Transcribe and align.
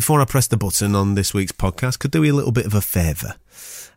before 0.00 0.22
I 0.22 0.24
press 0.24 0.46
the 0.46 0.56
button 0.56 0.94
on 0.94 1.14
this 1.14 1.34
week's 1.34 1.52
podcast, 1.52 1.98
could 1.98 2.10
do 2.10 2.24
you 2.24 2.32
a 2.32 2.34
little 2.34 2.52
bit 2.52 2.64
of 2.64 2.72
a 2.72 2.80
favour. 2.80 3.34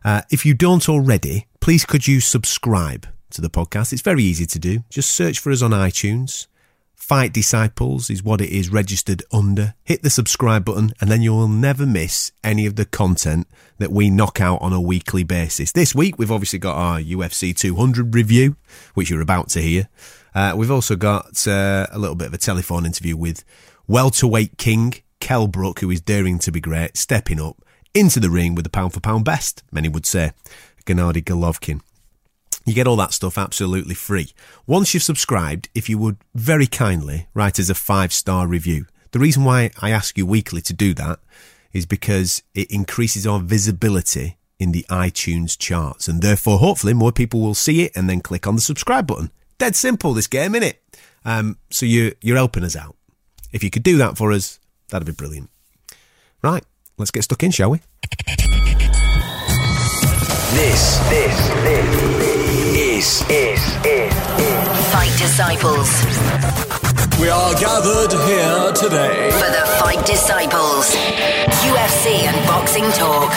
Uh, 0.04 0.20
if 0.30 0.44
you 0.44 0.52
don't 0.52 0.86
already, 0.86 1.46
please 1.60 1.86
could 1.86 2.06
you 2.06 2.20
subscribe 2.20 3.06
to 3.30 3.40
the 3.40 3.48
podcast? 3.48 3.90
It's 3.90 4.02
very 4.02 4.22
easy 4.22 4.44
to 4.44 4.58
do. 4.58 4.84
Just 4.90 5.12
search 5.12 5.38
for 5.38 5.50
us 5.50 5.62
on 5.62 5.70
iTunes. 5.70 6.46
Fight 6.94 7.32
Disciples 7.32 8.10
is 8.10 8.22
what 8.22 8.42
it 8.42 8.50
is 8.50 8.68
registered 8.68 9.22
under. 9.32 9.72
Hit 9.82 10.02
the 10.02 10.10
subscribe 10.10 10.66
button 10.66 10.92
and 11.00 11.10
then 11.10 11.22
you 11.22 11.32
will 11.32 11.48
never 11.48 11.86
miss 11.86 12.32
any 12.44 12.66
of 12.66 12.76
the 12.76 12.84
content 12.84 13.48
that 13.78 13.90
we 13.90 14.10
knock 14.10 14.42
out 14.42 14.60
on 14.60 14.74
a 14.74 14.82
weekly 14.82 15.24
basis. 15.24 15.72
This 15.72 15.94
week 15.94 16.18
we've 16.18 16.30
obviously 16.30 16.58
got 16.58 16.76
our 16.76 17.00
UFC 17.00 17.56
200 17.56 18.14
review, 18.14 18.56
which 18.92 19.08
you're 19.08 19.22
about 19.22 19.48
to 19.48 19.62
hear. 19.62 19.88
Uh, 20.34 20.52
we've 20.54 20.70
also 20.70 20.96
got 20.96 21.48
uh, 21.48 21.86
a 21.90 21.98
little 21.98 22.14
bit 22.14 22.26
of 22.26 22.34
a 22.34 22.38
telephone 22.38 22.84
interview 22.84 23.16
with 23.16 23.42
welterweight 23.86 24.58
king 24.58 24.92
Kell 25.24 25.46
Brook, 25.46 25.80
who 25.80 25.90
is 25.90 26.02
daring 26.02 26.38
to 26.40 26.52
be 26.52 26.60
great, 26.60 26.98
stepping 26.98 27.40
up 27.40 27.56
into 27.94 28.20
the 28.20 28.28
ring 28.28 28.54
with 28.54 28.64
the 28.64 28.70
pound 28.70 28.92
for 28.92 29.00
pound 29.00 29.24
best, 29.24 29.62
many 29.72 29.88
would 29.88 30.04
say, 30.04 30.32
Gennady 30.84 31.24
Golovkin. 31.24 31.80
You 32.66 32.74
get 32.74 32.86
all 32.86 32.96
that 32.96 33.14
stuff 33.14 33.38
absolutely 33.38 33.94
free. 33.94 34.32
Once 34.66 34.92
you've 34.92 35.02
subscribed, 35.02 35.70
if 35.74 35.88
you 35.88 35.96
would 35.96 36.18
very 36.34 36.66
kindly 36.66 37.26
write 37.32 37.58
us 37.58 37.70
a 37.70 37.74
five 37.74 38.12
star 38.12 38.46
review. 38.46 38.84
The 39.12 39.18
reason 39.18 39.44
why 39.44 39.70
I 39.80 39.92
ask 39.92 40.18
you 40.18 40.26
weekly 40.26 40.60
to 40.60 40.74
do 40.74 40.92
that 40.92 41.20
is 41.72 41.86
because 41.86 42.42
it 42.52 42.70
increases 42.70 43.26
our 43.26 43.40
visibility 43.40 44.36
in 44.58 44.72
the 44.72 44.84
iTunes 44.90 45.58
charts 45.58 46.06
and 46.06 46.20
therefore 46.20 46.58
hopefully 46.58 46.92
more 46.92 47.12
people 47.12 47.40
will 47.40 47.54
see 47.54 47.84
it 47.84 47.96
and 47.96 48.10
then 48.10 48.20
click 48.20 48.46
on 48.46 48.56
the 48.56 48.60
subscribe 48.60 49.06
button. 49.06 49.30
Dead 49.56 49.74
simple 49.74 50.12
this 50.12 50.26
game, 50.26 50.52
innit? 50.52 50.74
Um, 51.24 51.56
so 51.70 51.86
you, 51.86 52.14
you're 52.20 52.36
helping 52.36 52.62
us 52.62 52.76
out. 52.76 52.94
If 53.52 53.64
you 53.64 53.70
could 53.70 53.84
do 53.84 53.96
that 53.96 54.18
for 54.18 54.30
us, 54.30 54.58
that'd 54.90 55.06
be 55.06 55.12
brilliant. 55.12 55.50
Right, 56.42 56.64
let's 56.98 57.10
get 57.10 57.24
stuck 57.24 57.42
in, 57.42 57.50
shall 57.50 57.70
we? 57.70 57.80
This, 60.54 60.98
this, 61.08 61.48
this 61.64 62.02
is, 62.70 63.22
is, 63.28 63.30
is, 63.30 63.60
is 63.86 64.14
Fight 64.92 65.12
Disciples. 65.18 65.90
We 67.20 67.28
are 67.28 67.54
gathered 67.54 68.12
here 68.28 68.72
today 68.72 69.30
for 69.32 69.50
the 69.50 69.64
Fight 69.80 70.04
Disciples 70.06 70.94
UFC 71.64 72.22
and 72.22 72.46
boxing 72.46 72.84
talk. 72.92 73.32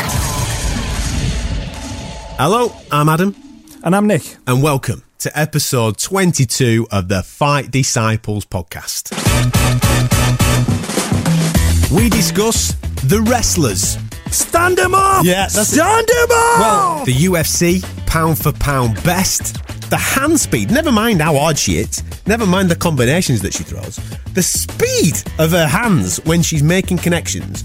Hello, 2.38 2.72
I'm 2.92 3.10
Adam. 3.10 3.36
And 3.84 3.96
I'm 3.96 4.06
Nick. 4.06 4.36
And 4.46 4.62
welcome 4.62 5.04
to 5.20 5.40
episode 5.40 5.98
22 5.98 6.88
of 6.92 7.08
the 7.08 7.24
Fight 7.24 7.72
Disciples 7.72 8.46
podcast. 8.46 9.14
We 11.94 12.10
discuss 12.10 12.74
the 13.06 13.22
wrestlers. 13.22 13.98
Stand 14.30 14.78
them 14.78 14.94
up! 14.94 15.24
Yeah, 15.24 15.48
that's 15.48 15.70
Stand 15.70 16.06
them 16.06 16.28
up! 16.32 16.60
Well, 16.60 17.06
the 17.06 17.14
UFC, 17.14 17.82
pound 18.06 18.38
for 18.38 18.52
pound 18.52 19.02
best. 19.04 19.64
The 19.90 19.96
hand 19.96 20.38
speed, 20.38 20.70
never 20.70 20.92
mind 20.92 21.22
how 21.22 21.38
hard 21.38 21.58
she 21.58 21.78
hits, 21.78 22.04
never 22.28 22.46
mind 22.46 22.70
the 22.70 22.76
combinations 22.76 23.42
that 23.44 23.54
she 23.54 23.64
throws. 23.64 23.96
The 24.34 24.44
speed 24.44 25.16
of 25.40 25.52
her 25.52 25.66
hands 25.66 26.18
when 26.26 26.42
she's 26.42 26.62
making 26.62 26.98
connections. 26.98 27.64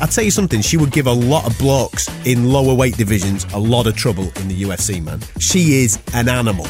I'll 0.00 0.08
tell 0.08 0.24
you 0.24 0.32
something, 0.32 0.60
she 0.60 0.76
would 0.76 0.90
give 0.90 1.06
a 1.06 1.12
lot 1.12 1.46
of 1.48 1.56
blokes 1.56 2.08
in 2.26 2.50
lower 2.50 2.74
weight 2.74 2.96
divisions 2.96 3.46
a 3.52 3.58
lot 3.58 3.86
of 3.86 3.94
trouble 3.94 4.32
in 4.36 4.48
the 4.48 4.62
UFC, 4.62 5.00
man. 5.00 5.20
She 5.38 5.84
is 5.84 6.02
an 6.12 6.28
animal. 6.28 6.66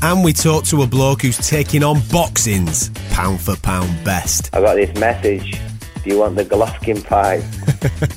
And 0.00 0.22
we 0.22 0.32
talked 0.32 0.68
to 0.68 0.82
a 0.82 0.86
bloke 0.86 1.22
who's 1.22 1.38
taking 1.38 1.82
on 1.82 2.00
boxing's 2.12 2.90
pound 3.10 3.40
for 3.40 3.56
pound 3.56 4.04
best. 4.04 4.54
I 4.54 4.60
got 4.60 4.74
this 4.74 4.96
message. 4.96 5.58
Do 6.04 6.10
you 6.10 6.18
want 6.18 6.36
the 6.36 6.44
Golovkin 6.44 7.02
pie? 7.02 7.36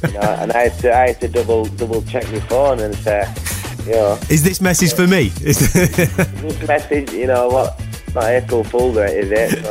you 0.07 0.13
know, 0.13 0.19
and 0.41 0.51
I 0.51 0.67
had 0.67 0.79
to, 0.79 0.93
I 0.93 1.07
had 1.07 1.21
to 1.21 1.27
double 1.29 1.65
double 1.65 2.01
check 2.03 2.29
my 2.31 2.39
phone 2.41 2.79
and 2.81 2.93
say, 2.95 3.25
you 3.85 3.93
know, 3.93 4.19
Is 4.29 4.43
this 4.43 4.59
message 4.59 4.93
for 4.93 5.07
me? 5.07 5.31
Is 5.41 5.71
this 5.73 6.67
message, 6.67 7.13
you 7.13 7.27
know 7.27 7.47
what? 7.47 7.79
It's 7.79 8.13
not 8.13 8.25
April 8.25 8.63
Fool's, 8.65 8.97
is 8.97 9.31
it? 9.31 9.63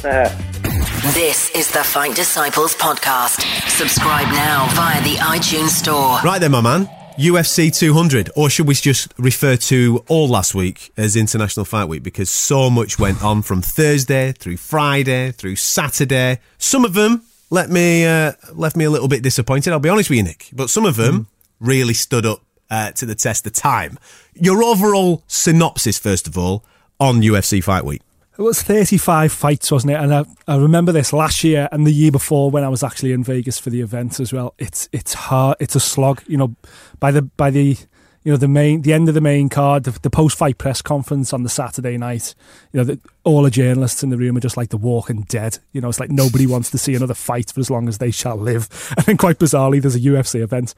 So, 0.00 0.38
This 1.14 1.50
is 1.54 1.70
the 1.70 1.84
Fight 1.84 2.16
Disciples 2.16 2.74
podcast. 2.74 3.40
Subscribe 3.68 4.26
now 4.32 4.66
via 4.74 5.00
the 5.02 5.14
iTunes 5.16 5.68
store. 5.70 6.18
Right 6.24 6.40
then, 6.40 6.50
my 6.50 6.60
man. 6.60 6.88
UFC 7.18 7.76
200, 7.76 8.30
or 8.34 8.48
should 8.48 8.66
we 8.66 8.74
just 8.74 9.12
refer 9.18 9.54
to 9.56 10.02
all 10.08 10.28
last 10.28 10.54
week 10.54 10.92
as 10.96 11.14
International 11.14 11.64
Fight 11.66 11.84
Week 11.84 12.02
because 12.02 12.30
so 12.30 12.70
much 12.70 12.98
went 12.98 13.22
on 13.22 13.42
from 13.42 13.60
Thursday 13.62 14.32
through 14.32 14.56
Friday 14.56 15.30
through 15.30 15.56
Saturday. 15.56 16.38
Some 16.56 16.84
of 16.86 16.94
them 16.94 17.22
let 17.52 17.68
me 17.68 18.06
uh, 18.06 18.32
left 18.54 18.76
me 18.76 18.86
a 18.86 18.90
little 18.90 19.08
bit 19.08 19.22
disappointed. 19.22 19.74
I'll 19.74 19.78
be 19.78 19.90
honest 19.90 20.08
with 20.08 20.16
you, 20.16 20.22
Nick, 20.22 20.48
but 20.54 20.70
some 20.70 20.86
of 20.86 20.96
them 20.96 21.28
really 21.60 21.92
stood 21.92 22.24
up 22.24 22.40
uh, 22.70 22.92
to 22.92 23.04
the 23.04 23.14
test 23.14 23.46
of 23.46 23.52
time. 23.52 23.98
Your 24.32 24.64
overall 24.64 25.22
synopsis, 25.26 25.98
first 25.98 26.26
of 26.26 26.38
all, 26.38 26.64
on 26.98 27.20
UFC 27.20 27.62
Fight 27.62 27.84
Week. 27.84 28.00
It 28.38 28.42
was 28.42 28.62
35 28.62 29.30
fights, 29.30 29.70
wasn't 29.70 29.92
it? 29.92 30.00
And 30.00 30.14
I, 30.14 30.24
I 30.48 30.56
remember 30.56 30.92
this 30.92 31.12
last 31.12 31.44
year 31.44 31.68
and 31.70 31.86
the 31.86 31.92
year 31.92 32.10
before 32.10 32.50
when 32.50 32.64
I 32.64 32.70
was 32.70 32.82
actually 32.82 33.12
in 33.12 33.22
Vegas 33.22 33.58
for 33.58 33.68
the 33.68 33.82
event 33.82 34.18
as 34.18 34.32
well. 34.32 34.54
It's 34.58 34.88
it's 34.90 35.12
hard. 35.12 35.58
It's 35.60 35.76
a 35.76 35.80
slog. 35.80 36.22
You 36.26 36.38
know, 36.38 36.56
by 37.00 37.10
the 37.10 37.20
by 37.20 37.50
the 37.50 37.76
you 38.24 38.32
know 38.32 38.36
the 38.36 38.48
main 38.48 38.82
the 38.82 38.92
end 38.92 39.08
of 39.08 39.14
the 39.14 39.20
main 39.20 39.48
card, 39.48 39.84
the, 39.84 39.98
the 40.00 40.10
post 40.10 40.38
fight 40.38 40.58
press 40.58 40.82
conference 40.82 41.32
on 41.32 41.42
the 41.42 41.48
Saturday 41.48 41.96
night. 41.96 42.34
You 42.72 42.78
know, 42.78 42.84
the, 42.84 43.00
all 43.24 43.42
the 43.42 43.50
journalists 43.50 44.02
in 44.02 44.10
the 44.10 44.16
room 44.16 44.36
are 44.36 44.40
just 44.40 44.56
like 44.56 44.70
the 44.70 44.76
Walking 44.76 45.22
Dead. 45.22 45.58
You 45.72 45.80
know, 45.80 45.88
it's 45.88 46.00
like 46.00 46.10
nobody 46.10 46.46
wants 46.46 46.70
to 46.70 46.78
see 46.78 46.94
another 46.94 47.14
fight 47.14 47.52
for 47.52 47.60
as 47.60 47.70
long 47.70 47.88
as 47.88 47.98
they 47.98 48.10
shall 48.10 48.36
live. 48.36 48.68
And 48.96 49.06
then 49.06 49.16
quite 49.16 49.38
bizarrely, 49.38 49.80
there's 49.80 49.96
a 49.96 50.00
UFC 50.00 50.40
event 50.40 50.74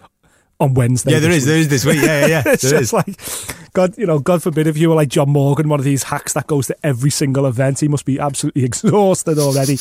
on 0.61 0.75
Wednesday. 0.75 1.13
Yeah, 1.13 1.19
there 1.19 1.31
is 1.31 1.47
week. 1.47 1.55
is 1.55 1.69
this 1.69 1.85
week. 1.85 1.97
Yeah, 1.97 2.21
yeah, 2.21 2.27
yeah. 2.27 2.43
it's 2.47 2.63
there 2.63 2.81
just 2.81 2.83
is. 2.83 2.93
like 2.93 3.73
God, 3.73 3.99
you 3.99 4.07
know, 4.07 4.19
God 4.19 4.43
forbid 4.43 4.67
if 4.67 4.79
you 4.79 4.89
were 4.89 4.95
like 4.95 5.09
John 5.09 5.31
Morgan, 5.31 5.69
one 5.69 5.81
of 5.81 5.85
these 5.85 6.05
hacks 6.05 6.33
that 6.35 6.47
goes 6.47 6.69
to 6.69 6.77
every 6.87 7.11
single 7.11 7.47
event, 7.47 7.81
he 7.81 7.89
must 7.89 8.05
be 8.05 8.19
absolutely 8.19 8.65
exhausted 8.71 9.39
already. 9.39 9.79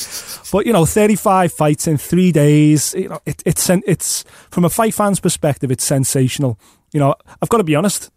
But 0.52 0.66
you 0.66 0.74
know, 0.74 0.86
thirty-five 0.86 1.54
fights 1.54 1.88
in 1.88 1.98
three 1.98 2.32
days. 2.32 2.94
You 2.96 3.10
know, 3.10 3.20
it, 3.26 3.42
it's 3.46 3.70
it's 3.70 4.24
from 4.50 4.66
a 4.66 4.70
fight 4.70 4.94
fan's 4.94 5.20
perspective, 5.20 5.72
it's 5.72 5.84
sensational. 5.84 6.58
You 6.94 7.00
know, 7.00 7.16
I've 7.42 7.50
got 7.50 7.58
to 7.58 7.64
be 7.64 7.76
honest. 7.76 8.12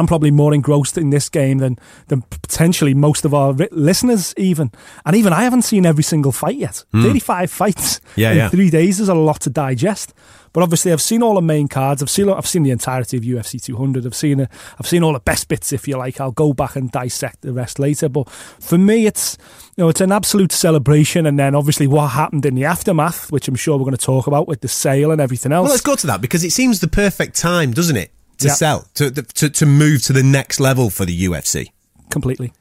I'm 0.00 0.06
probably 0.08 0.30
more 0.32 0.52
engrossed 0.52 0.98
in 0.98 1.10
this 1.10 1.28
game 1.28 1.58
than 1.58 1.78
than 2.08 2.22
potentially 2.22 2.94
most 2.94 3.24
of 3.24 3.32
our 3.34 3.52
listeners, 3.70 4.34
even. 4.36 4.72
And 5.06 5.14
even 5.14 5.32
I 5.32 5.42
haven't 5.44 5.62
seen 5.62 5.86
every 5.86 6.02
single 6.02 6.32
fight 6.32 6.56
yet. 6.56 6.82
Thirty-five 6.92 7.50
fights 7.50 7.98
Hmm. 7.98 8.20
Yeah, 8.20 8.30
in 8.32 8.36
yeah. 8.38 8.48
three 8.48 8.70
days 8.70 8.98
is 8.98 9.08
a 9.08 9.14
lot 9.14 9.40
to 9.42 9.50
digest. 9.50 10.12
But 10.52 10.64
obviously, 10.64 10.90
I've 10.90 11.00
seen 11.00 11.22
all 11.22 11.34
the 11.36 11.42
main 11.42 11.68
cards. 11.68 12.02
I've 12.02 12.10
seen 12.10 12.28
I've 12.28 12.46
seen 12.46 12.64
the 12.64 12.72
entirety 12.72 13.16
of 13.16 13.22
UFC 13.22 13.62
200. 13.62 14.04
I've 14.04 14.16
seen 14.16 14.40
it. 14.40 14.48
I've 14.80 14.86
seen 14.88 15.04
all 15.04 15.12
the 15.12 15.20
best 15.20 15.46
bits, 15.46 15.72
if 15.72 15.86
you 15.86 15.96
like. 15.96 16.20
I'll 16.20 16.32
go 16.32 16.52
back 16.52 16.74
and 16.74 16.90
dissect 16.90 17.42
the 17.42 17.52
rest 17.52 17.78
later. 17.78 18.08
But 18.08 18.28
for 18.28 18.76
me, 18.76 19.06
it's 19.06 19.38
you 19.76 19.84
know 19.84 19.88
it's 19.90 20.00
an 20.00 20.10
absolute 20.10 20.50
celebration. 20.50 21.24
And 21.26 21.38
then 21.38 21.54
obviously 21.54 21.86
what 21.86 22.08
happened 22.08 22.44
in 22.46 22.56
the 22.56 22.64
aftermath, 22.64 23.30
which 23.30 23.46
I'm 23.46 23.54
sure 23.54 23.76
we're 23.78 23.84
going 23.84 23.96
to 23.96 24.04
talk 24.04 24.26
about 24.26 24.48
with 24.48 24.60
the 24.60 24.68
sale 24.68 25.12
and 25.12 25.20
everything 25.20 25.52
else. 25.52 25.64
Well, 25.64 25.70
let's 25.72 25.82
go 25.82 25.94
to 25.94 26.06
that 26.08 26.20
because 26.20 26.42
it 26.42 26.50
seems 26.50 26.80
the 26.80 26.88
perfect 26.88 27.36
time, 27.36 27.70
doesn't 27.72 27.96
it, 27.96 28.10
to 28.40 28.48
Yeah. 28.48 28.54
sell, 28.54 28.86
to, 28.94 29.10
to 29.10 29.48
to 29.50 29.66
move 29.66 30.02
to 30.02 30.12
the 30.12 30.22
next 30.22 30.60
level 30.60 30.90
for 30.90 31.04
the 31.04 31.24
UFC. 31.24 31.70
completely. 32.10 32.52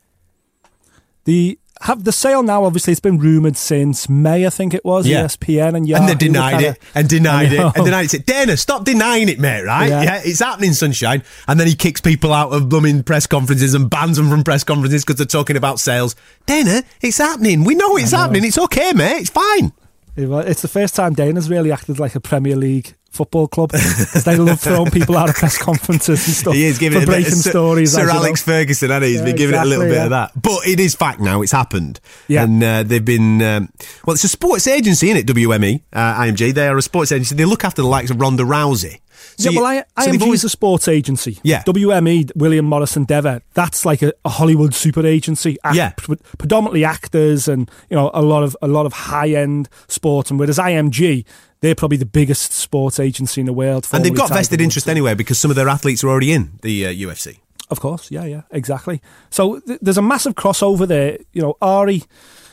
The 1.26 1.60
have 1.82 2.04
the 2.04 2.12
sale 2.12 2.44
now. 2.44 2.66
Obviously, 2.66 2.92
it's 2.92 3.00
been 3.00 3.18
rumored 3.20 3.56
since 3.56 4.10
May. 4.10 4.46
I 4.46 4.50
think 4.50 4.74
it 4.74 4.84
was 4.84 5.08
Yeah. 5.08 5.24
ESPN 5.24 5.76
and 5.76 5.88
yeah, 5.88 5.98
and 5.98 6.10
they 6.10 6.16
denied 6.16 6.62
it, 6.62 6.78
and 6.94 7.08
denied 7.08 7.54
it, 7.54 7.60
and 7.60 7.74
denied 7.86 8.14
it. 8.14 8.26
Dana, 8.26 8.58
stop 8.58 8.84
denying 8.84 9.30
it, 9.30 9.40
mate. 9.40 9.64
Right? 9.64 9.88
Yeah. 9.90 10.04
Yeah. 10.04 10.22
it's 10.24 10.40
happening, 10.40 10.74
sunshine. 10.74 11.24
And 11.48 11.58
then 11.60 11.68
he 11.68 11.76
kicks 11.76 12.02
people 12.02 12.34
out 12.34 12.52
of 12.52 12.68
blooming 12.68 13.04
press 13.04 13.28
conferences 13.28 13.74
and 13.74 13.90
bans 13.90 14.18
them 14.18 14.30
from 14.30 14.44
press 14.44 14.64
conferences 14.66 15.04
because 15.06 15.16
they're 15.18 15.26
talking 15.26 15.56
about 15.56 15.80
sales. 15.80 16.16
Dana, 16.46 16.84
it's 17.02 17.18
happening. 17.18 17.64
We 17.64 17.76
know 17.76 17.96
it's 17.96 18.12
happening. 18.12 18.44
It's 18.44 18.58
okay, 18.58 18.92
mate. 18.94 19.22
It's 19.22 19.30
fine. 19.30 19.72
It's 20.18 20.62
the 20.62 20.68
first 20.68 20.96
time 20.96 21.14
Dana's 21.14 21.50
really 21.50 21.72
acted 21.72 21.98
like 21.98 22.14
a 22.14 22.20
Premier 22.20 22.58
League 22.58 22.94
football 23.12 23.48
club 23.48 23.72
'Cause 23.72 24.24
they 24.24 24.36
love 24.38 24.60
throwing 24.60 24.92
people 24.92 25.18
out 25.18 25.30
of 25.30 25.36
press 25.36 25.58
conferences 25.58 26.26
and 26.28 26.36
stuff. 26.36 26.54
He 26.54 26.66
is 26.66 26.78
giving 26.78 27.00
for 27.00 27.04
it 27.04 27.10
a 27.10 27.12
breaking 27.12 27.36
Sir, 27.36 27.50
stories. 27.52 27.92
Sir 27.94 28.02
you 28.02 28.08
know. 28.08 28.14
Alex 28.14 28.42
Ferguson, 28.42 28.92
and 28.92 29.04
he's 29.04 29.20
Yeah, 29.20 29.26
been 29.26 29.36
giving 29.36 29.56
it 29.56 29.62
a 29.62 29.66
little 29.66 29.84
exactly, 29.86 29.98
bit 29.98 30.04
of 30.06 30.10
that. 30.12 30.42
But 30.42 30.68
it 30.68 30.80
is 30.80 30.96
fact 30.96 31.20
now; 31.20 31.42
it's 31.42 31.52
happened. 31.52 32.00
Yeah. 32.28 32.44
and 32.44 32.64
uh, 32.64 32.84
they've 32.84 33.04
been. 33.04 33.42
Um, 33.42 33.70
well, 34.06 34.14
it's 34.14 34.24
a 34.24 34.30
sports 34.30 34.68
agency, 34.68 35.10
in 35.10 35.18
it? 35.18 35.26
WME, 35.28 35.82
uh, 35.94 36.22
IMG. 36.22 36.54
They 36.54 36.68
are 36.68 36.78
a 36.78 36.82
sports 36.82 37.12
agency. 37.12 37.36
They 37.36 37.46
look 37.46 37.64
after 37.64 37.82
the 37.82 37.88
likes 37.88 38.10
of 38.12 38.20
Ronda 38.20 38.44
Rousey. 38.44 39.00
So 39.38 39.50
yeah, 39.50 39.52
you- 39.52 39.62
well, 39.62 39.84
I, 39.98 40.04
so 40.04 40.12
they've 40.12 40.20
IMG 40.20 40.24
always- 40.24 40.40
is 40.42 40.44
a 40.46 40.50
sports 40.50 40.88
agency. 40.88 41.40
Yeah. 41.44 41.64
WME, 41.64 42.32
William 42.36 42.66
Morris 42.66 42.96
Endeavor, 42.98 43.42
that's 43.54 43.86
like 43.86 44.02
a, 44.02 44.14
a 44.26 44.30
Hollywood 44.30 44.74
super 44.74 45.06
agency. 45.06 45.58
Act- 45.64 45.76
Yeah. 45.76 45.92
pre- 45.98 46.18
predominantly 46.38 46.84
actors 46.86 47.48
and 47.48 47.70
you 47.90 47.96
know 47.96 48.12
a 48.14 48.22
lot 48.22 48.44
of 48.44 48.56
a 48.62 48.68
lot 48.68 48.86
of 48.86 48.94
high 48.94 49.30
end 49.30 49.70
sports. 49.88 50.30
And 50.32 50.40
whereas 50.40 50.58
IMG, 50.58 51.26
they're 51.62 51.76
probably 51.76 51.98
the 51.98 52.06
biggest 52.06 52.54
sports 52.54 53.00
agency 53.00 53.42
in 53.42 53.46
the 53.46 53.54
world. 53.54 53.88
and 53.92 54.04
they've 54.06 54.16
got 54.16 54.30
vested 54.30 54.62
interest 54.62 54.88
anyway 54.88 55.14
because 55.14 55.38
some 55.40 55.52
of 55.52 55.56
their 55.56 55.68
athletes 55.70 56.04
are 56.04 56.10
already 56.10 56.32
in 56.32 56.52
the 56.62 56.86
uh, 56.88 56.90
UFC. 56.92 57.40
Of 57.70 57.80
course, 57.80 58.10
yeah, 58.10 58.26
yeah, 58.26 58.42
exactly. 58.52 59.00
So 59.30 59.60
th- 59.60 59.80
there's 59.82 59.98
a 59.98 60.02
massive 60.02 60.34
crossover 60.36 60.88
there. 60.88 61.20
You 61.34 61.42
know, 61.44 61.56
Ari, 61.62 62.04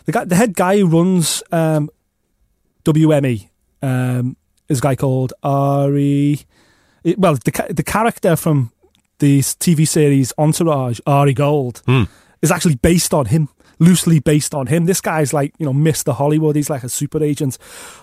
the 0.04 0.12
guy, 0.12 0.24
the 0.24 0.34
head 0.36 0.54
guy 0.54 0.78
who 0.78 0.86
runs 0.88 1.42
um, 1.52 1.88
WME, 2.84 3.48
um, 3.82 4.36
is 4.68 4.78
a 4.78 4.82
guy 4.82 4.94
called 4.96 5.32
Ari. 5.42 6.40
It- 7.06 7.19
well, 7.19 7.35
the 7.37 7.67
the 7.70 7.82
character 7.85 8.37
from 8.37 8.73
the 9.19 9.38
TV 9.41 9.87
series 9.87 10.32
Entourage, 10.37 11.00
Ari 11.06 11.32
Gold, 11.35 11.82
hmm. 11.87 12.05
is 12.43 12.50
actually 12.50 12.75
based 12.76 13.14
on 13.14 13.26
him, 13.26 13.49
loosely 13.79 14.19
based 14.20 14.55
on 14.55 14.67
him. 14.67 14.85
This 14.87 15.00
guy's 15.00 15.32
like 15.32 15.55
you 15.58 15.67
know 15.67 15.73
Mr. 15.73 16.12
Hollywood. 16.14 16.56
He's 16.56 16.70
like 16.70 16.85
a 16.85 16.88
super 16.88 17.23
agent, 17.23 17.58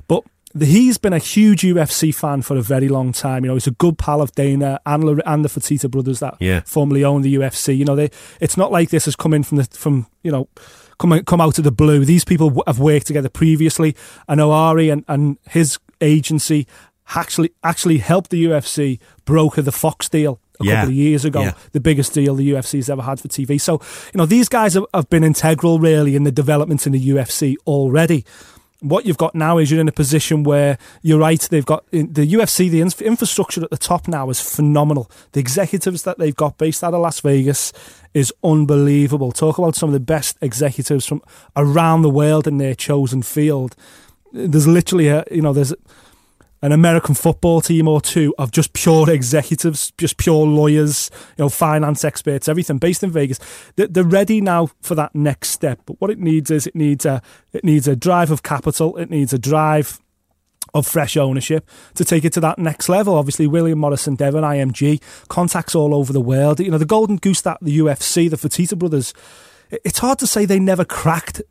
but. 0.07 0.23
The, 0.55 0.67
he's 0.67 0.99
been 0.99 1.13
a 1.13 1.17
huge 1.17 1.63
UFC 1.63 2.13
fan 2.13 2.43
for 2.43 2.55
a 2.55 2.61
very 2.61 2.87
long 2.87 3.11
time. 3.11 3.43
You 3.43 3.47
know, 3.47 3.55
he's 3.55 3.65
a 3.65 3.71
good 3.71 3.97
pal 3.97 4.21
of 4.21 4.33
Dana 4.33 4.79
and, 4.85 5.03
Lor- 5.03 5.23
and 5.25 5.43
the 5.43 5.49
Fertitta 5.49 5.89
brothers 5.89 6.19
that 6.19 6.35
Yeah. 6.39 6.61
formerly 6.63 7.03
owned 7.03 7.25
the 7.25 7.33
UFC. 7.33 7.75
You 7.75 7.85
know, 7.85 7.95
they 7.95 8.11
it's 8.39 8.55
not 8.55 8.71
like 8.71 8.91
this 8.91 9.05
has 9.05 9.15
come 9.15 9.33
in 9.33 9.41
from 9.41 9.57
the 9.57 9.63
from 9.63 10.05
you 10.21 10.31
know 10.31 10.47
come 10.99 11.19
come 11.23 11.41
out 11.41 11.57
of 11.57 11.63
the 11.63 11.71
blue. 11.71 12.05
These 12.05 12.23
people 12.23 12.61
have 12.67 12.77
worked 12.77 13.07
together 13.07 13.29
previously. 13.29 13.95
I 14.27 14.35
know 14.35 14.51
Ari 14.51 14.91
and, 14.91 15.03
and 15.07 15.39
his 15.49 15.79
agency 16.01 16.67
actually 17.15 17.51
actually 17.63 17.97
helped 17.99 18.29
the 18.31 18.43
UFC 18.45 18.99
broker 19.25 19.61
the 19.61 19.71
Fox 19.71 20.09
deal 20.09 20.39
a 20.59 20.65
Yeah. 20.65 20.73
couple 20.75 20.89
of 20.89 20.95
years 20.95 21.25
ago, 21.25 21.41
Yeah. 21.41 21.53
the 21.71 21.79
biggest 21.79 22.13
deal 22.13 22.35
the 22.35 22.43
UFC's 22.51 22.89
ever 22.89 23.01
had 23.01 23.19
for 23.19 23.27
TV. 23.27 23.57
So 23.59 23.73
you 24.13 24.17
know 24.17 24.25
these 24.25 24.49
guys 24.49 24.73
have, 24.75 24.85
have 24.93 25.09
been 25.09 25.23
integral 25.23 25.79
really 25.79 26.15
in 26.15 26.23
the 26.23 26.31
development 26.31 26.85
in 26.85 26.93
the 26.93 26.99
UFC 27.09 27.55
already. 27.67 28.23
What 28.79 29.05
you've 29.05 29.17
got 29.17 29.33
now 29.33 29.59
is 29.59 29.71
you're 29.71 29.79
in 29.79 29.87
a 29.87 29.93
position 29.93 30.43
where 30.43 30.77
you're 31.01 31.17
right. 31.17 31.39
They've 31.49 31.65
got 31.65 31.85
in- 31.93 32.11
the 32.11 32.25
UFC, 32.33 32.67
the 32.69 32.81
inf- 32.81 33.01
infrastructure 33.01 33.63
at 33.63 33.69
the 33.69 33.77
top 33.77 34.09
now 34.09 34.29
is 34.29 34.41
phenomenal. 34.41 35.09
The 35.31 35.39
executives 35.39 36.03
that 36.03 36.19
they've 36.19 36.35
got 36.35 36.57
based 36.57 36.83
out 36.83 36.93
of 36.93 36.99
Las 36.99 37.21
Vegas 37.21 37.71
is 38.13 38.33
unbelievable. 38.43 39.31
Talk 39.31 39.57
about 39.57 39.75
some 39.77 39.87
of 39.87 39.93
the 39.93 40.01
best 40.01 40.35
executives 40.41 41.05
from 41.05 41.21
around 41.55 42.01
the 42.01 42.09
world 42.09 42.45
in 42.45 42.57
their 42.57 42.75
chosen 42.75 43.21
field. 43.21 43.75
There's 44.33 44.67
literally 44.67 45.07
a 45.07 45.23
you 45.31 45.41
know 45.41 45.53
there's 45.53 45.73
an 46.63 46.71
American 46.71 47.13
football 47.13 47.59
team 47.59 47.89
or 47.89 47.99
two 47.99 48.33
of 48.37 48.51
just 48.51 48.71
pure 48.71 49.09
executives, 49.09 49.91
just 49.97 50.15
pure 50.15 50.45
lawyers, 50.47 51.11
you 51.37 51.43
know, 51.43 51.49
finance 51.49 52.05
experts, 52.05 52.47
everything 52.47 52.77
based 52.77 53.03
in 53.03 53.11
Vegas. 53.11 53.37
They're, 53.75 54.03
ready 54.03 54.39
now 54.41 54.69
for 54.81 54.95
that 54.95 55.13
next 55.13 55.49
step. 55.49 55.81
But 55.85 55.99
what 55.99 56.09
it 56.09 56.19
needs 56.19 56.51
is 56.51 56.65
it 56.65 56.75
needs 56.75 57.05
a 57.05 57.21
it 57.51 57.63
needs 57.63 57.87
a 57.87 57.95
drive 57.95 58.31
of 58.31 58.43
capital. 58.43 58.95
It 58.97 59.09
needs 59.09 59.33
a 59.33 59.37
drive 59.37 59.99
of 60.73 60.87
fresh 60.87 61.17
ownership 61.17 61.67
to 61.95 62.05
take 62.05 62.23
it 62.23 62.33
to 62.33 62.39
that 62.39 62.59
next 62.59 62.87
level. 62.87 63.15
Obviously, 63.15 63.45
William 63.45 63.79
Morris 63.79 64.07
Endeavor, 64.07 64.41
IMG, 64.41 65.01
contacts 65.27 65.75
all 65.75 65.93
over 65.93 66.13
the 66.13 66.21
world. 66.21 66.59
You 66.61 66.71
know, 66.71 66.77
the 66.77 66.85
golden 66.85 67.17
goose 67.17 67.41
that 67.41 67.57
the 67.61 67.77
UFC, 67.79 68.29
the 68.29 68.37
Fertitta 68.37 68.77
brothers, 68.77 69.13
it's 69.69 69.99
hard 69.99 70.19
to 70.19 70.27
say 70.27 70.45
they 70.45 70.59
never 70.59 70.85
cracked 70.85 71.41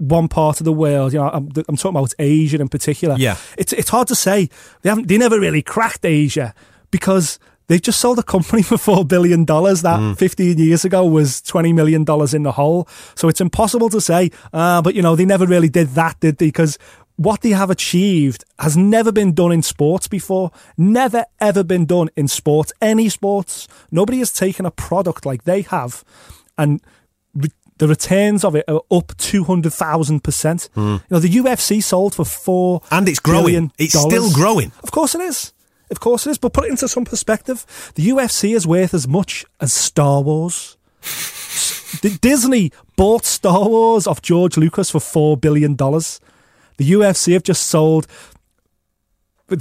one 0.00 0.28
part 0.28 0.60
of 0.60 0.64
the 0.64 0.72
world. 0.72 1.12
You 1.12 1.20
know, 1.20 1.28
I'm, 1.28 1.48
I'm 1.68 1.76
talking 1.76 1.90
about 1.90 2.14
Asia 2.18 2.60
in 2.60 2.68
particular. 2.68 3.16
Yeah. 3.18 3.36
it's 3.56 3.72
it's 3.72 3.90
hard 3.90 4.08
to 4.08 4.14
say 4.14 4.48
they 4.82 4.88
haven't. 4.88 5.08
They 5.08 5.18
never 5.18 5.38
really 5.38 5.62
cracked 5.62 6.04
Asia 6.04 6.54
because. 6.90 7.38
They 7.68 7.78
just 7.78 8.00
sold 8.00 8.18
a 8.18 8.24
company 8.24 8.62
for 8.70 8.76
four 8.76 9.04
billion 9.04 9.44
dollars 9.44 9.82
that 9.82 10.18
15 10.18 10.58
years 10.58 10.84
ago 10.84 11.06
was 11.06 11.40
20 11.42 11.72
million 11.72 12.02
dollars 12.02 12.34
in 12.34 12.42
the 12.42 12.50
hole. 12.50 12.88
So 13.14 13.28
it's 13.28 13.40
impossible 13.40 13.88
to 13.90 14.00
say. 14.00 14.32
Uh, 14.52 14.82
but 14.82 14.96
you 14.96 15.02
know, 15.02 15.14
they 15.14 15.24
never 15.24 15.46
really 15.46 15.68
did 15.68 15.90
that, 15.90 16.18
did 16.18 16.38
they? 16.38 16.46
Because 16.46 16.78
what 17.14 17.42
they 17.42 17.50
have 17.50 17.70
achieved 17.70 18.44
has 18.58 18.76
never 18.76 19.12
been 19.12 19.34
done 19.34 19.52
in 19.52 19.62
sports 19.62 20.08
before. 20.08 20.50
Never 20.76 21.26
ever 21.38 21.62
been 21.62 21.86
done 21.86 22.08
in 22.16 22.26
sports, 22.26 22.72
any 22.80 23.08
sports. 23.08 23.68
Nobody 23.92 24.18
has 24.18 24.32
taken 24.32 24.66
a 24.66 24.72
product 24.72 25.24
like 25.24 25.44
they 25.44 25.62
have 25.62 26.02
and 26.58 26.80
the 27.80 27.88
returns 27.88 28.44
of 28.44 28.54
it 28.54 28.64
are 28.68 28.82
up 28.90 29.08
200,000%. 29.16 30.68
Hmm. 30.74 30.80
You 30.80 31.00
know, 31.08 31.18
the 31.18 31.30
UFC 31.30 31.82
sold 31.82 32.14
for 32.14 32.26
four 32.26 32.82
And 32.90 33.08
it's 33.08 33.18
growing. 33.18 33.72
It's 33.78 33.94
dollars. 33.94 34.12
still 34.12 34.32
growing. 34.32 34.70
Of 34.82 34.90
course 34.90 35.14
it 35.14 35.22
is. 35.22 35.54
Of 35.90 35.98
course 35.98 36.26
it 36.26 36.30
is. 36.32 36.38
But 36.38 36.52
put 36.52 36.66
it 36.66 36.70
into 36.70 36.88
some 36.88 37.06
perspective. 37.06 37.64
The 37.94 38.10
UFC 38.10 38.54
is 38.54 38.66
worth 38.66 38.92
as 38.92 39.08
much 39.08 39.46
as 39.60 39.72
Star 39.72 40.20
Wars. 40.20 40.76
Disney 42.20 42.70
bought 42.96 43.24
Star 43.24 43.66
Wars 43.66 44.06
off 44.06 44.20
George 44.20 44.58
Lucas 44.58 44.90
for 44.90 45.00
four 45.00 45.38
billion 45.38 45.74
dollars. 45.74 46.20
The 46.76 46.92
UFC 46.92 47.32
have 47.32 47.42
just 47.42 47.64
sold. 47.64 48.06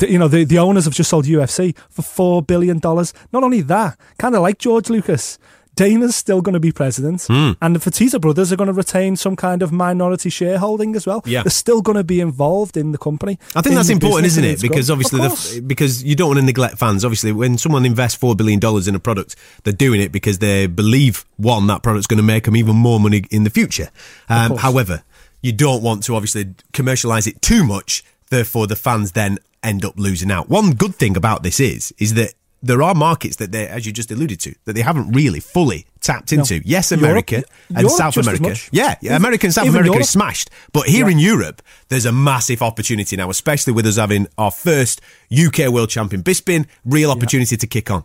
You 0.07 0.19
know 0.19 0.27
the, 0.27 0.43
the 0.43 0.59
owners 0.59 0.85
have 0.85 0.93
just 0.93 1.09
sold 1.09 1.25
UFC 1.25 1.75
for 1.89 2.01
four 2.01 2.43
billion 2.43 2.79
dollars. 2.79 3.13
Not 3.31 3.43
only 3.43 3.61
that, 3.61 3.97
kind 4.17 4.35
of 4.35 4.41
like 4.41 4.59
George 4.59 4.89
Lucas, 4.89 5.39
Dana's 5.79 6.15
still 6.15 6.41
going 6.41 6.53
to 6.53 6.59
be 6.59 6.71
president, 6.71 7.23
Hmm. 7.23 7.51
and 7.61 7.75
the 7.75 7.79
Fertitta 7.79 8.19
brothers 8.19 8.51
are 8.51 8.57
going 8.57 8.67
to 8.67 8.73
retain 8.73 9.15
some 9.15 9.35
kind 9.35 9.61
of 9.61 9.71
minority 9.71 10.29
shareholding 10.29 10.95
as 10.95 11.05
well. 11.07 11.21
Yeah. 11.25 11.43
They're 11.43 11.51
still 11.51 11.81
going 11.81 11.95
to 11.95 12.03
be 12.03 12.19
involved 12.19 12.75
in 12.75 12.91
the 12.91 12.97
company. 12.97 13.39
I 13.55 13.61
think 13.61 13.75
that's 13.75 13.89
important, 13.89 14.25
isn't 14.27 14.43
it? 14.43 14.61
Because 14.61 14.89
obviously, 14.91 15.19
the, 15.21 15.61
because 15.65 16.03
you 16.03 16.15
don't 16.15 16.27
want 16.29 16.39
to 16.39 16.45
neglect 16.45 16.77
fans. 16.77 17.05
Obviously, 17.05 17.31
when 17.31 17.57
someone 17.57 17.85
invests 17.85 18.17
four 18.17 18.35
billion 18.35 18.59
dollars 18.59 18.87
in 18.87 18.95
a 18.95 18.99
product, 18.99 19.35
they're 19.63 19.73
doing 19.73 20.01
it 20.01 20.11
because 20.11 20.39
they 20.39 20.67
believe 20.67 21.25
one 21.37 21.67
that 21.67 21.81
product's 21.83 22.07
going 22.07 22.17
to 22.17 22.23
make 22.23 22.43
them 22.43 22.55
even 22.57 22.75
more 22.75 22.99
money 22.99 23.23
in 23.31 23.43
the 23.45 23.49
future. 23.49 23.89
Um, 24.27 24.57
however, 24.57 25.03
you 25.41 25.53
don't 25.53 25.81
want 25.81 26.03
to 26.03 26.15
obviously 26.15 26.53
commercialize 26.73 27.25
it 27.27 27.41
too 27.41 27.63
much. 27.63 28.03
Therefore, 28.29 28.67
the 28.67 28.75
fans 28.75 29.13
then 29.13 29.39
end 29.63 29.83
up 29.85 29.93
losing 29.97 30.31
out. 30.31 30.49
One 30.49 30.71
good 30.71 30.95
thing 30.95 31.15
about 31.17 31.43
this 31.43 31.59
is 31.59 31.93
is 31.97 32.13
that 32.15 32.33
there 32.61 32.81
are 32.83 32.93
markets 32.93 33.37
that 33.37 33.51
they, 33.51 33.67
as 33.67 33.85
you 33.85 33.91
just 33.93 34.11
alluded 34.11 34.39
to, 34.41 34.53
that 34.65 34.73
they 34.73 34.81
haven't 34.81 35.11
really 35.13 35.39
fully 35.39 35.85
tapped 36.01 36.33
into. 36.33 36.61
Yes, 36.65 36.91
Europe- 36.91 37.03
America 37.03 37.43
and 37.69 37.77
Europe 37.81 37.91
South 37.97 38.17
America. 38.17 38.55
Yeah, 38.71 38.95
yeah, 39.01 39.15
America 39.15 39.47
and 39.47 39.53
South 39.53 39.65
even 39.65 39.75
America 39.75 39.93
Europe. 39.93 40.01
is 40.01 40.09
smashed. 40.09 40.49
But 40.73 40.87
here 40.87 41.05
Yeah. 41.05 41.11
in 41.13 41.19
Europe, 41.19 41.61
there's 41.89 42.05
a 42.05 42.11
massive 42.11 42.61
opportunity 42.61 43.15
now, 43.15 43.29
especially 43.29 43.73
with 43.73 43.85
us 43.85 43.95
having 43.97 44.27
our 44.37 44.51
first 44.51 44.99
UK 45.31 45.69
world 45.69 45.89
champion 45.89 46.21
Bisping. 46.23 46.65
Real 46.85 47.11
opportunity 47.11 47.55
to 47.57 47.67
kick 47.67 47.89
on. 47.91 48.03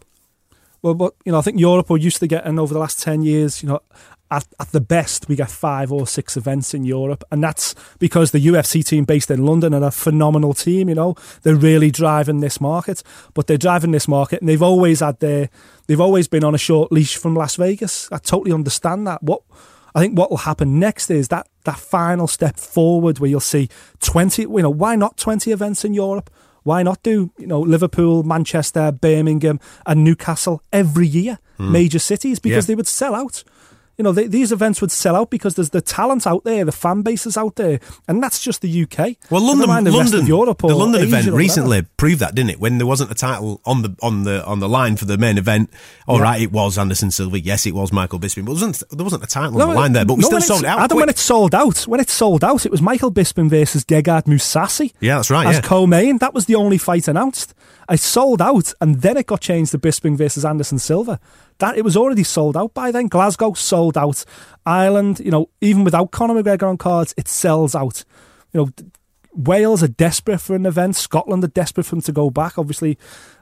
Well, 0.83 0.95
but 0.95 1.15
you 1.25 1.33
know, 1.33 1.39
I 1.39 1.43
think 1.43 1.59
Europe 1.59 1.91
are 1.91 1.97
used 1.97 2.19
to 2.21 2.27
getting 2.27 2.59
over 2.59 2.75
the 2.75 2.81
last 2.81 3.03
ten 3.03 3.23
years. 3.23 3.63
You 3.63 3.71
know, 3.71 3.81
at, 4.35 4.47
at 4.59 4.73
the 4.73 4.81
best, 4.81 5.29
we 5.29 5.37
get 5.37 5.51
five 5.51 5.93
or 5.93 6.07
six 6.07 6.37
events 6.37 6.75
in 6.75 6.85
Europe, 6.85 7.23
and 7.31 7.43
that's 7.43 7.75
because 7.99 8.33
the 8.33 8.45
UFC 8.47 8.85
team 8.85 9.05
based 9.05 9.31
in 9.31 9.45
London 9.45 9.73
are 9.73 9.85
a 9.85 9.91
phenomenal 9.91 10.55
team. 10.55 10.89
You 10.89 10.97
know, 10.97 11.15
they're 11.43 11.55
really 11.55 11.91
driving 11.91 12.41
this 12.41 12.61
market, 12.61 13.03
but 13.33 13.47
they're 13.47 13.57
driving 13.57 13.93
this 13.93 14.09
market, 14.09 14.41
and 14.41 14.49
they've 14.49 14.63
always 14.63 15.01
had 15.01 15.21
their, 15.21 15.51
they've 15.87 16.01
always 16.01 16.27
been 16.29 16.45
on 16.45 16.55
a 16.55 16.59
short 16.59 16.91
leash 16.91 17.17
from 17.17 17.35
Las 17.35 17.57
Vegas. 17.57 18.09
I 18.11 18.19
totally 18.19 18.53
understand 18.53 19.07
that. 19.07 19.23
What 19.23 19.43
I 19.95 20.01
think 20.01 20.19
what 20.19 20.31
will 20.31 20.39
happen 20.39 20.81
next 20.81 21.11
is 21.11 21.29
that 21.29 21.49
that 21.65 21.79
final 21.79 22.27
step 22.27 22.59
forward 22.59 23.21
where 23.21 23.31
you'll 23.31 23.41
see 23.41 23.69
20, 24.01 24.43
you 24.43 24.49
know, 24.63 24.71
why 24.71 24.97
not 24.97 25.17
20 25.17 25.53
events 25.53 25.85
in 25.85 25.95
Europe? 25.95 26.31
Why 26.65 26.83
not 26.83 27.03
do, 27.03 27.31
you 27.39 27.47
know, 27.47 27.61
Liverpool, 27.61 28.23
Manchester, 28.23 28.91
Birmingham, 28.91 29.61
and 29.87 30.03
Newcastle 30.03 30.63
every 30.73 31.07
year, 31.07 31.39
hmm. 31.59 31.71
major 31.71 31.99
cities, 31.99 32.39
because. 32.41 32.65
Yeah. 32.65 32.69
they 32.69 32.75
would 32.75 32.89
sell 32.89 33.15
out. 33.15 33.45
You 33.97 34.03
know, 34.03 34.13
they, 34.13 34.27
these 34.27 34.51
events 34.53 34.81
would 34.81 34.91
sell 34.91 35.15
out 35.15 35.31
because 35.31 35.55
there's 35.55 35.71
the 35.71 35.81
talent 35.81 36.27
out 36.27 36.45
there, 36.45 36.65
the 36.65 36.73
fan 36.73 37.03
bases 37.03 37.37
out 37.37 37.57
there, 37.57 37.79
and 38.09 38.23
that's 38.23 38.41
just 38.41 38.61
the 38.61 38.83
UK. 38.83 39.17
Well, 39.31 39.41
London, 39.43 39.85
the 39.85 39.93
London, 39.93 40.27
Europe 40.27 40.59
the 40.59 40.75
London 40.75 41.03
Asia 41.03 41.19
event 41.19 41.33
recently 41.35 41.83
proved 41.97 42.21
that, 42.21 42.35
didn't 42.35 42.51
it? 42.51 42.61
When 42.61 42.79
there 42.79 42.87
wasn't 42.87 43.11
a 43.11 43.15
title 43.15 43.61
on 43.65 43.83
the 43.83 43.97
on 44.03 44.25
the 44.25 44.45
on 44.45 44.59
the 44.61 44.69
line 44.69 44.97
for 44.97 45.05
the 45.05 45.17
main 45.17 45.39
event. 45.39 45.71
All 46.07 46.21
right, 46.21 46.39
Yeah. 46.41 46.45
it 46.45 46.53
was 46.53 46.77
Anderson 46.77 47.11
Silva. 47.11 47.39
Yes, 47.41 47.67
it 47.67 47.75
was 47.75 47.93
Michael 47.93 48.19
Bisping, 48.19 48.45
but 48.45 48.53
wasn't, 48.53 48.83
there 48.91 49.05
wasn't 49.05 49.23
a 49.25 49.27
title 49.27 49.61
on 49.63 49.69
the 49.69 49.75
line 49.75 49.93
there. 49.93 50.05
But 50.05 50.15
we 50.15 50.23
no, 50.23 50.29
still 50.29 50.41
sold 50.41 50.61
it 50.65 50.67
out. 50.67 50.81
Adam, 50.81 50.99
when 50.99 51.09
it 51.09 51.19
sold 51.19 51.55
out, 51.55 51.79
when 51.87 52.01
it 52.01 52.11
sold 52.11 52.43
out, 52.45 52.67
it 52.67 52.73
was 52.73 52.83
Michael 52.83 53.13
Bisping 53.13 53.49
versus 53.49 53.85
Gegard 53.85 54.25
Mousasi. 54.25 54.93
Yeah, 55.01 55.17
that's 55.17 55.31
right, 55.31 55.47
As 55.47 55.57
yeah. 55.57 55.61
co-main, 55.63 56.19
that 56.19 56.35
was 56.35 56.47
the 56.47 56.57
only 56.57 56.79
fight 56.79 57.09
announced. 57.09 57.55
I 57.89 57.97
sold 57.97 58.41
out, 58.41 58.73
and 58.81 59.03
then 59.03 59.17
it 59.17 59.27
got 59.27 59.41
changed 59.41 59.73
to 59.73 59.79
Bisping 59.79 60.17
versus 60.17 60.45
Anderson 60.45 60.79
Silva. 60.79 61.21
That 61.59 61.77
it 61.77 61.85
was 61.85 61.97
already 61.97 62.25
sold 62.25 62.57
out 62.57 62.75
by 62.75 62.91
then. 62.91 63.09
Glasgow 63.09 63.53
sold 63.55 63.97
out. 63.97 64.25
Ireland, 64.67 65.21
you 65.21 65.31
know, 65.31 65.51
even 65.61 65.85
without 65.85 66.11
Conor 66.11 66.43
McGregor 66.43 66.69
on 66.69 66.79
cards, 66.79 67.15
it 67.17 67.29
sells 67.29 67.75
out. 67.75 68.05
You 68.53 68.61
know, 68.61 68.89
Wales 69.35 69.83
are 69.83 69.89
desperate 69.89 70.41
for 70.41 70.55
an 70.55 70.67
event. 70.67 70.97
Scotland 70.97 71.45
are 71.45 71.49
desperate 71.49 71.85
for 71.85 71.97
them 71.97 72.03
to 72.03 72.13
go 72.13 72.31
back. 72.31 72.59
Obviously, 72.59 72.99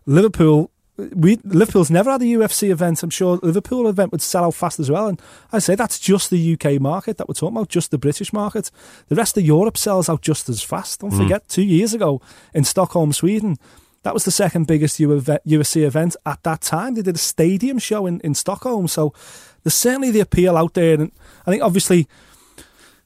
Liverpool. 0.07 0.71
We 0.99 1.39
Liverpool's 1.43 1.91
never 1.91 2.11
had 2.11 2.21
a 2.21 2.27
UFC 2.27 2.71
event. 2.71 3.03
I'm 3.03 3.11
sure 3.11 3.41
Liverpool 3.43 3.89
event 3.89 4.13
would 4.13 4.21
sell 4.21 4.45
out 4.45 4.55
fast 4.55 4.79
as 4.79 4.91
well. 4.91 5.09
And 5.09 5.21
I 5.51 5.59
say 5.59 5.75
that's 5.75 5.99
just 5.99 6.29
the 6.29 6.53
UK 6.53 6.79
market 6.81 7.17
that 7.17 7.29
we're 7.29 7.35
talking 7.35 7.57
about, 7.57 7.71
just 7.71 7.91
the 7.91 7.99
British 7.99 8.31
market. 8.31 8.71
The 9.09 9.15
rest 9.15 9.39
of 9.39 9.43
Europe 9.43 9.79
sells 9.79 10.11
out 10.11 10.21
just 10.21 10.51
as 10.51 10.63
fast. 10.63 11.01
Don't 11.01 11.11
hmm. 11.11 11.23
forget, 11.23 11.49
two 11.49 11.63
years 11.63 11.95
ago 11.95 12.21
in 12.53 12.65
Stockholm, 12.65 13.15
Sweden, 13.15 13.57
that 14.03 14.15
was 14.15 14.25
the 14.25 14.31
second 14.31 14.67
biggest 14.67 15.01
event- 15.01 15.43
UFC 15.47 15.85
event 15.85 16.17
at 16.27 16.43
that 16.43 16.61
time. 16.61 16.95
They 16.95 17.03
did 17.03 17.17
a 17.17 17.19
stadium 17.19 17.79
show 17.79 18.07
in, 18.07 18.21
in 18.21 18.35
Stockholm. 18.35 18.89
So 18.89 19.13
there's 19.63 19.75
certainly 19.75 20.11
the 20.11 20.21
appeal 20.21 20.57
out 20.57 20.75
there. 20.75 20.95
And 20.95 21.13
I 21.47 21.51
think 21.51 21.63
obviously 21.63 22.09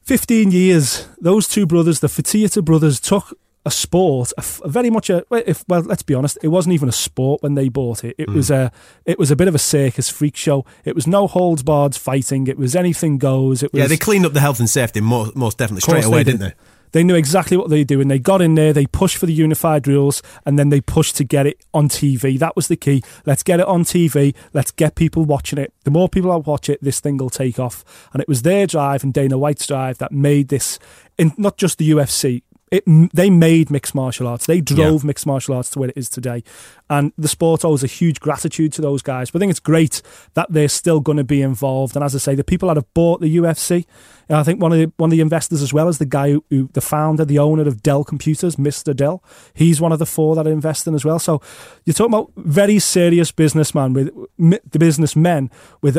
15 0.03 0.51
years, 0.51 1.07
those 1.19 1.47
two 1.47 1.65
brothers, 1.65 1.99
the 1.99 2.07
Fertitta 2.07 2.63
brothers, 2.63 2.99
took 2.99 3.37
a 3.67 3.71
sport, 3.71 4.31
a, 4.37 4.43
a 4.63 4.69
very 4.69 4.89
much 4.89 5.09
a 5.09 5.25
well, 5.29 5.43
if 5.45 5.65
well, 5.67 5.81
let's 5.81 6.01
be 6.01 6.13
honest, 6.13 6.37
it 6.41 6.47
wasn't 6.47 6.73
even 6.73 6.87
a 6.87 6.93
sport 6.93 7.43
when 7.43 7.55
they 7.55 7.67
bought 7.67 8.03
it. 8.03 8.15
It 8.17 8.29
mm. 8.29 8.33
was 8.33 8.49
a 8.49 8.71
it 9.05 9.19
was 9.19 9.29
a 9.29 9.35
bit 9.35 9.49
of 9.49 9.55
a 9.55 9.59
circus 9.59 10.09
freak 10.09 10.37
show. 10.37 10.65
It 10.85 10.95
was 10.95 11.05
no 11.05 11.27
holds 11.27 11.63
barred 11.63 11.93
fighting. 11.93 12.47
It 12.47 12.57
was 12.57 12.75
anything 12.75 13.17
goes. 13.17 13.61
It 13.61 13.73
was 13.73 13.81
yeah, 13.81 13.87
they 13.87 13.97
cleaned 13.97 14.25
up 14.25 14.31
the 14.31 14.39
health 14.39 14.59
and 14.59 14.69
safety 14.69 15.01
most, 15.01 15.35
most 15.35 15.57
definitely 15.57 15.81
straight 15.81 16.05
away, 16.05 16.19
they 16.19 16.31
didn't 16.31 16.39
they? 16.39 16.53
They 16.91 17.03
knew 17.03 17.15
exactly 17.15 17.57
what 17.57 17.69
they 17.69 17.79
were 17.79 17.85
doing. 17.85 18.07
They 18.07 18.19
got 18.19 18.41
in 18.41 18.55
there, 18.55 18.73
they 18.73 18.85
pushed 18.85 19.17
for 19.17 19.25
the 19.25 19.33
unified 19.33 19.87
rules, 19.87 20.21
and 20.45 20.57
then 20.57 20.69
they 20.69 20.81
pushed 20.81 21.15
to 21.17 21.23
get 21.23 21.45
it 21.45 21.63
on 21.73 21.89
TV. 21.89 22.39
That 22.39 22.55
was 22.55 22.67
the 22.67 22.75
key. 22.75 23.03
Let's 23.25 23.43
get 23.43 23.59
it 23.59 23.67
on 23.67 23.83
TV. 23.83 24.35
Let's 24.53 24.71
get 24.71 24.95
people 24.95 25.25
watching 25.25 25.59
it. 25.59 25.73
The 25.83 25.91
more 25.91 26.09
people 26.09 26.31
that 26.31 26.47
watch 26.47 26.69
it, 26.69 26.81
this 26.81 26.99
thing 26.99 27.17
will 27.17 27.29
take 27.29 27.59
off. 27.59 27.83
And 28.13 28.21
it 28.21 28.27
was 28.27 28.41
their 28.41 28.67
drive 28.67 29.03
and 29.03 29.13
Dana 29.13 29.37
White's 29.37 29.67
drive 29.67 29.97
that 29.99 30.11
made 30.11 30.49
this, 30.49 30.79
in 31.17 31.33
not 31.37 31.57
just 31.57 31.77
the 31.77 31.89
UFC, 31.89 32.43
it, 32.69 32.83
they 33.13 33.29
made 33.29 33.69
mixed 33.71 33.95
martial 33.95 34.27
arts. 34.27 34.45
They 34.45 34.59
drove 34.59 35.03
Yeah. 35.03 35.07
mixed 35.07 35.25
martial 35.25 35.55
arts 35.55 35.69
to 35.71 35.79
where 35.79 35.89
it 35.89 35.97
is 35.97 36.09
today. 36.09 36.43
And 36.89 37.13
the 37.17 37.29
sport 37.29 37.63
owes 37.63 37.81
a 37.83 37.87
huge 37.87 38.19
gratitude 38.19 38.73
to 38.73 38.81
those 38.81 39.01
guys. 39.01 39.31
But 39.31 39.39
I 39.39 39.41
think 39.41 39.51
it's 39.51 39.59
great 39.61 40.01
that 40.33 40.47
they're 40.51 40.67
still 40.67 40.99
going 40.99 41.17
to 41.17 41.23
be 41.23 41.41
involved. 41.41 41.95
And 41.95 42.03
as 42.03 42.13
I 42.13 42.17
say, 42.17 42.35
the 42.35 42.43
people 42.43 42.67
that 42.67 42.75
have 42.75 42.93
bought 42.93 43.21
the 43.21 43.33
UFC, 43.37 43.85
I 44.29 44.43
think 44.43 44.61
one 44.61 44.73
of 44.73 44.79
the 44.79 44.91
one 44.97 45.09
of 45.09 45.11
the 45.11 45.21
investors 45.21 45.61
as 45.61 45.73
well 45.73 45.87
as 45.87 45.97
the 45.97 46.05
guy 46.05 46.31
who, 46.31 46.43
who 46.49 46.69
the 46.73 46.81
founder, 46.81 47.23
the 47.23 47.39
owner 47.39 47.67
of 47.67 47.81
Dell 47.81 48.03
Computers, 48.03 48.57
Mr. 48.57 48.93
Dell. 48.93 49.23
He's 49.53 49.79
one 49.79 49.93
of 49.93 49.99
the 49.99 50.05
four 50.05 50.35
that 50.35 50.45
are 50.45 50.51
investing 50.51 50.93
as 50.95 51.05
well. 51.05 51.19
So 51.19 51.41
you're 51.85 51.93
talking 51.93 52.13
about 52.13 52.31
very 52.35 52.79
serious 52.79 53.31
businessman 53.31 53.93
with 53.93 54.09
the 54.37 54.79
businessmen 54.79 55.49
with 55.81 55.97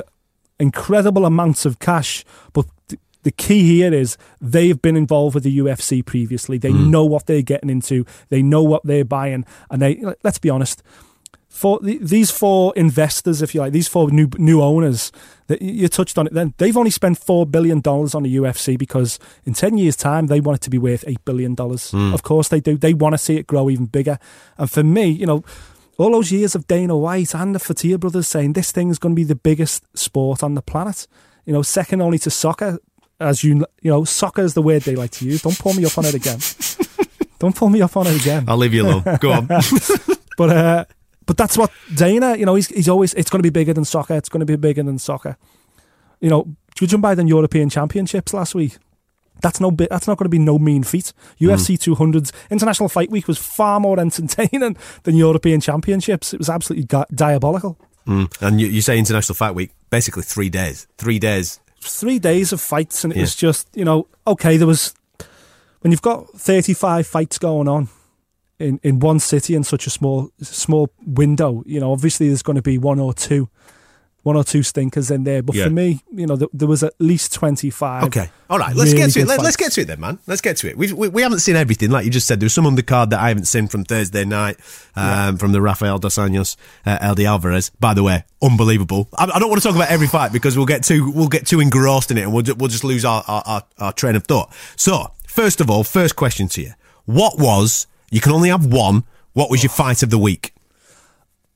incredible 0.60 1.25
amounts 1.25 1.64
of 1.64 1.78
cash, 1.78 2.25
but 2.52 2.66
the 3.22 3.30
key 3.30 3.66
here 3.76 3.92
is 3.92 4.16
they've 4.40 4.80
been 4.80 4.96
involved 4.96 5.34
with 5.34 5.44
the 5.44 5.58
UFC 5.58 6.04
previously. 6.04 6.58
They 6.58 6.70
hmm. 6.70 6.90
know 6.90 7.04
what 7.04 7.26
they're 7.26 7.42
getting 7.42 7.70
into. 7.70 8.04
They 8.28 8.42
know 8.42 8.62
what 8.62 8.84
they're 8.84 9.04
buying, 9.04 9.44
and 9.70 9.82
they 9.82 10.02
let's 10.22 10.38
be 10.38 10.50
honest. 10.50 10.82
For 11.48 11.80
the, 11.82 11.98
these 11.98 12.30
four 12.30 12.72
investors, 12.76 13.42
if 13.42 13.52
you 13.52 13.60
like, 13.60 13.72
these 13.72 13.88
four 13.88 14.10
new 14.10 14.28
new 14.38 14.62
owners 14.62 15.10
that 15.48 15.60
you 15.60 15.88
touched 15.88 16.16
on 16.16 16.26
it, 16.26 16.34
then 16.34 16.54
they've 16.58 16.76
only 16.76 16.90
spent 16.90 17.18
four 17.18 17.46
billion 17.46 17.80
dollars 17.80 18.14
on 18.14 18.22
the 18.22 18.37
UFC 18.37 18.78
because 18.78 19.18
in 19.44 19.54
ten 19.54 19.76
years' 19.76 19.96
time 19.96 20.28
they 20.28 20.40
want 20.40 20.56
it 20.56 20.62
to 20.62 20.70
be 20.70 20.78
worth 20.78 21.04
eight 21.06 21.25
billion 21.25 21.54
dollars. 21.54 21.90
Hmm. 21.90 22.14
Of 22.14 22.22
course 22.22 22.48
they 22.48 22.60
do. 22.60 22.76
They 22.76 22.94
want 22.94 23.14
to 23.14 23.18
see 23.18 23.37
it 23.37 23.46
grow 23.46 23.70
even 23.70 23.87
bigger. 23.87 24.18
And 24.56 24.70
for 24.70 24.84
me, 24.84 25.06
you 25.06 25.26
know, 25.26 25.42
all 25.98 26.12
those 26.12 26.30
years 26.30 26.54
of 26.54 26.66
Dana 26.68 26.96
White 26.96 27.34
and 27.34 27.54
the 27.54 27.58
Fertitta 27.58 27.98
brothers 27.98 28.28
saying 28.28 28.52
this 28.52 28.70
thing's 28.70 28.98
going 28.98 29.14
to 29.14 29.16
be 29.16 29.25
the 29.25 29.34
biggest 29.34 29.84
sport 29.98 30.42
on 30.44 30.54
the 30.54 30.62
planet. 30.62 31.08
You 31.44 31.52
know, 31.52 31.62
second 31.62 32.00
only 32.00 32.18
to 32.20 32.30
soccer. 32.30 32.78
As 33.20 33.42
you 33.42 33.66
you 33.82 33.90
know, 33.90 34.04
soccer 34.04 34.42
is 34.42 34.54
the 34.54 34.62
word 34.62 34.82
they 34.82 34.94
like 34.94 35.10
to 35.12 35.25
use. 35.25 35.42
Don't 35.42 35.58
pull 35.58 35.75
me 35.75 35.84
up 35.84 35.98
on 35.98 36.04
it 36.04 36.14
again. 36.14 36.38
Don't 37.38 37.54
pull 37.54 37.68
me 37.68 37.82
up 37.82 37.96
on 37.96 38.06
it 38.06 38.20
again. 38.20 38.44
I'll 38.48 38.56
leave 38.56 38.75
you 38.75 38.87
alone. 38.87 39.04
Go 39.20 39.32
on. 39.32 39.48
But 40.38 40.50
uh, 40.50 40.84
but 41.26 41.37
that's 41.37 41.58
what 41.58 41.72
Dana. 41.92 42.37
You 42.37 42.46
know, 42.46 42.54
he's 42.54 42.68
he's 42.68 42.88
always 42.88 43.12
it's 43.14 43.28
going 43.28 43.40
to 43.40 43.42
be 43.42 43.50
bigger 43.50 43.75
than 43.75 43.84
soccer. 43.84 44.14
It's 44.14 44.28
going 44.28 44.38
to 44.40 44.46
be 44.46 44.54
bigger 44.54 44.84
than 44.84 44.98
soccer. 45.00 45.37
You 46.20 46.30
know, 46.30 46.54
judging 46.76 47.00
by 47.00 47.16
the 47.16 47.25
European 47.25 47.68
Championships 47.68 48.32
last 48.32 48.54
week, 48.54 48.78
that's 49.42 49.60
no 49.60 49.72
bit. 49.72 49.90
That's 49.90 50.06
not 50.06 50.16
going 50.16 50.26
to 50.26 50.30
be 50.30 50.38
no 50.38 50.58
mean 50.58 50.84
feat. 50.84 51.12
UFC 51.40 51.76
200s 51.76 52.32
International 52.50 52.88
Fight 52.88 53.10
Week 53.10 53.26
was 53.26 53.37
far 53.37 53.80
more 53.80 53.98
entertaining 54.00 54.76
than 55.02 55.16
European 55.16 55.60
Championships. 55.60 56.32
It 56.32 56.38
was 56.38 56.48
absolutely 56.48 56.87
ga- 56.87 57.06
diabolical. 57.12 57.78
Mm. 58.06 58.32
And 58.40 58.60
you, 58.60 58.68
you 58.68 58.80
say 58.80 58.96
International 58.98 59.34
Fight 59.34 59.54
Week, 59.54 59.70
basically 59.90 60.22
three 60.22 60.48
days. 60.48 60.87
Three 60.96 61.18
days. 61.18 61.60
Three 61.80 62.18
days 62.18 62.52
of 62.52 62.61
fights, 62.61 63.04
and 63.04 63.12
it 63.12 63.16
Yeah. 63.16 63.23
was 63.23 63.35
just 63.35 63.68
you 63.75 63.85
know 63.85 64.06
okay. 64.26 64.56
There 64.56 64.66
was 64.66 64.94
when 65.80 65.90
you've 65.92 66.02
got 66.02 66.28
thirty 66.38 66.75
five 66.75 67.06
fights 67.06 67.38
going 67.38 67.68
on 67.68 67.88
in 68.58 68.80
in 68.82 68.99
one 69.00 69.18
city 69.20 69.54
in 69.54 69.64
such 69.64 69.87
a 69.87 69.90
small 69.90 70.30
small 70.42 70.90
window. 71.06 71.62
You 71.66 71.80
know, 71.80 71.92
obviously 71.92 72.28
there's 72.28 72.42
going 72.42 72.56
to 72.56 72.62
be 72.62 72.78
one 72.78 72.99
or 73.00 73.12
two. 73.14 73.49
One 74.28 74.37
or 74.37 74.44
two 74.44 74.62
stinkers 74.62 75.11
in 75.11 75.25
there, 75.25 75.42
but 75.42 75.56
Yeah. 75.56 75.64
for 75.64 75.70
me, 75.70 76.02
you 76.14 76.26
know, 76.26 76.37
th- 76.37 76.50
there 76.52 76.68
was 76.68 76.82
at 76.82 76.92
least 76.99 77.32
twenty-five. 77.32 78.04
Okay. 78.04 78.28
All 78.50 78.58
right. 78.58 78.76
Let's 78.76 78.92
really 78.92 79.06
get 79.06 79.12
to 79.14 79.20
it. 79.20 79.26
Let, 79.26 79.40
let's 79.42 79.56
get 79.56 79.73
to 79.73 79.80
it 79.80 79.87
then, 79.87 80.00
man. 80.00 80.18
Let's 80.26 80.42
get 80.42 80.58
to 80.58 80.68
it. 80.68 80.76
We've, 80.76 80.92
we 80.92 81.08
we 81.08 81.23
haven't 81.23 81.38
seen 81.38 81.56
everything, 81.56 81.90
like 81.90 82.04
you 82.04 82.11
just 82.11 82.26
said. 82.26 82.38
There's 82.38 82.52
some 82.52 82.66
undercard 82.66 83.08
that 83.08 83.20
I 83.20 83.28
haven't 83.28 83.47
seen 83.47 83.68
from 83.68 83.85
Thursday 83.85 84.26
night, 84.26 84.58
um, 84.97 85.38
from 85.38 85.52
the 85.52 85.62
Rafael 85.62 85.99
dos 85.99 86.16
Anjos, 86.16 86.56
uh, 86.85 86.99
Eddie 87.00 87.25
Alvarez. 87.25 87.70
By 87.80 87.94
the 87.94 88.02
way, 88.02 88.25
unbelievable. 88.42 89.08
I, 89.16 89.30
I 89.32 89.38
don't 89.38 89.49
want 89.49 89.62
to 89.62 89.66
talk 89.66 89.76
about 89.76 89.88
every 89.90 90.08
fight 90.08 90.30
because 90.30 90.58
we'll 90.58 90.66
get 90.66 90.85
too 90.85 91.11
we'll 91.11 91.28
get 91.28 91.47
too 91.47 91.61
engrossed 91.61 92.11
in 92.11 92.18
it 92.18 92.25
and 92.25 92.32
we'll 92.35 92.44
we'll 92.58 92.68
just 92.68 92.85
lose 92.85 93.06
our, 93.06 93.25
our, 93.26 93.42
our, 93.47 93.62
our 93.78 93.92
train 93.94 94.14
of 94.14 94.25
thought. 94.25 94.52
So, 94.76 95.11
first 95.26 95.62
of 95.62 95.70
all, 95.70 95.85
first 95.85 96.16
question 96.16 96.49
to 96.49 96.61
you: 96.61 96.73
What 97.06 97.38
was 97.38 97.87
you 98.11 98.20
can 98.20 98.32
only 98.32 98.50
have 98.50 98.66
one? 98.66 99.04
What 99.32 99.50
was 99.50 99.62
your 99.62 99.70
fight 99.70 100.02
of 100.02 100.11
the 100.11 100.18
week? 100.18 100.52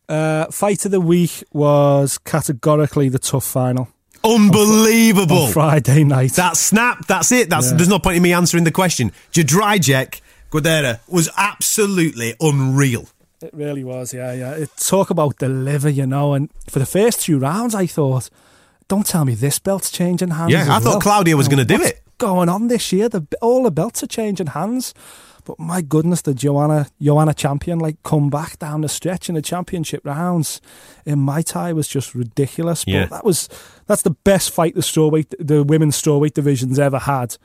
Uh, 0.08 0.46
fight 0.50 0.84
of 0.84 0.90
the 0.90 1.00
week 1.00 1.42
was 1.52 2.18
categorically 2.18 3.08
the 3.08 3.18
tough 3.18 3.44
final 3.44 3.88
Unbelievable. 4.24 5.44
on 5.46 5.52
Friday 5.52 6.04
night. 6.04 6.32
That 6.32 6.56
snap, 6.56 7.06
that's 7.06 7.32
it. 7.32 7.48
That's 7.48 7.70
Yeah. 7.70 7.76
there's 7.76 7.88
no 7.88 7.98
point 7.98 8.16
in 8.16 8.22
me 8.22 8.32
answering 8.32 8.64
the 8.64 8.70
question. 8.70 9.12
Jędrzejczyk 9.32 10.20
Gadelha 10.50 10.98
was 11.08 11.30
absolutely 11.36 12.34
unreal. 12.40 13.06
It 13.40 13.54
really 13.54 13.82
was, 13.84 14.12
yeah, 14.12 14.32
yeah. 14.34 14.52
It, 14.52 14.70
talk 14.76 15.10
about 15.10 15.38
the 15.38 15.48
liver, 15.48 15.88
you 15.88 16.06
know. 16.06 16.34
And 16.34 16.50
for 16.68 16.78
the 16.78 16.86
first 16.86 17.22
two 17.22 17.38
rounds, 17.38 17.74
I 17.74 17.86
thought, 17.86 18.28
don't 18.88 19.06
tell 19.06 19.24
me 19.24 19.34
this 19.34 19.58
belt's 19.58 19.90
changing 19.90 20.30
hands. 20.30 20.52
Yeah, 20.52 20.66
I 20.76 20.78
thought 20.78 20.84
well. 20.84 21.00
Claudia 21.00 21.36
was 21.36 21.46
You 21.48 21.56
know, 21.56 21.64
gonna 21.64 21.78
do 21.78 21.84
it. 21.84 22.02
Going 22.18 22.48
on 22.48 22.68
this 22.68 22.92
year, 22.92 23.08
the 23.08 23.26
all 23.40 23.62
the 23.64 23.70
belts 23.72 24.02
are 24.02 24.06
changing 24.06 24.48
hands. 24.48 24.94
But 25.44 25.58
my 25.58 25.82
goodness, 25.82 26.22
the 26.22 26.34
Joanna 26.34 26.86
Joanna 27.00 27.34
champion 27.34 27.78
like 27.78 28.02
come 28.02 28.30
back 28.30 28.58
down 28.58 28.82
the 28.82 28.88
stretch 28.88 29.28
in 29.28 29.34
the 29.34 29.42
championship 29.42 30.04
rounds 30.04 30.60
in 31.04 31.20
Muay 31.20 31.44
Thai 31.44 31.72
was 31.72 31.88
just 31.88 32.14
ridiculous. 32.14 32.84
Yeah. 32.86 33.02
But 33.04 33.10
that 33.10 33.24
was 33.24 33.48
that's 33.86 34.02
the 34.02 34.10
best 34.10 34.50
fight 34.52 34.74
the 34.74 34.80
strawweight 34.80 35.34
the 35.38 35.64
women's 35.64 36.00
strawweight 36.00 36.34
division's 36.34 36.78
ever 36.78 36.98
had. 36.98 37.36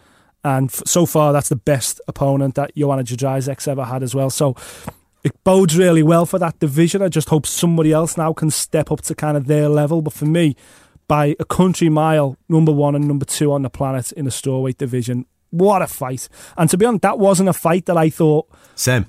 And 0.44 0.70
f- 0.70 0.84
so 0.86 1.06
far, 1.06 1.34
that's 1.34 1.50
the 1.50 1.56
best 1.56 2.00
opponent 2.08 2.56
that 2.56 2.76
Joanna 2.76 3.04
Jędrzejczyk's 3.04 3.68
ever 3.68 3.84
had 3.84 4.04
as 4.04 4.14
well. 4.14 4.30
So 4.30 4.56
it 5.24 5.44
bodes 5.44 5.78
really 5.78 6.04
well 6.04 6.26
for 6.26 6.40
that 6.40 6.60
division. 6.60 7.02
I 7.02 7.10
just 7.10 7.30
hope 7.30 7.46
somebody 7.46 7.92
else 7.92 8.18
now 8.18 8.34
can 8.34 8.50
step 8.52 8.92
up 8.92 9.02
to 9.02 9.16
kind 9.16 9.36
of 9.36 9.48
their 9.48 9.68
level. 9.68 10.02
But 10.02 10.14
for 10.14 10.26
me, 10.26 10.56
by 11.08 11.36
a 11.40 11.46
country 11.46 11.90
mile, 11.90 12.38
number 12.48 12.72
one 12.72 12.96
and 12.96 13.08
number 13.08 13.26
two 13.26 13.52
on 13.52 13.64
the 13.64 13.70
planet 13.70 14.12
in 14.12 14.26
the 14.26 14.32
strawweight 14.32 14.78
division. 14.78 15.26
What 15.52 15.82
a 15.82 15.88
fight! 15.88 16.28
And 16.58 16.70
to 16.70 16.78
be 16.78 16.86
honest, 16.86 17.02
that 17.04 17.20
wasn't 17.20 17.50
a 17.50 17.54
fight 17.54 17.86
that 17.86 17.98
I 17.98 18.10
thought. 18.10 18.48
Same. 18.76 19.06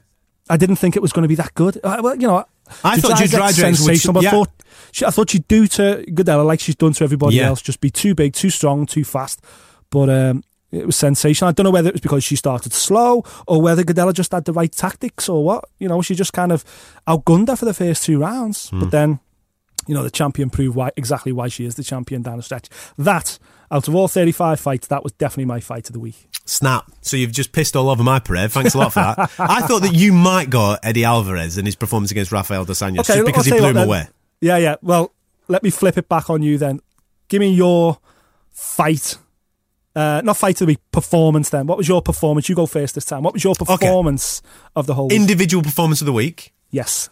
I 0.51 0.57
didn't 0.57 0.77
think 0.77 0.97
it 0.97 1.03
was 1.03 1.13
going 1.13 1.25
to 1.25 1.29
be 1.29 1.35
that 1.35 1.53
good. 1.55 1.79
Uh, 1.85 2.01
well, 2.03 2.15
you 2.15 2.27
know, 2.27 2.45
I 2.83 2.99
thought 2.99 3.21
would- 3.21 3.55
sensational. 3.55 4.15
But 4.15 4.23
yeah. 4.23 4.29
I 4.29 4.33
thought 4.33 4.51
she, 4.93 5.05
I 5.05 5.11
thought 5.11 5.31
she'd 5.31 5.47
do 5.49 5.67
to 5.67 6.05
Gadelha 6.09 6.45
like 6.47 6.61
she's 6.61 6.77
done 6.77 6.93
to 6.95 7.05
everybody 7.05 7.37
Yeah. 7.37 7.49
else. 7.49 7.61
Just 7.61 7.81
be 7.81 7.91
too 7.91 8.15
big, 8.15 8.33
too 8.33 8.49
strong, 8.51 8.87
too 8.87 9.05
fast. 9.05 9.43
But 9.91 10.09
um, 10.09 10.43
it 10.71 10.87
was 10.87 10.97
sensational. 10.97 11.49
I 11.49 11.53
don't 11.53 11.65
know 11.65 11.71
whether 11.71 11.89
it 11.91 11.95
was 11.95 12.01
because 12.01 12.25
she 12.25 12.37
started 12.37 12.73
slow 12.73 13.25
or 13.47 13.61
whether 13.61 13.83
Gadelha 13.83 14.15
just 14.15 14.33
had 14.33 14.45
the 14.47 14.53
right 14.55 14.73
tactics 14.73 15.29
or 15.29 15.45
what. 15.45 15.65
You 15.79 15.89
know, 15.89 16.01
she 16.01 16.15
just 16.15 16.33
kind 16.33 16.53
of 16.53 16.65
outgunned 17.07 17.49
her 17.49 17.57
for 17.57 17.65
the 17.67 17.75
first 17.75 18.05
two 18.05 18.19
rounds. 18.21 18.71
Hmm. 18.71 18.81
But 18.81 18.91
then, 18.91 19.21
you 19.87 19.95
know, 19.95 20.03
the 20.03 20.11
champion 20.11 20.49
proved 20.49 20.77
why 20.77 20.93
exactly 20.97 21.33
why 21.33 21.49
she 21.49 21.67
is 21.67 21.75
the 21.75 21.83
champion 21.85 22.23
down 22.23 22.39
the 22.39 22.43
stretch. 22.43 22.69
That, 22.97 23.39
out 23.71 23.89
of 23.89 23.95
all 23.95 24.09
35 24.09 24.59
fights, 24.61 24.87
that 24.89 25.03
was 25.03 25.13
definitely 25.13 25.45
my 25.47 25.61
fight 25.61 25.89
of 25.89 25.93
the 25.93 26.01
week. 26.01 26.29
Snap. 26.45 26.91
So 27.03 27.17
you've 27.17 27.33
just 27.33 27.53
pissed 27.53 27.77
all 27.77 27.91
over 27.91 28.03
my 28.03 28.19
parade. 28.21 28.51
Thanks 28.53 28.75
a 28.75 28.79
lot 28.79 28.93
for 28.93 29.01
that. 29.01 29.19
I 29.39 29.67
thought 29.67 29.83
that 29.83 29.95
you 29.95 30.13
might 30.13 30.49
go 30.51 30.77
Eddie 30.83 31.05
Alvarez 31.05 31.59
and 31.59 31.67
his 31.67 31.77
performance 31.77 32.11
against 32.11 32.33
Rafael 32.33 32.65
dos 32.65 32.79
Anjos 32.81 33.07
just 33.07 33.27
because 33.27 33.45
he 33.47 33.53
blew 33.53 33.69
him 33.69 33.75
then. 33.75 33.87
away. 33.87 34.09
Yeah, 34.41 34.57
yeah. 34.57 34.77
Well, 34.83 35.13
let 35.49 35.63
me 35.63 35.71
flip 35.71 35.99
it 35.99 36.09
back 36.09 36.31
on 36.31 36.43
you 36.43 36.57
then. 36.57 36.81
Give 37.29 37.41
me 37.41 37.53
your 37.53 37.99
fight. 38.51 39.19
Uh, 39.95 40.23
not 40.25 40.37
fight 40.37 40.55
of 40.57 40.61
the 40.61 40.67
week, 40.67 40.79
performance 40.93 41.51
then. 41.51 41.67
What 41.67 41.77
was 41.77 41.89
your 41.89 42.01
performance? 42.01 42.49
You 42.49 42.55
go 42.55 42.67
first 42.67 42.95
this 42.95 43.05
time. 43.05 43.23
What 43.25 43.35
was 43.35 43.43
your 43.45 43.55
performance 43.55 44.41
of 44.77 44.87
the 44.87 44.95
whole 44.95 45.09
week? 45.09 45.17
Individual 45.17 45.63
performance 45.63 46.01
of 46.01 46.07
the 46.07 46.13
week. 46.13 46.53
yes. 46.71 47.11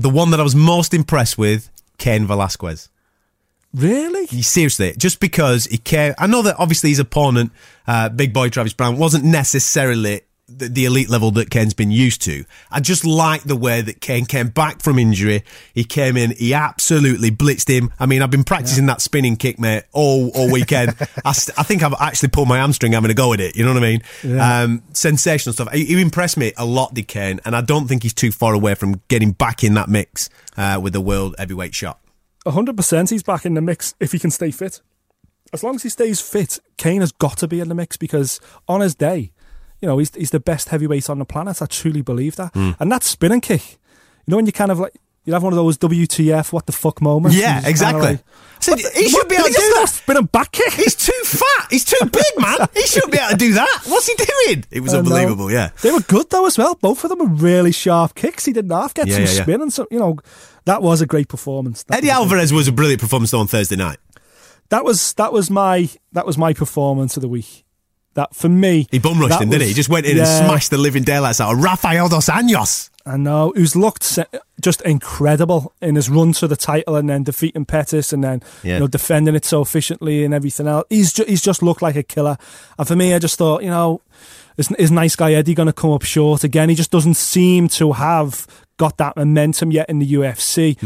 The 0.00 0.10
one 0.10 0.30
that 0.30 0.38
I 0.38 0.44
was 0.44 0.54
most 0.54 0.94
impressed 0.94 1.38
with, 1.38 1.70
Cain 1.98 2.24
Velasquez. 2.24 2.88
Really? 3.74 4.26
Seriously, 4.26 4.94
just 4.96 5.20
because 5.20 5.66
he 5.66 5.78
came. 5.78 6.14
I 6.18 6.26
know 6.26 6.42
that 6.42 6.56
obviously 6.58 6.90
his 6.90 6.98
opponent, 6.98 7.52
uh, 7.86 8.08
big 8.08 8.32
boy 8.32 8.48
Travis 8.48 8.72
Browne, 8.72 8.96
wasn't 8.96 9.24
necessarily 9.24 10.22
the, 10.48 10.68
the 10.68 10.84
elite 10.86 11.10
level 11.10 11.30
that 11.32 11.50
Cain's 11.50 11.74
been 11.74 11.90
used 11.90 12.22
to. 12.22 12.44
I 12.70 12.80
just 12.80 13.04
like 13.04 13.42
the 13.42 13.56
way 13.56 13.82
that 13.82 14.00
Cain 14.00 14.24
came 14.24 14.48
back 14.48 14.80
from 14.80 14.98
injury. 14.98 15.44
He 15.74 15.84
came 15.84 16.16
in, 16.16 16.30
he 16.32 16.54
absolutely 16.54 17.30
blitzed 17.30 17.68
him. 17.68 17.92
I 18.00 18.06
mean, 18.06 18.22
I've 18.22 18.30
been 18.30 18.44
practicing 18.44 18.86
that 18.86 19.02
spinning 19.02 19.36
kick, 19.36 19.58
mate, 19.58 19.84
all 19.92 20.30
all 20.30 20.50
weekend. 20.50 20.94
I, 21.24 21.32
st- 21.32 21.58
I 21.58 21.62
think 21.62 21.82
I've 21.82 21.94
actually 22.00 22.30
pulled 22.30 22.48
my 22.48 22.56
hamstring 22.56 22.92
having 22.92 23.10
a 23.10 23.14
go 23.14 23.34
at 23.34 23.40
it. 23.40 23.56
You 23.56 23.64
know 23.64 23.74
what 23.74 23.82
I 23.82 23.86
mean? 23.86 24.02
Yeah. 24.24 24.62
Um, 24.62 24.82
sensational 24.94 25.52
stuff. 25.52 25.70
He, 25.72 25.84
he 25.84 26.00
impressed 26.00 26.38
me 26.38 26.52
a 26.56 26.64
lot, 26.64 26.94
did 26.94 27.06
Cain, 27.08 27.40
and 27.44 27.54
I 27.54 27.60
don't 27.60 27.86
think 27.86 28.02
he's 28.02 28.14
too 28.14 28.32
far 28.32 28.54
away 28.54 28.74
from 28.74 29.02
getting 29.08 29.32
back 29.32 29.62
in 29.62 29.74
that 29.74 29.88
mix 29.88 30.30
uh, 30.56 30.80
with 30.82 30.94
the 30.94 31.02
world 31.02 31.34
heavyweight 31.38 31.74
shot. 31.74 32.00
100% 32.46 33.10
he's 33.10 33.22
back 33.22 33.44
in 33.44 33.54
the 33.54 33.60
mix 33.60 33.94
if 34.00 34.12
he 34.12 34.18
can 34.18 34.30
stay 34.30 34.50
fit. 34.50 34.80
As 35.52 35.62
long 35.64 35.74
as 35.76 35.82
he 35.82 35.88
stays 35.88 36.20
fit, 36.20 36.58
Cain 36.76 37.00
has 37.00 37.12
got 37.12 37.38
to 37.38 37.48
be 37.48 37.60
in 37.60 37.68
the 37.68 37.74
mix 37.74 37.96
because 37.96 38.38
on 38.68 38.80
his 38.80 38.94
day, 38.94 39.32
you 39.80 39.88
know, 39.88 39.98
he's, 39.98 40.14
he's 40.14 40.30
the 40.30 40.40
best 40.40 40.68
heavyweight 40.68 41.08
on 41.08 41.18
the 41.18 41.24
planet. 41.24 41.62
I 41.62 41.66
truly 41.66 42.02
believe 42.02 42.36
that. 42.36 42.52
Hmm. 42.52 42.72
And 42.78 42.92
that 42.92 43.02
spinning 43.02 43.40
kick, 43.40 43.78
you 44.26 44.32
know, 44.32 44.36
when 44.36 44.46
you 44.46 44.52
kind 44.52 44.70
of 44.70 44.78
like, 44.78 44.94
you'd 45.24 45.32
have 45.32 45.42
one 45.42 45.52
of 45.52 45.56
those 45.56 45.78
WTF, 45.78 46.52
what 46.52 46.66
the 46.66 46.72
fuck 46.72 47.00
moments. 47.00 47.36
Yeah, 47.36 47.62
exactly. 47.66 48.00
like, 48.02 48.24
So 48.60 48.74
he 48.76 49.08
should 49.08 49.28
be 49.28 49.36
able 49.36 49.46
to 49.46 49.52
do 49.52 49.74
that. 49.76 49.86
Spin 49.88 50.16
a 50.18 50.22
back 50.22 50.52
kick. 50.52 50.72
He's 50.74 50.94
too 50.94 51.12
fat. 51.24 51.68
He's 51.70 51.84
too 51.84 52.04
big, 52.04 52.24
man. 52.38 52.66
He 52.74 52.82
shouldn't 52.82 53.12
be 53.12 53.18
able 53.18 53.30
to 53.30 53.36
do 53.36 53.54
that. 53.54 53.82
What's 53.86 54.06
he 54.06 54.14
doing? 54.16 54.64
It 54.70 54.80
was 54.80 54.92
unbelievable. 54.94 55.50
Yeah. 55.50 55.70
They 55.82 55.90
were 55.92 56.00
good 56.00 56.28
though 56.30 56.46
as 56.46 56.58
well. 56.58 56.74
Both 56.74 57.04
of 57.04 57.10
them 57.10 57.20
were 57.20 57.26
really 57.26 57.72
sharp 57.72 58.14
kicks. 58.14 58.44
He 58.44 58.52
didn't 58.52 58.70
half 58.70 58.92
get 58.94 59.06
Yeah, 59.06 59.14
some 59.14 59.24
yeah, 59.24 59.30
yeah. 59.32 59.42
spin 59.42 59.62
and 59.62 59.72
so 59.72 59.86
you 59.90 59.98
know 59.98 60.18
that 60.68 60.82
was 60.82 61.00
a 61.00 61.06
great 61.06 61.28
performance. 61.28 61.82
That 61.84 61.98
Eddie 61.98 62.08
was 62.08 62.16
Alvarez 62.16 62.52
was 62.52 62.68
a 62.68 62.72
brilliant 62.72 63.00
performance 63.00 63.32
on 63.34 63.46
Thursday 63.46 63.76
night. 63.76 63.98
That 64.68 64.84
was 64.84 65.14
that 65.14 65.32
was 65.32 65.50
my 65.50 65.88
that 66.12 66.26
was 66.26 66.36
my 66.38 66.52
performance 66.52 67.16
of 67.16 67.22
the 67.22 67.28
week. 67.28 67.64
That 68.14 68.34
for 68.34 68.48
me, 68.48 68.86
He 68.90 68.98
bum 68.98 69.18
rushed 69.20 69.40
him, 69.40 69.50
didn't 69.50 69.62
he? 69.62 69.68
He 69.68 69.74
just 69.74 69.88
went 69.88 70.04
in 70.06 70.16
Yeah. 70.16 70.26
and 70.26 70.46
smashed 70.46 70.70
the 70.70 70.78
living 70.78 71.04
daylights 71.04 71.40
out 71.40 71.52
of 71.54 71.62
Rafael 71.62 72.08
dos 72.08 72.26
Anjos. 72.28 72.90
I 73.06 73.16
know 73.16 73.52
who's 73.56 73.74
looked 73.74 74.18
just 74.60 74.80
incredible 74.82 75.72
in 75.80 75.94
his 75.94 76.10
run 76.10 76.32
to 76.34 76.46
the 76.48 76.56
title 76.56 76.96
and 76.96 77.08
then 77.08 77.22
defeating 77.22 77.64
Pettis 77.64 78.12
and 78.12 78.22
then 78.22 78.42
Yeah. 78.62 78.74
you 78.74 78.80
know 78.80 78.86
defending 78.88 79.34
it 79.34 79.44
so 79.46 79.62
efficiently 79.62 80.24
and 80.24 80.34
everything 80.34 80.66
else. 80.66 80.84
He's 80.90 81.12
ju- 81.12 81.24
he's 81.26 81.42
just 81.42 81.62
looked 81.62 81.80
like 81.80 81.96
a 81.96 82.02
killer. 82.02 82.36
And 82.78 82.86
for 82.88 82.96
me, 82.96 83.14
I 83.14 83.18
just 83.18 83.38
thought 83.38 83.62
you 83.62 83.70
know 83.70 84.02
is, 84.58 84.70
is 84.72 84.90
nice 84.90 85.14
guy 85.16 85.32
Eddie 85.32 85.54
going 85.54 85.68
to 85.68 85.72
come 85.72 85.92
up 85.92 86.02
short 86.02 86.44
again? 86.44 86.68
He 86.68 86.74
just 86.74 86.90
doesn't 86.90 87.14
seem 87.14 87.68
to 87.80 87.92
have 87.92 88.46
got 88.78 88.96
that 88.96 89.16
momentum 89.16 89.70
yet 89.70 89.88
in 89.90 89.98
the 89.98 90.12
UFC. 90.14 90.78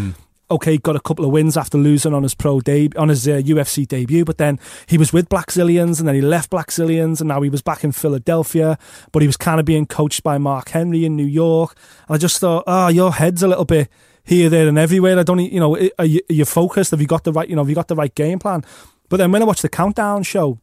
Okay, 0.51 0.77
got 0.77 0.97
a 0.97 1.01
couple 1.01 1.25
of 1.25 1.31
wins 1.31 1.57
after 1.57 1.79
losing 1.79 2.13
on 2.13 2.25
his 2.25 2.35
pro 2.35 2.61
debut, 2.61 3.01
on 3.01 3.09
his 3.09 3.27
uh, 3.27 3.41
UFC 3.41 3.89
debut, 3.89 4.23
but 4.23 4.37
then 4.37 4.61
he 4.87 4.99
was 4.99 5.11
with 5.11 5.31
Blackzilians 5.31 5.99
and 5.99 6.07
then 6.07 6.15
he 6.15 6.21
left 6.21 6.51
Blackzilians 6.51 7.21
and 7.21 7.29
now 7.29 7.41
he 7.41 7.49
was 7.49 7.63
back 7.63 7.85
in 7.85 7.93
Philadelphia, 7.93 8.77
but 9.13 9.23
he 9.23 9.27
was 9.27 9.39
kind 9.39 9.61
of 9.61 9.65
being 9.65 9.87
coached 9.87 10.23
by 10.23 10.37
Mark 10.37 10.69
Henry 10.69 11.07
in 11.07 11.17
New 11.17 11.25
York. 11.25 11.75
And 12.07 12.17
I 12.17 12.19
just 12.19 12.39
thought, 12.39 12.65
oh, 12.67 12.89
your 12.89 13.13
head's 13.13 13.43
a 13.43 13.49
little 13.49 13.65
bit 13.65 13.89
here, 14.25 14.51
there, 14.51 14.69
and 14.69 14.79
everywhere. 14.79 15.19
I 15.19 15.23
don't, 15.23 15.39
you 15.39 15.61
know, 15.61 15.75
are 15.99 16.05
you, 16.05 16.21
are 16.29 16.35
you 16.35 16.45
focused? 16.45 16.91
Have 16.91 17.01
you 17.01 17.07
got 17.07 17.25
the 17.25 17.33
right, 17.33 17.49
you 17.49 17.57
know, 17.57 17.63
have 17.63 17.71
you 17.71 17.75
got 17.75 17.89
the 17.89 17.97
right 17.97 18.15
game 18.15 18.39
plan? 18.39 18.63
But 19.09 19.17
then 19.19 19.33
when 19.33 19.41
I 19.41 19.47
watched 19.47 19.63
the 19.63 19.71
countdown 19.71 20.23
show, 20.23 20.59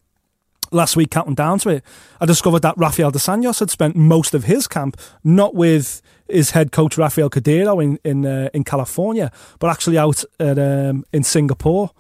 last 0.71 0.95
week 0.95 1.11
counting 1.11 1.35
down 1.35 1.59
to 1.59 1.69
it, 1.69 1.83
I 2.21 2.25
discovered 2.25 2.61
that 2.61 2.77
Rafael 2.77 3.11
dos 3.11 3.25
Anjos 3.25 3.59
had 3.59 3.69
spent 3.69 3.95
most 3.95 4.33
of 4.33 4.43
his 4.45 4.67
camp 4.67 4.97
not 5.23 5.55
with 5.55 6.01
his 6.29 6.51
head 6.51 6.71
coach 6.71 6.97
Rafael 6.97 7.29
Cordeiro 7.29 7.83
in 7.83 7.99
in 8.03 8.25
uh, 8.25 8.49
in 8.53 8.63
California, 8.63 9.31
but 9.59 9.69
actually 9.69 9.97
out 9.97 10.23
at 10.39 10.57
um, 10.59 11.05
in 11.13 11.23
Singapore. 11.23 11.91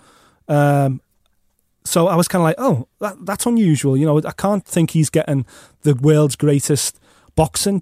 Um, 0.47 1.01
so 1.85 2.07
I 2.07 2.15
was 2.15 2.27
kind 2.27 2.41
of 2.41 2.43
like, 2.43 2.55
oh, 2.59 2.87
that, 2.99 3.15
that's 3.25 3.45
unusual. 3.45 3.97
You 3.97 4.05
know, 4.05 4.19
I 4.23 4.31
can't 4.33 4.65
think 4.65 4.91
he's 4.91 5.09
getting 5.09 5.45
the 5.81 5.95
world's 5.95 6.35
greatest 6.35 6.99
boxing. 7.35 7.81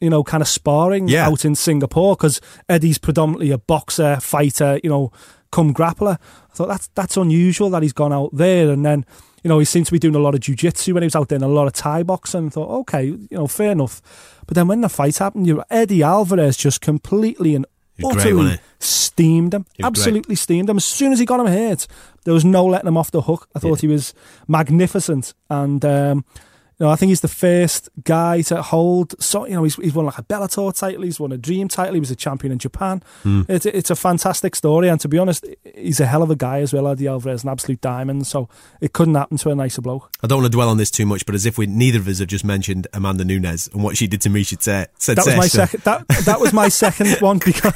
You 0.00 0.10
know, 0.10 0.22
kind 0.22 0.40
of 0.42 0.48
sparring 0.48 1.08
Yeah. 1.08 1.26
out 1.26 1.44
in 1.44 1.54
Singapore 1.56 2.14
because 2.14 2.40
Eddie's 2.68 2.98
predominantly 2.98 3.50
a 3.50 3.58
boxer, 3.58 4.20
fighter. 4.20 4.78
You 4.84 4.90
know, 4.90 5.12
come 5.50 5.74
grappler. 5.74 6.18
I 6.50 6.54
thought 6.54 6.68
that's 6.68 6.88
that's 6.94 7.16
unusual 7.16 7.70
that 7.70 7.82
he's 7.82 7.92
gone 7.92 8.12
out 8.12 8.30
there, 8.32 8.70
and 8.70 8.84
then 8.86 9.04
you 9.42 9.48
know 9.48 9.58
he 9.58 9.64
seemed 9.64 9.86
to 9.86 9.92
be 9.92 9.98
doing 9.98 10.14
a 10.14 10.20
lot 10.20 10.34
of 10.34 10.40
jujitsu 10.40 10.92
when 10.92 11.02
he 11.02 11.06
was 11.06 11.16
out 11.16 11.28
there, 11.28 11.36
and 11.36 11.44
a 11.44 11.48
lot 11.48 11.66
of 11.66 11.72
Thai 11.72 12.02
boxing. 12.02 12.46
I 12.46 12.50
thought, 12.50 12.80
okay, 12.80 13.04
you 13.04 13.28
know, 13.30 13.46
fair 13.46 13.72
enough. 13.72 14.00
But 14.46 14.54
then 14.54 14.68
when 14.68 14.80
the 14.80 14.88
fight 14.88 15.18
happened, 15.18 15.46
you 15.46 15.62
Eddie 15.70 16.02
Alvarez 16.02 16.56
just 16.56 16.80
completely 16.80 17.54
and 17.54 17.66
great, 18.00 18.16
utterly 18.16 18.34
wasn't 18.34 18.60
steamed 18.80 19.54
him, 19.54 19.62
was 19.62 19.76
great. 19.76 19.86
absolutely 19.86 20.34
steamed 20.36 20.70
him. 20.70 20.76
As 20.76 20.84
soon 20.84 21.12
as 21.12 21.18
he 21.18 21.26
got 21.26 21.40
him 21.40 21.46
hit, 21.46 21.86
there 22.24 22.34
was 22.34 22.44
no 22.44 22.64
letting 22.64 22.88
him 22.88 22.96
off 22.96 23.10
the 23.10 23.22
hook. 23.22 23.48
I 23.54 23.58
thought 23.58 23.80
he 23.80 23.88
was 23.88 24.14
magnificent, 24.46 25.34
and 25.50 25.84
um, 25.84 26.24
you 26.78 26.86
know, 26.86 26.92
I 26.92 26.96
think 26.96 27.08
he's 27.08 27.22
the 27.22 27.28
first 27.28 27.88
guy 28.04 28.40
to 28.42 28.62
hold. 28.62 29.20
So 29.20 29.46
you 29.46 29.54
know, 29.54 29.64
he's, 29.64 29.74
he's 29.76 29.94
won 29.94 30.06
like 30.06 30.18
a 30.18 30.22
Bellator 30.22 30.72
title, 30.78 31.02
he's 31.02 31.18
won 31.18 31.32
a 31.32 31.36
Dream 31.36 31.66
title, 31.66 31.94
he 31.94 32.00
was 32.00 32.12
a 32.12 32.16
champion 32.16 32.52
in 32.52 32.58
Japan. 32.58 33.02
Hmm. 33.24 33.42
It's 33.48 33.66
it's 33.66 33.90
a 33.90 33.96
fantastic 33.96 34.54
story, 34.54 34.88
and 34.88 35.00
to 35.00 35.08
be 35.08 35.18
honest, 35.18 35.44
he's 35.74 35.98
a 35.98 36.06
hell 36.06 36.22
of 36.22 36.30
a 36.30 36.36
guy 36.36 36.60
as 36.60 36.72
well. 36.72 36.86
Eddie 36.86 37.08
Alvarez, 37.08 37.42
an 37.42 37.50
absolute 37.50 37.80
diamond. 37.80 38.28
So 38.28 38.48
it 38.80 38.92
couldn't 38.92 39.16
happen 39.16 39.38
to 39.38 39.50
a 39.50 39.56
nicer 39.56 39.82
bloke. 39.82 40.12
I 40.22 40.28
don't 40.28 40.42
want 40.42 40.52
to 40.52 40.56
dwell 40.56 40.68
on 40.68 40.76
this 40.76 40.90
too 40.90 41.04
much, 41.04 41.26
but 41.26 41.34
as 41.34 41.46
if 41.46 41.58
we 41.58 41.66
neither 41.66 41.98
of 41.98 42.06
us 42.06 42.20
have 42.20 42.28
just 42.28 42.44
mentioned 42.44 42.86
Amanda 42.92 43.24
Nunes 43.24 43.68
and 43.72 43.82
what 43.82 43.96
she 43.96 44.06
did 44.06 44.20
to 44.20 44.28
Miesha 44.28 44.56
Tate. 44.56 45.16
That 45.16 45.26
was 45.26 45.36
my 45.36 45.48
second. 45.48 45.82
That 45.82 46.06
that 46.26 46.38
was 46.38 46.52
my 46.52 46.68
second 46.68 47.16
one 47.20 47.38
because 47.38 47.72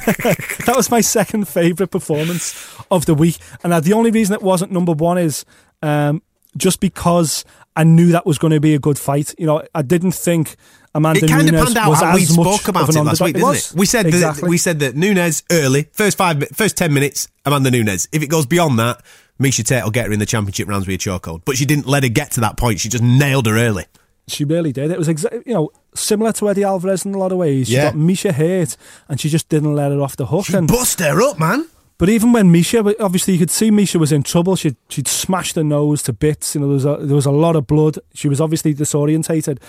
that 0.65 0.75
was 0.77 0.89
my 0.89 1.01
second 1.01 1.49
favorite 1.49 1.91
performance 1.91 2.77
of 2.89 3.05
the 3.05 3.15
week. 3.15 3.37
And 3.65 3.73
uh, 3.73 3.81
the 3.81 3.91
only 3.91 4.11
reason 4.11 4.33
it 4.33 4.41
wasn't 4.41 4.71
number 4.71 4.93
one 4.93 5.17
is 5.17 5.43
um, 5.81 6.21
just 6.55 6.79
because 6.79 7.43
I 7.75 7.83
knew 7.83 8.11
that 8.11 8.25
was 8.25 8.37
going 8.37 8.51
to 8.51 8.59
be 8.59 8.73
a 8.75 8.79
good 8.79 8.99
fight. 8.99 9.33
You 9.37 9.47
know, 9.47 9.63
I 9.73 9.81
didn't 9.81 10.11
think 10.11 10.55
Amanda 10.95 11.25
It 11.25 11.29
kind 11.29 11.47
of 11.47 11.53
Nunes 11.53 11.65
panned 11.73 11.77
out 11.77 11.89
was 11.89 12.01
we 12.01 12.21
as 12.23 12.37
much 12.37 12.47
spoke 12.47 12.67
about 12.67 12.89
of 12.89 12.95
it 12.95 13.01
last 13.01 13.21
week, 13.21 13.35
didn't 13.35 13.55
it? 13.55 13.73
We 13.75 13.85
said 13.85 14.05
exactly. 14.05 14.41
that 14.41 14.49
we 14.49 14.57
said 14.57 14.79
that 14.79 14.95
Nunes 14.95 15.43
early 15.51 15.89
first 15.91 16.17
five 16.17 16.43
first 16.53 16.77
ten 16.77 16.93
minutes 16.93 17.27
Amanda 17.45 17.71
Nunes. 17.71 18.07
If 18.11 18.21
it 18.21 18.27
goes 18.27 18.45
beyond 18.45 18.77
that, 18.79 19.01
Miesha 19.41 19.65
Tate 19.65 19.83
will 19.83 19.91
get 19.91 20.05
her 20.07 20.13
in 20.13 20.19
the 20.19 20.25
championship 20.25 20.67
rounds 20.67 20.87
with 20.87 20.95
a 20.95 21.09
chokehold. 21.09 21.41
But 21.45 21.57
she 21.57 21.65
didn't 21.65 21.87
let 21.87 22.03
her 22.03 22.09
get 22.09 22.31
to 22.31 22.41
that 22.41 22.57
point. 22.57 22.79
She 22.79 22.89
just 22.89 23.03
nailed 23.03 23.47
her 23.47 23.57
early. 23.57 23.85
She 24.27 24.45
really 24.45 24.71
did. 24.71 24.91
It 24.91 24.97
was 24.97 25.07
exa- 25.07 25.45
you 25.45 25.53
know 25.53 25.71
similar 25.95 26.31
to 26.33 26.49
Eddie 26.49 26.63
Alvarez 26.63 27.05
in 27.05 27.13
a 27.15 27.17
lot 27.17 27.31
of 27.31 27.39
ways. 27.39 27.67
She 27.67 27.73
Yeah. 27.73 27.85
got 27.85 27.95
Miesha 27.95 28.31
hurt, 28.31 28.77
and 29.09 29.19
she 29.19 29.29
just 29.29 29.49
didn't 29.49 29.73
let 29.75 29.91
her 29.91 29.99
off 29.99 30.15
the 30.15 30.27
hook. 30.27 30.45
She 30.45 30.53
and 30.55 30.67
bust 30.67 30.99
her 30.99 31.21
up, 31.23 31.39
man. 31.39 31.67
But 31.97 32.09
even 32.09 32.33
when 32.33 32.51
Miesha, 32.51 32.93
obviously 32.99 33.33
you 33.33 33.39
could 33.39 33.51
see 33.51 33.69
Miesha 33.71 33.97
was 33.97 34.11
in 34.11 34.23
trouble. 34.23 34.55
She'd, 34.55 34.75
she'd 34.89 35.07
smashed 35.07 35.55
her 35.55 35.63
nose 35.63 36.01
to 36.03 36.13
bits. 36.13 36.55
You 36.55 36.61
know, 36.61 36.67
there 36.67 36.73
was 36.73 36.85
a, 36.85 37.05
there 37.05 37.15
was 37.15 37.25
a 37.25 37.31
lot 37.31 37.55
of 37.55 37.67
blood. 37.67 37.99
She 38.13 38.27
was 38.27 38.41
obviously 38.41 38.73
disorientated. 38.73 39.59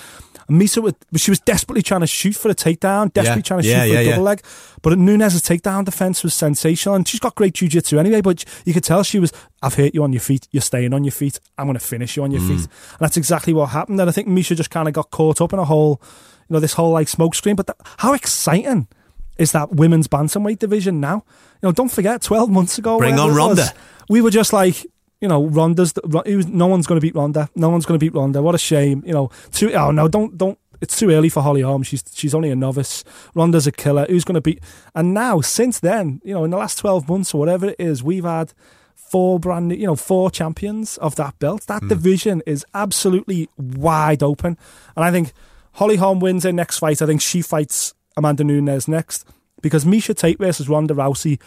And 0.48 0.60
Miesha, 0.60 0.82
was, 0.82 0.94
she 1.16 1.30
was 1.30 1.40
desperately 1.40 1.82
trying 1.82 2.00
to 2.00 2.06
shoot 2.06 2.34
for 2.34 2.50
a 2.50 2.54
takedown, 2.54 3.12
desperately 3.12 3.40
Yeah. 3.40 3.42
trying 3.42 3.62
to 3.62 3.68
Yeah, 3.68 3.84
shoot 3.84 3.88
for 3.88 3.94
yeah, 3.94 4.00
a 4.00 4.10
double 4.10 4.22
leg. 4.24 4.42
But 4.82 4.98
Nunes's 4.98 5.42
takedown 5.42 5.84
defense 5.84 6.22
was 6.22 6.34
sensational, 6.34 6.94
and 6.96 7.06
she's 7.06 7.20
got 7.20 7.34
great 7.34 7.54
jiu-jitsu 7.54 7.98
anyway. 7.98 8.20
But 8.20 8.44
you 8.66 8.74
could 8.74 8.84
tell 8.84 9.02
she 9.02 9.18
was, 9.18 9.32
"I've 9.62 9.74
hurt 9.74 9.94
you 9.94 10.02
on 10.02 10.12
your 10.12 10.20
feet. 10.20 10.48
You're 10.50 10.60
staying 10.60 10.92
on 10.92 11.04
your 11.04 11.12
feet. 11.12 11.40
I'm 11.56 11.66
going 11.66 11.78
to 11.78 11.84
finish 11.84 12.16
you 12.16 12.24
on 12.24 12.30
your 12.30 12.40
Mm. 12.42 12.48
feet." 12.48 12.58
And 12.58 12.98
that's 13.00 13.16
exactly 13.16 13.52
what 13.54 13.66
happened. 13.70 14.00
And 14.00 14.08
I 14.10 14.12
think 14.12 14.28
Miesha 14.28 14.54
just 14.56 14.70
kind 14.70 14.88
of 14.88 14.92
got 14.94 15.10
caught 15.10 15.40
up 15.40 15.52
in 15.54 15.58
a 15.58 15.64
whole, 15.64 16.00
you 16.48 16.54
know, 16.54 16.60
this 16.60 16.74
whole 16.74 16.90
like 16.92 17.08
smoke 17.08 17.34
screen. 17.34 17.56
But 17.56 17.68
that, 17.68 17.76
how 17.98 18.12
exciting! 18.12 18.88
Is 19.38 19.52
that 19.52 19.72
women's 19.72 20.08
bantamweight 20.08 20.58
division 20.58 21.00
now. 21.00 21.24
You 21.62 21.68
know, 21.68 21.72
don't 21.72 21.90
forget, 21.90 22.22
12 22.22 22.50
months 22.50 22.78
ago, 22.78 22.98
Bring 22.98 23.18
on 23.18 23.26
it 23.28 23.32
was, 23.32 23.36
Ronda. 23.36 23.72
we 24.08 24.20
were 24.20 24.30
just 24.30 24.52
like, 24.52 24.84
you 25.20 25.28
know, 25.28 25.46
Ronda's, 25.46 25.94
no 26.04 26.66
one's 26.66 26.86
going 26.86 27.00
to 27.00 27.04
beat 27.04 27.14
Ronda. 27.14 27.48
No 27.56 27.70
one's 27.70 27.86
going 27.86 27.98
to 27.98 28.04
beat 28.04 28.14
Ronda. 28.14 28.42
What 28.42 28.54
a 28.54 28.58
shame. 28.58 29.02
You 29.06 29.12
know, 29.12 29.30
too, 29.52 29.72
oh 29.72 29.90
no, 29.90 30.06
don't, 30.08 30.36
don't, 30.36 30.58
it's 30.80 30.98
too 30.98 31.10
early 31.10 31.28
for 31.30 31.42
Holly 31.42 31.62
Holm. 31.62 31.82
She's, 31.82 32.04
she's 32.14 32.34
only 32.34 32.50
a 32.50 32.56
novice. 32.56 33.04
Ronda's 33.34 33.66
a 33.66 33.72
killer. 33.72 34.04
Who's 34.08 34.24
going 34.24 34.34
to 34.34 34.40
beat? 34.42 34.60
And 34.94 35.14
now, 35.14 35.40
since 35.40 35.80
then, 35.80 36.20
you 36.24 36.34
know, 36.34 36.44
in 36.44 36.50
the 36.50 36.58
last 36.58 36.76
12 36.78 37.08
months 37.08 37.32
or 37.32 37.38
whatever 37.38 37.68
it 37.70 37.76
is, 37.78 38.02
we've 38.02 38.24
had 38.24 38.52
four 38.94 39.38
brand 39.40 39.68
new, 39.68 39.76
you 39.76 39.86
know, 39.86 39.96
four 39.96 40.30
champions 40.30 40.98
of 40.98 41.14
that 41.16 41.38
belt. 41.38 41.66
That 41.68 41.82
Hmm. 41.82 41.88
division 41.88 42.42
is 42.46 42.66
absolutely 42.74 43.48
wide 43.56 44.22
open. 44.22 44.58
And 44.96 45.04
I 45.04 45.10
think 45.10 45.32
Holly 45.74 45.96
Holm 45.96 46.20
wins 46.20 46.44
her 46.44 46.52
next 46.52 46.78
fight. 46.78 47.00
I 47.00 47.06
think 47.06 47.22
she 47.22 47.40
fights 47.40 47.94
Amanda 48.16 48.44
Nunes 48.44 48.88
next 48.88 49.27
because 49.62 49.85
Miesha 49.85 50.16
Tate 50.16 50.38
versus 50.38 50.68
Ronda 50.68 50.94
Rousey 50.94 51.40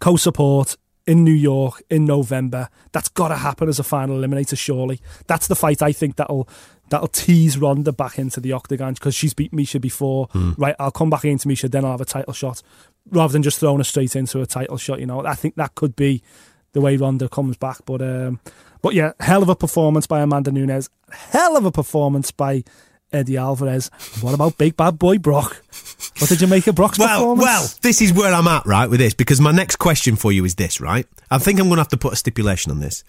co-support 0.00 0.76
in 1.06 1.24
New 1.24 1.32
York 1.32 1.82
in 1.88 2.04
November. 2.04 2.68
That's 2.92 3.08
got 3.08 3.28
to 3.28 3.36
happen 3.36 3.68
as 3.68 3.78
a 3.78 3.82
final 3.82 4.18
eliminator, 4.18 4.56
surely. 4.58 5.00
That's 5.26 5.46
the 5.48 5.56
fight 5.56 5.82
I 5.82 5.92
think 5.92 6.16
that'll 6.16 6.48
that'll 6.90 7.08
tease 7.08 7.58
Ronda 7.58 7.92
back 7.92 8.18
into 8.18 8.40
the 8.40 8.52
octagon 8.52 8.94
because 8.94 9.14
she's 9.14 9.34
beat 9.34 9.52
Miesha 9.52 9.80
before. 9.80 10.28
Right, 10.56 10.76
I'll 10.78 10.90
come 10.90 11.10
back 11.10 11.24
into 11.24 11.48
Miesha, 11.48 11.70
then 11.70 11.84
I'll 11.84 11.92
have 11.92 12.00
a 12.00 12.04
title 12.04 12.32
shot, 12.34 12.62
rather 13.10 13.32
than 13.32 13.42
just 13.42 13.58
throwing 13.58 13.78
her 13.78 13.84
straight 13.84 14.16
into 14.16 14.40
a 14.40 14.46
title 14.46 14.76
shot. 14.76 15.00
You 15.00 15.06
know, 15.06 15.24
I 15.24 15.34
think 15.34 15.56
that 15.56 15.74
could 15.74 15.96
be 15.96 16.22
the 16.72 16.80
way 16.80 16.96
Ronda 16.96 17.28
comes 17.28 17.56
back. 17.56 17.78
But 17.86 18.02
um, 18.02 18.38
but 18.82 18.94
yeah, 18.94 19.12
hell 19.20 19.42
of 19.42 19.48
a 19.48 19.56
performance 19.56 20.06
by 20.06 20.20
Amanda 20.20 20.52
Nunes. 20.52 20.90
Hell 21.10 21.56
of 21.56 21.64
a 21.64 21.72
performance 21.72 22.30
by 22.30 22.64
Eddie 23.12 23.36
Alvarez. 23.36 23.90
What 24.20 24.34
about 24.34 24.58
big 24.58 24.76
bad 24.76 24.98
boy 24.98 25.18
Brock? 25.18 25.62
What 26.18 26.28
did 26.28 26.40
you 26.40 26.46
make 26.46 26.66
of 26.66 26.74
Brock's 26.74 26.98
Well, 26.98 27.18
performance? 27.18 27.44
well, 27.44 27.68
this 27.82 28.00
is 28.02 28.12
where 28.12 28.32
I'm 28.32 28.46
at, 28.48 28.66
right, 28.66 28.88
with 28.90 29.00
this, 29.00 29.14
because 29.14 29.40
my 29.40 29.52
next 29.52 29.76
question 29.76 30.16
for 30.16 30.32
you 30.32 30.44
is 30.44 30.54
this, 30.56 30.80
right? 30.80 31.06
I 31.30 31.38
think 31.38 31.58
I'm 31.58 31.66
going 31.66 31.76
to 31.76 31.80
have 31.82 31.88
to 31.88 31.96
put 31.96 32.12
a 32.12 32.16
stipulation 32.16 32.70
on 32.70 32.80
this. 32.80 33.04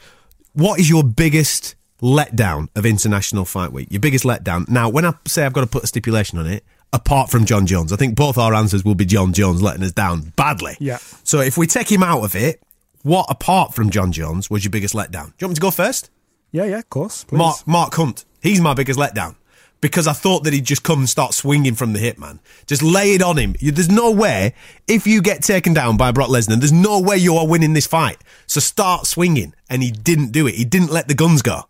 What 0.53 0.79
is 0.79 0.89
your 0.89 1.03
biggest 1.03 1.75
letdown 2.01 2.69
of 2.75 2.85
International 2.85 3.45
Fight 3.45 3.71
Week? 3.71 3.87
Your 3.91 3.99
biggest 3.99 4.23
letdown? 4.25 4.67
Now, 4.69 4.89
when 4.89 5.05
I 5.05 5.13
say 5.27 5.45
I've 5.45 5.53
got 5.53 5.61
to 5.61 5.67
put 5.67 5.83
a 5.83 5.87
stipulation 5.87 6.39
on 6.39 6.47
it, 6.47 6.63
apart 6.93 7.29
from 7.29 7.45
Jon 7.45 7.65
Jones, 7.65 7.91
I 7.93 7.95
think 7.97 8.15
both 8.15 8.37
our 8.37 8.53
answers 8.53 8.83
will 8.85 8.95
be 8.95 9.05
Jon 9.05 9.33
Jones 9.33 9.61
letting 9.61 9.83
us 9.83 9.91
down 9.91 10.33
badly. 10.35 10.75
Yeah. 10.79 10.97
So 11.23 11.39
if 11.41 11.57
we 11.57 11.67
take 11.67 11.91
him 11.91 12.01
out 12.03 12.23
of 12.23 12.35
it, 12.35 12.61
what 13.03 13.25
apart 13.29 13.73
from 13.73 13.89
Jon 13.89 14.11
Jones 14.11 14.49
was 14.49 14.63
your 14.63 14.71
biggest 14.71 14.93
letdown? 14.95 15.27
Do 15.27 15.33
you 15.39 15.47
want 15.47 15.51
me 15.51 15.55
to 15.55 15.61
go 15.61 15.71
first? 15.71 16.09
yeah, 16.51 16.65
yeah, 16.65 16.79
of 16.79 16.89
course. 16.89 17.23
Please. 17.25 17.37
Mark 17.37 17.67
Mark 17.67 17.93
Hunt. 17.93 18.25
He's 18.41 18.59
my 18.59 18.73
biggest 18.73 18.99
letdown 18.99 19.35
because 19.81 20.07
I 20.07 20.13
thought 20.13 20.43
that 20.43 20.53
he'd 20.53 20.65
just 20.65 20.83
come 20.83 20.99
and 20.99 21.09
start 21.09 21.33
swinging 21.33 21.75
from 21.75 21.93
the 21.93 21.99
hip, 21.99 22.17
man. 22.17 22.39
Just 22.67 22.83
lay 22.83 23.13
it 23.13 23.21
on 23.21 23.37
him. 23.37 23.55
There's 23.61 23.89
no 23.89 24.11
way 24.11 24.53
if 24.87 25.07
you 25.07 25.21
get 25.21 25.41
taken 25.41 25.73
down 25.73 25.97
by 25.97 26.11
Brock 26.11 26.29
Lesnar, 26.29 26.59
there's 26.59 26.71
no 26.71 26.99
way 26.99 27.17
you 27.17 27.35
are 27.35 27.47
winning 27.47 27.73
this 27.73 27.87
fight. 27.87 28.17
So 28.47 28.59
start 28.59 29.05
swinging, 29.05 29.53
and 29.69 29.81
he 29.81 29.91
didn't 29.91 30.31
do 30.31 30.47
it. 30.47 30.55
He 30.55 30.65
didn't 30.65 30.91
let 30.91 31.07
the 31.07 31.15
guns 31.15 31.41
go. 31.41 31.63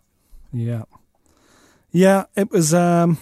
Yeah. 0.52 0.84
Yeah, 1.92 2.24
it 2.36 2.50
was 2.50 2.72
um 2.74 3.18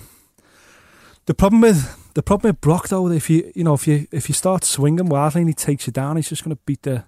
the 1.26 1.34
problem 1.34 1.60
with 1.60 2.12
the 2.14 2.22
problem 2.22 2.50
with 2.50 2.60
Brock 2.60 2.88
though, 2.88 3.08
if 3.08 3.30
you 3.30 3.52
you 3.54 3.64
know 3.64 3.74
if 3.74 3.86
you 3.86 4.06
if 4.10 4.28
you 4.28 4.34
start 4.34 4.64
swinging 4.64 5.06
wildly 5.06 5.42
and 5.42 5.50
he 5.50 5.54
takes 5.54 5.86
you 5.86 5.92
down, 5.92 6.16
he's 6.16 6.28
just 6.28 6.44
going 6.44 6.56
to 6.56 6.62
beat 6.64 6.82
the 6.82 7.04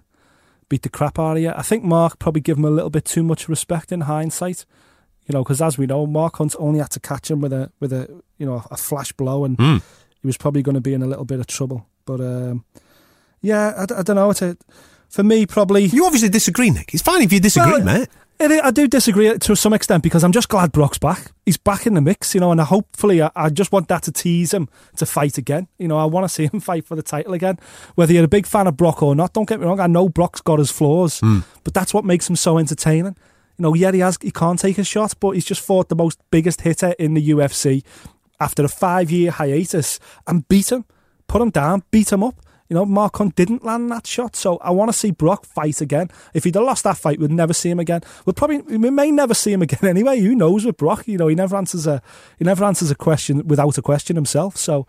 beat 0.69 0.83
the 0.83 0.89
crap 0.89 1.19
out 1.19 1.37
of 1.37 1.43
you. 1.43 1.51
I 1.51 1.63
think 1.63 1.83
Mark 1.83 2.17
probably 2.17 2.41
gave 2.41 2.57
him 2.57 2.65
a 2.65 2.69
little 2.69 2.89
bit 2.89 3.05
too 3.05 3.23
much 3.23 3.49
respect 3.49 3.91
in 3.91 4.01
hindsight. 4.01 4.65
You 5.31 5.37
know, 5.37 5.43
because 5.45 5.61
as 5.61 5.77
we 5.77 5.85
know, 5.85 6.05
Mark 6.05 6.35
Hunt 6.39 6.57
only 6.59 6.79
had 6.79 6.89
to 6.91 6.99
catch 6.99 7.31
him 7.31 7.39
with 7.39 7.53
a 7.53 7.71
with 7.79 7.93
a 7.93 8.09
you 8.37 8.45
know 8.45 8.65
a 8.69 8.75
flash 8.75 9.13
blow, 9.13 9.45
and 9.45 9.55
Hmm. 9.57 9.77
he 10.21 10.27
was 10.27 10.35
probably 10.35 10.61
going 10.61 10.75
to 10.75 10.81
be 10.81 10.93
in 10.93 11.01
a 11.01 11.07
little 11.07 11.23
bit 11.23 11.39
of 11.39 11.47
trouble. 11.47 11.87
But 12.05 12.19
um, 12.19 12.65
yeah, 13.41 13.85
I 13.97 14.01
don't 14.03 14.15
know. 14.17 14.29
It's 14.31 14.41
a, 14.41 14.57
for 15.09 15.23
me, 15.23 15.45
probably 15.45 15.85
You 15.85 16.05
obviously 16.05 16.27
disagree, 16.27 16.69
Nick. 16.69 16.93
It's 16.93 17.01
fine 17.01 17.21
if 17.21 17.31
you 17.31 17.39
disagree, 17.39 17.71
Well, 17.81 17.83
mate. 17.83 18.09
It, 18.39 18.51
I 18.63 18.71
do 18.71 18.87
disagree 18.87 19.37
to 19.37 19.55
some 19.55 19.71
extent 19.71 20.01
because 20.03 20.23
I'm 20.23 20.31
just 20.33 20.49
glad 20.49 20.71
Brock's 20.71 20.97
back. 20.97 21.31
He's 21.45 21.57
back 21.57 21.85
in 21.85 21.93
the 21.93 22.01
mix, 22.01 22.33
you 22.33 22.41
know, 22.41 22.51
and 22.51 22.59
I 22.59 22.63
hopefully 22.65 23.21
I, 23.21 23.29
I 23.35 23.49
just 23.49 23.71
want 23.71 23.87
that 23.89 24.01
to 24.03 24.11
tease 24.11 24.51
him 24.53 24.67
to 24.97 25.05
fight 25.05 25.37
again. 25.37 25.67
You 25.77 25.87
know, 25.87 25.97
I 25.97 26.05
want 26.05 26.23
to 26.25 26.29
see 26.29 26.47
him 26.51 26.59
fight 26.69 26.85
for 26.85 26.95
the 26.95 27.03
title 27.03 27.33
again. 27.33 27.57
Whether 27.95 28.13
you're 28.13 28.25
a 28.25 28.27
big 28.27 28.47
fan 28.47 28.67
of 28.67 28.75
Brock 28.75 29.01
or 29.03 29.15
not, 29.15 29.33
don't 29.33 29.47
get 29.47 29.59
me 29.61 29.65
wrong. 29.67 29.79
I 29.79 29.87
know 29.87 30.09
Brock's 30.09 30.41
got 30.41 30.59
his 30.59 30.71
flaws, 30.71 31.21
but 31.63 31.73
that's 31.73 31.93
what 31.93 32.03
makes 32.03 32.29
him 32.29 32.35
so 32.35 32.57
entertaining. 32.57 33.15
You 33.61 33.67
know, 33.67 33.75
yeah, 33.75 33.91
he 33.91 33.99
has 33.99 34.17
he 34.19 34.31
can't 34.31 34.57
take 34.57 34.79
a 34.79 34.83
shot, 34.83 35.13
but 35.19 35.31
he's 35.31 35.45
just 35.45 35.61
fought 35.61 35.87
the 35.87 35.95
most 35.95 36.19
biggest 36.31 36.61
hitter 36.61 36.95
in 36.97 37.13
the 37.13 37.29
UFC 37.29 37.83
after 38.39 38.65
a 38.65 38.67
five 38.67 39.11
year 39.11 39.29
hiatus 39.29 39.99
and 40.25 40.47
beat 40.47 40.71
him, 40.71 40.83
put 41.27 41.43
him 41.43 41.51
down, 41.51 41.83
beat 41.91 42.11
him 42.11 42.23
up. 42.23 42.41
You 42.69 42.73
know, 42.73 42.87
Mark 42.87 43.17
Hunt 43.17 43.35
didn't 43.35 43.63
land 43.63 43.91
that 43.91 44.07
shot, 44.07 44.35
so 44.35 44.57
I 44.63 44.71
want 44.71 44.89
to 44.89 44.97
see 44.97 45.11
Brock 45.11 45.45
fight 45.45 45.79
again. 45.79 46.09
If 46.33 46.45
he'd 46.45 46.55
have 46.55 46.63
lost 46.63 46.85
that 46.85 46.97
fight, 46.97 47.19
we'd 47.19 47.29
never 47.29 47.53
see 47.53 47.69
him 47.69 47.79
again. 47.79 48.01
We'll 48.25 48.33
probably 48.33 48.61
we 48.61 48.89
may 48.89 49.11
never 49.11 49.35
see 49.35 49.53
him 49.53 49.61
again 49.67 49.87
anyway. 49.87 50.19
Who 50.21 50.33
knows 50.33 50.65
with 50.65 50.77
Brock? 50.77 51.07
You 51.07 51.19
know, 51.19 51.27
he 51.27 51.35
never 51.35 51.55
answers 51.55 51.85
a 51.85 52.01
he 52.39 52.45
never 52.45 52.65
answers 52.65 52.89
a 52.89 52.95
question 52.95 53.47
without 53.47 53.77
a 53.77 53.83
question 53.83 54.15
himself. 54.15 54.57
So, 54.57 54.87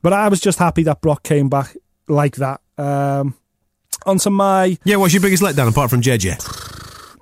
but 0.00 0.12
I 0.12 0.28
was 0.28 0.38
just 0.38 0.60
happy 0.60 0.84
that 0.84 1.00
Brock 1.00 1.24
came 1.24 1.48
back 1.48 1.76
like 2.06 2.36
that. 2.36 2.60
Um, 2.78 3.34
onto 4.06 4.30
my 4.30 4.78
Yeah, 4.84 4.96
what's 4.96 5.12
your 5.12 5.22
biggest 5.22 5.42
letdown 5.42 5.68
apart 5.68 5.90
from 5.90 6.02
JJ? 6.02 6.61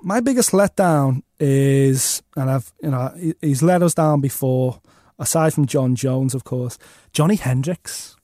My 0.03 0.19
biggest 0.19 0.51
letdown 0.51 1.21
is, 1.39 2.23
and 2.35 2.49
I've 2.49 2.71
you 2.81 2.89
know 2.89 3.11
he- 3.17 3.35
he's 3.41 3.61
let 3.61 3.83
us 3.83 3.93
down 3.93 4.21
before. 4.21 4.81
Aside 5.19 5.53
from 5.53 5.67
Jon 5.67 5.95
Jones, 5.95 6.33
of 6.33 6.43
course, 6.43 6.79
Johnny 7.13 7.35
Hendricks. 7.35 8.15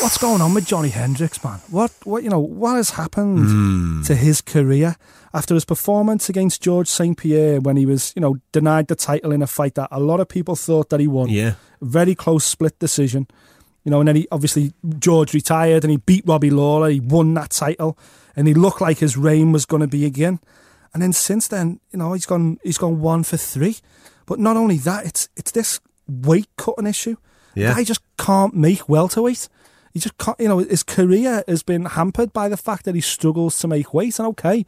What's 0.00 0.18
going 0.18 0.40
on 0.40 0.54
with 0.54 0.64
Johnny 0.66 0.90
Hendricks, 0.90 1.42
man? 1.42 1.58
What 1.70 1.90
what 2.04 2.22
you 2.22 2.30
know 2.30 2.38
what 2.38 2.76
has 2.76 2.90
happened 2.90 3.46
hmm. 3.46 4.02
to 4.02 4.14
his 4.14 4.40
career 4.40 4.94
after 5.32 5.54
his 5.54 5.64
performance 5.64 6.28
against 6.28 6.62
George 6.62 6.86
St 6.86 7.18
Pierre 7.18 7.60
when 7.60 7.76
he 7.76 7.84
was 7.84 8.12
you 8.14 8.20
know 8.20 8.36
denied 8.52 8.86
the 8.86 8.94
title 8.94 9.32
in 9.32 9.42
a 9.42 9.46
fight 9.48 9.74
that 9.74 9.88
a 9.90 9.98
lot 9.98 10.20
of 10.20 10.28
people 10.28 10.54
thought 10.54 10.90
that 10.90 11.00
he 11.00 11.08
won. 11.08 11.30
Yeah. 11.30 11.54
very 11.80 12.14
close 12.14 12.44
split 12.44 12.78
decision. 12.78 13.26
You 13.84 13.90
know, 13.90 14.00
and 14.00 14.08
then 14.08 14.16
he 14.16 14.28
obviously 14.30 14.72
George 14.98 15.34
retired 15.34 15.84
and 15.84 15.90
he 15.90 15.98
beat 15.98 16.24
Robbie 16.26 16.50
Lawler. 16.50 16.90
He 16.90 17.00
won 17.00 17.34
that 17.34 17.50
title, 17.50 17.98
and 18.36 18.48
he 18.48 18.54
looked 18.54 18.80
like 18.80 18.98
his 18.98 19.16
reign 19.16 19.52
was 19.52 19.66
going 19.66 19.82
to 19.82 19.88
be 19.88 20.06
again. 20.06 20.38
And 20.94 21.02
then 21.02 21.12
since 21.12 21.48
then, 21.48 21.80
you 21.90 21.98
know, 21.98 22.12
he's 22.12 22.24
gone 22.24 22.58
he's 22.62 22.78
gone 22.78 23.00
one 23.00 23.24
for 23.24 23.36
three. 23.36 23.76
But 24.26 24.38
not 24.38 24.56
only 24.56 24.78
that, 24.78 25.04
it's 25.04 25.28
it's 25.36 25.50
this 25.50 25.80
weight 26.08 26.48
cutting 26.56 26.86
issue. 26.86 27.16
Yeah. 27.54 27.74
Guy 27.74 27.84
just 27.84 28.00
can't 28.16 28.54
make 28.54 28.88
welterweight. 28.88 29.48
He 29.92 30.00
just 30.00 30.16
can't. 30.18 30.38
You 30.40 30.48
know, 30.48 30.58
his 30.58 30.82
career 30.82 31.44
has 31.46 31.62
been 31.62 31.84
hampered 31.84 32.32
by 32.32 32.48
the 32.48 32.56
fact 32.56 32.84
that 32.84 32.94
he 32.94 33.00
struggles 33.00 33.58
to 33.60 33.68
make 33.68 33.92
weight. 33.92 34.18
And 34.18 34.28
okay, 34.28 34.64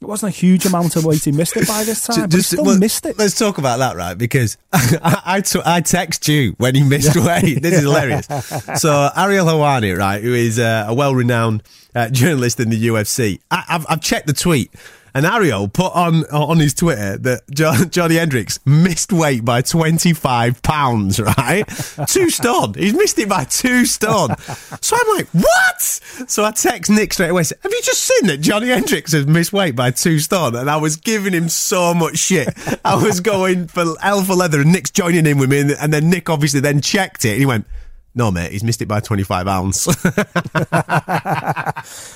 it 0.00 0.04
wasn't 0.04 0.34
a 0.34 0.36
huge 0.36 0.66
amount 0.66 0.94
of 0.96 1.06
weight 1.06 1.24
he 1.24 1.32
missed 1.32 1.56
it 1.56 1.66
by 1.66 1.82
this 1.82 2.02
time, 2.06 2.22
but 2.22 2.34
he 2.34 2.42
still 2.42 2.64
well, 2.64 2.78
missed 2.78 3.06
it. 3.06 3.18
Let's 3.18 3.38
talk 3.38 3.56
about 3.56 3.78
that, 3.78 3.96
right? 3.96 4.16
Because 4.16 4.58
I, 4.72 5.22
I, 5.24 5.40
t- 5.40 5.62
I 5.64 5.80
text 5.80 6.28
you 6.28 6.54
when 6.58 6.74
he 6.74 6.82
missed 6.82 7.16
weight. 7.16 7.62
This 7.62 7.74
is 7.74 7.80
hilarious. 7.80 8.26
So 8.76 9.08
Ariel 9.16 9.46
Helwani, 9.46 9.96
right, 9.96 10.22
who 10.22 10.34
is 10.34 10.58
uh, 10.58 10.86
a 10.88 10.94
well-renowned 10.94 11.62
uh, 11.94 12.10
journalist 12.10 12.60
in 12.60 12.68
the 12.68 12.88
UFC, 12.88 13.40
I, 13.50 13.64
I've, 13.68 13.86
I've 13.88 14.00
checked 14.02 14.26
the 14.26 14.32
tweet. 14.34 14.70
And 15.16 15.24
Ariel 15.24 15.66
put 15.66 15.94
on 15.94 16.24
uh, 16.30 16.44
on 16.44 16.58
his 16.58 16.74
Twitter 16.74 17.16
that 17.16 17.50
jo- 17.50 17.86
Johnny 17.88 18.16
Hendricks 18.16 18.58
missed 18.66 19.14
weight 19.14 19.46
by 19.46 19.62
25 19.62 20.60
pounds, 20.60 21.18
right? 21.18 21.64
two 22.06 22.28
stone. 22.28 22.74
He's 22.74 22.92
missed 22.92 23.18
it 23.18 23.26
by 23.26 23.44
two 23.44 23.86
stone. 23.86 24.36
So 24.82 24.94
I'm 24.94 25.16
like, 25.16 25.26
what? 25.28 25.80
So 25.80 26.44
I 26.44 26.50
text 26.50 26.90
Nick 26.90 27.14
straight 27.14 27.30
away. 27.30 27.44
Said, 27.44 27.56
Have 27.62 27.72
you 27.72 27.80
just 27.82 28.02
seen 28.02 28.26
that 28.26 28.42
Johnny 28.42 28.68
Hendricks 28.68 29.12
has 29.12 29.26
missed 29.26 29.54
weight 29.54 29.74
by 29.74 29.90
two 29.90 30.18
stone? 30.18 30.54
And 30.54 30.68
I 30.68 30.76
was 30.76 30.96
giving 30.96 31.32
him 31.32 31.48
so 31.48 31.94
much 31.94 32.18
shit. 32.18 32.48
I 32.84 33.02
was 33.02 33.20
going 33.20 33.68
for 33.68 33.86
alpha 34.02 34.34
leather, 34.34 34.60
and 34.60 34.70
Nick's 34.70 34.90
joining 34.90 35.24
in 35.24 35.38
with 35.38 35.48
me. 35.48 35.60
And, 35.80 35.94
then 35.94 36.10
Nick 36.10 36.28
obviously 36.28 36.60
then 36.60 36.82
checked 36.82 37.24
it, 37.24 37.30
and 37.30 37.40
he 37.40 37.46
went. 37.46 37.66
No, 38.14 38.30
mate, 38.30 38.52
he's 38.52 38.64
missed 38.64 38.82
it 38.82 38.86
by 38.88 39.00
25 39.00 39.46
ounce. 39.46 39.86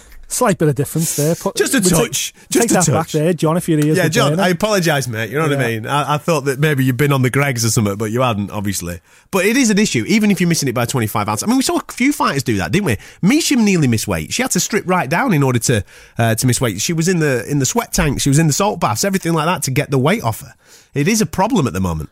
Slight 0.33 0.59
bit 0.59 0.69
of 0.69 0.77
difference 0.77 1.17
there. 1.17 1.35
Put, 1.35 1.57
Just 1.57 1.75
a 1.75 1.81
take- 1.81 1.91
touch. 1.91 2.33
Just 2.51 2.69
take 2.69 2.71
a 2.71 2.75
that 2.75 2.87
back 2.87 2.95
touch. 3.07 3.13
there, 3.13 3.33
John. 3.33 3.57
If 3.57 3.69
your 3.69 3.81
ears 3.81 3.97
Yeah, 3.97 4.09
John. 4.09 4.39
I 4.39 4.49
apologise, 4.49 5.09
mate. 5.09 5.29
You 5.31 5.39
know 5.39 5.49
what 5.49 5.59
I 5.59 5.69
mean? 5.69 5.87
I, 5.87 6.15
I 6.15 6.19
thought 6.19 6.43
that 6.43 6.61
maybe 6.61 6.85
you'd 6.85 6.97
been 6.97 7.13
on 7.13 7.23
the 7.23 7.31
Greggs 7.31 7.65
or 7.65 7.71
something, 7.71 7.97
but 7.97 8.13
you 8.13 8.21
hadn't, 8.21 8.51
obviously. 8.51 9.01
But 9.33 9.45
it 9.45 9.57
is 9.57 9.71
an 9.71 9.79
issue, 9.79 10.05
even 10.07 10.31
if 10.31 10.41
you're 10.41 10.49
missing 10.49 10.69
it 10.69 10.75
by 10.75 10.85
25 10.85 11.29
ounces. 11.29 11.43
I 11.43 11.47
mean, 11.49 11.57
we 11.57 11.63
saw 11.63 11.79
a 11.79 11.93
few 11.93 12.13
fighters 12.13 12.45
do 12.45 12.57
that, 12.59 12.71
didn't 12.71 12.87
we? 12.87 12.97
Mishim 13.23 13.65
nearly 13.65 13.89
missed 13.89 14.07
weight. 14.07 14.33
She 14.33 14.43
had 14.43 14.53
to 14.53 14.61
strip 14.61 14.85
right 14.87 15.11
down 15.11 15.33
in 15.35 15.43
order 15.43 15.59
to 15.59 15.85
uh, 16.17 16.37
to 16.37 16.47
miss 16.47 16.61
weight. 16.61 16.81
She 16.81 16.93
was 16.93 17.09
in 17.09 17.19
the 17.19 17.45
in 17.51 17.59
the 17.59 17.67
sweat 17.67 17.93
tank, 17.93 18.21
she 18.21 18.29
was 18.31 18.39
in 18.39 18.47
the 18.47 18.53
salt 18.53 18.79
baths, 18.79 19.05
everything 19.05 19.33
like 19.33 19.47
that 19.47 19.65
to 19.65 19.71
get 19.73 19.91
the 19.91 19.99
weight 19.99 20.23
off 20.23 20.43
her. 20.43 20.55
It 20.95 21.09
is 21.09 21.21
a 21.21 21.27
problem 21.27 21.67
at 21.67 21.73
the 21.73 21.81
moment. 21.81 22.11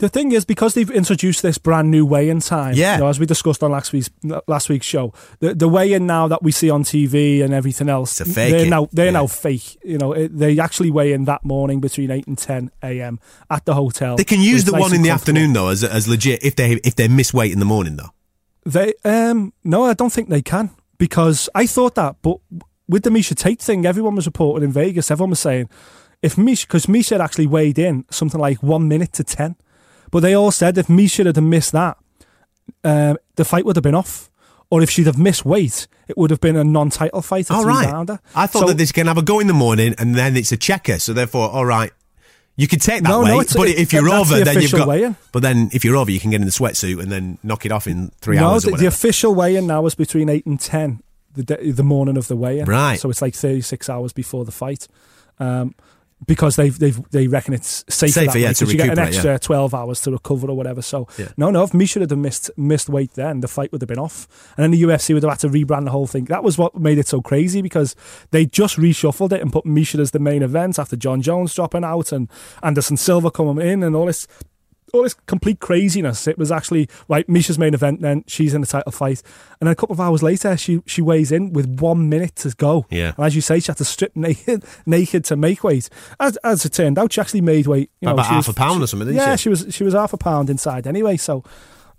The 0.00 0.08
thing 0.08 0.32
is, 0.32 0.44
because 0.44 0.74
they've 0.74 0.90
introduced 0.90 1.42
this 1.42 1.58
brand 1.58 1.90
new 1.90 2.04
weigh-in 2.06 2.40
time, 2.40 2.74
Yeah. 2.74 2.94
you 2.94 3.00
know, 3.02 3.08
as 3.08 3.20
we 3.20 3.26
discussed 3.26 3.62
on 3.62 3.70
last 3.70 3.92
week's 3.92 4.10
last 4.48 4.68
week's 4.68 4.86
show, 4.86 5.12
the, 5.40 5.54
the 5.54 5.68
weigh-in 5.68 6.06
now 6.06 6.26
that 6.26 6.42
we 6.42 6.52
see 6.52 6.70
on 6.70 6.84
TV 6.84 7.42
and 7.44 7.52
everything 7.54 7.88
else, 7.88 8.20
It's 8.20 8.30
a 8.30 8.32
fake 8.32 8.50
they're 8.52 8.66
it. 8.66 8.68
now 8.70 8.88
they're 8.92 9.06
Yeah. 9.06 9.10
now 9.12 9.26
fake. 9.26 9.78
You 9.84 9.98
know, 9.98 10.12
it, 10.12 10.36
they 10.36 10.58
actually 10.58 10.90
weigh 10.90 11.12
in 11.12 11.26
that 11.26 11.44
morning 11.44 11.80
between 11.80 12.10
eight 12.10 12.26
and 12.26 12.36
ten 12.38 12.70
a.m. 12.82 13.20
at 13.50 13.64
the 13.66 13.74
hotel. 13.74 14.16
They 14.16 14.24
can 14.24 14.40
use 14.40 14.64
the 14.64 14.72
nice 14.72 14.80
one 14.80 14.94
in 14.94 15.02
the 15.02 15.10
afternoon 15.10 15.52
though 15.52 15.68
as 15.68 15.84
as 15.84 16.08
legit 16.08 16.42
if 16.42 16.56
they 16.56 16.72
if 16.82 16.94
they 16.96 17.06
miss 17.08 17.32
weight 17.34 17.52
in 17.52 17.58
the 17.60 17.66
morning 17.66 17.96
though. 17.96 18.10
They 18.64 18.94
um 19.04 19.52
no, 19.64 19.84
I 19.84 19.94
don't 19.94 20.12
think 20.12 20.28
they 20.30 20.42
can 20.42 20.70
because 20.98 21.48
I 21.54 21.66
thought 21.66 21.94
that, 21.96 22.16
but 22.22 22.38
with 22.88 23.02
the 23.04 23.10
Miesha 23.10 23.34
Tate 23.36 23.60
thing, 23.60 23.84
everyone 23.86 24.16
was 24.16 24.24
reporting 24.26 24.64
in 24.64 24.72
Vegas. 24.72 25.10
Everyone 25.10 25.30
was 25.30 25.40
saying 25.40 25.68
if 26.22 26.36
Miesha 26.36 26.62
because 26.66 26.86
Miesha 26.86 27.10
had 27.10 27.20
actually 27.20 27.46
weighed 27.46 27.78
in 27.78 28.04
something 28.10 28.40
like 28.40 28.62
one 28.62 28.88
minute 28.88 29.12
to 29.14 29.24
ten, 29.24 29.56
but 30.10 30.20
they 30.20 30.34
all 30.34 30.50
said 30.50 30.76
if 30.78 30.86
Miesha 30.88 31.24
had 31.26 31.42
missed 31.42 31.72
that, 31.72 31.96
um, 32.84 33.16
the 33.36 33.44
fight 33.44 33.64
would 33.64 33.76
have 33.76 33.82
been 33.82 33.94
off. 33.94 34.28
Or 34.72 34.80
if 34.82 34.88
she'd 34.90 35.06
have 35.06 35.18
missed 35.18 35.44
weight, 35.44 35.88
it 36.06 36.16
would 36.16 36.30
have 36.30 36.40
been 36.40 36.54
a 36.54 36.62
non-title 36.62 37.22
fight, 37.22 37.50
All 37.50 37.64
right. 37.64 37.82
three-rounder. 37.86 38.20
I 38.36 38.46
thought 38.46 38.60
So- 38.60 38.66
that 38.68 38.78
this 38.78 38.92
can 38.92 39.08
have 39.08 39.18
a 39.18 39.22
go 39.22 39.40
in 39.40 39.48
the 39.48 39.52
morning 39.52 39.96
and 39.98 40.14
then 40.14 40.36
it's 40.36 40.52
a 40.52 40.56
checker. 40.56 41.00
So 41.00 41.12
therefore, 41.12 41.50
all 41.50 41.66
right, 41.66 41.90
you 42.56 42.68
can 42.68 42.78
take 42.78 43.02
that 43.02 43.08
No, 43.08 43.22
weight. 43.22 43.52
no, 43.52 43.60
but 43.60 43.68
it- 43.68 43.78
if 43.78 43.92
you're 43.92 44.08
over, 44.08 44.38
the 44.38 44.44
then 44.44 44.60
you've 44.62 44.70
got. 44.70 44.86
weigh-in. 44.86 45.16
But 45.32 45.42
then 45.42 45.70
if 45.72 45.84
you're 45.84 45.96
over, 45.96 46.08
you 46.12 46.20
can 46.20 46.30
get 46.30 46.40
in 46.40 46.46
the 46.46 46.52
sweatsuit 46.52 47.02
and 47.02 47.10
then 47.10 47.38
knock 47.42 47.66
it 47.66 47.72
off 47.72 47.88
in 47.88 48.12
three 48.20 48.36
no, 48.36 48.50
hours. 48.50 48.62
the, 48.62 48.70
the 48.70 48.86
official 48.86 49.34
weigh-in 49.34 49.66
now 49.66 49.84
is 49.86 49.96
between 49.96 50.28
eight 50.28 50.46
and 50.46 50.60
ten, 50.60 51.02
the 51.34 51.42
the 51.72 51.82
morning 51.82 52.16
of 52.16 52.28
the 52.28 52.36
weigh-in. 52.36 52.66
Right. 52.66 53.00
So 53.00 53.10
it's 53.10 53.20
like 53.20 53.34
thirty-six 53.34 53.88
hours 53.88 54.12
before 54.12 54.44
the 54.44 54.52
fight, 54.52 54.86
um, 55.40 55.74
because 56.26 56.56
they've 56.56 56.78
they've 56.78 57.00
they 57.10 57.26
reckon 57.28 57.54
it's 57.54 57.84
safer, 57.88 58.12
Safer, 58.12 58.26
that 58.26 58.34
way, 58.34 58.40
yeah, 58.42 58.52
to 58.52 58.66
you 58.66 58.76
get 58.76 58.90
an 58.90 58.98
extra 58.98 59.38
twelve 59.38 59.74
hours 59.74 60.00
to 60.02 60.10
recover 60.12 60.48
or 60.48 60.56
whatever. 60.56 60.82
So 60.82 61.08
Yeah. 61.18 61.28
no, 61.36 61.50
no, 61.50 61.62
if 61.64 61.70
Miesha 61.70 62.00
had 62.00 62.16
missed 62.16 62.50
missed 62.56 62.88
weight, 62.88 63.12
then 63.14 63.40
the 63.40 63.48
fight 63.48 63.72
would 63.72 63.80
have 63.80 63.88
been 63.88 63.98
off, 63.98 64.28
and 64.56 64.64
then 64.64 64.70
the 64.70 64.82
UFC 64.82 65.14
would 65.14 65.22
have 65.22 65.32
had 65.32 65.38
to 65.40 65.48
rebrand 65.48 65.84
the 65.86 65.90
whole 65.90 66.06
thing. 66.06 66.24
That 66.26 66.44
was 66.44 66.58
what 66.58 66.76
made 66.78 66.98
it 66.98 67.08
so 67.08 67.20
crazy 67.20 67.62
because 67.62 67.96
they 68.30 68.46
just 68.46 68.76
reshuffled 68.76 69.32
it 69.32 69.40
and 69.40 69.52
put 69.52 69.64
Miesha 69.64 69.98
as 69.98 70.10
the 70.10 70.18
main 70.18 70.42
event 70.42 70.78
after 70.78 70.96
Jon 70.96 71.22
Jones 71.22 71.54
dropping 71.54 71.84
out 71.84 72.12
and 72.12 72.28
Anderson 72.62 72.96
Silva 72.96 73.30
coming 73.30 73.66
in 73.66 73.82
and 73.82 73.96
all 73.96 74.06
this 74.06 74.26
all 74.92 75.02
this 75.04 75.14
complete 75.26 75.60
craziness. 75.60 76.26
It 76.26 76.36
was 76.38 76.50
actually 76.52 76.88
right. 77.08 77.26
Miesha's 77.28 77.58
main 77.58 77.74
event. 77.74 78.00
Then 78.00 78.24
she's 78.26 78.54
in 78.54 78.60
the 78.60 78.66
title 78.66 78.92
fight, 78.92 79.22
and 79.60 79.66
then 79.66 79.72
a 79.72 79.74
couple 79.76 79.94
of 79.94 80.00
hours 80.00 80.22
later, 80.22 80.56
she 80.56 80.82
she 80.86 81.00
weighs 81.02 81.32
in 81.32 81.52
with 81.52 81.80
one 81.80 82.08
minute 82.08 82.36
to 82.36 82.50
go. 82.56 82.86
Yeah. 82.90 83.12
and 83.16 83.26
as 83.26 83.34
you 83.34 83.40
say, 83.40 83.60
she 83.60 83.66
had 83.68 83.76
to 83.78 83.84
strip 83.84 84.14
naked 84.16 84.64
naked 84.86 85.24
to 85.26 85.36
make 85.36 85.64
weight. 85.64 85.88
As 86.18 86.36
as 86.38 86.64
it 86.64 86.72
turned 86.72 86.98
out, 86.98 87.12
she 87.12 87.20
actually 87.20 87.40
made 87.40 87.66
weight. 87.66 87.90
You 88.00 88.06
know, 88.06 88.14
About 88.14 88.26
half 88.26 88.46
was- 88.46 88.56
a 88.56 88.58
pound 88.58 88.82
or 88.82 88.86
something, 88.86 89.06
didn't 89.08 89.20
yeah, 89.20 89.36
she? 89.36 89.42
she 89.42 89.48
was 89.48 89.66
she 89.70 89.84
was 89.84 89.94
half 89.94 90.12
a 90.12 90.18
pound 90.18 90.50
inside 90.50 90.86
anyway. 90.86 91.16
So, 91.16 91.42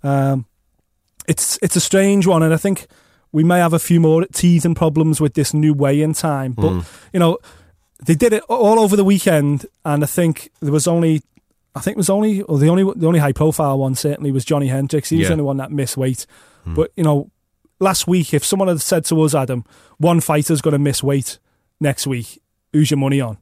um, 0.02 0.46
it's 1.28 1.58
it's 1.62 1.76
a 1.76 1.80
strange 1.80 2.26
one, 2.26 2.42
and 2.42 2.52
I 2.52 2.56
think 2.56 2.86
we 3.32 3.44
may 3.44 3.58
have 3.58 3.72
a 3.72 3.78
few 3.78 4.00
more 4.00 4.26
teething 4.32 4.74
problems 4.74 5.20
with 5.20 5.34
this 5.34 5.54
new 5.54 5.72
weigh-in 5.72 6.12
time. 6.12 6.52
But 6.52 6.70
Mm. 6.70 6.84
you 7.14 7.20
know, 7.20 7.38
they 8.04 8.14
did 8.14 8.32
it 8.32 8.42
all 8.48 8.78
over 8.78 8.96
the 8.96 9.04
weekend, 9.04 9.66
and 9.84 10.02
I 10.02 10.06
think 10.06 10.50
there 10.60 10.72
was 10.72 10.86
only. 10.86 11.22
I 11.74 11.80
think 11.80 11.94
it 11.94 11.98
was 11.98 12.10
only, 12.10 12.42
or 12.42 12.58
the 12.58 12.68
only, 12.68 12.84
the 12.96 13.06
only 13.06 13.18
high 13.20 13.32
profile 13.32 13.78
one 13.78 13.94
certainly 13.94 14.30
was 14.30 14.44
Johnny 14.44 14.68
Hendricks. 14.68 15.08
He 15.08 15.16
was 15.16 15.22
Yeah. 15.24 15.28
the 15.28 15.32
only 15.34 15.44
one 15.44 15.56
that 15.56 15.72
missed 15.72 15.96
weight. 15.96 16.26
Hmm. 16.64 16.74
But 16.74 16.92
you 16.96 17.02
know, 17.04 17.30
last 17.80 18.06
week, 18.06 18.34
if 18.34 18.44
someone 18.44 18.68
had 18.68 18.80
said 18.80 19.04
to 19.06 19.20
us, 19.22 19.34
Adam, 19.34 19.64
one 19.98 20.20
fighter's 20.20 20.60
going 20.60 20.72
to 20.72 20.78
miss 20.78 21.02
weight 21.02 21.38
next 21.80 22.06
week, 22.06 22.40
who's 22.72 22.90
your 22.90 22.98
money 22.98 23.20
on? 23.20 23.38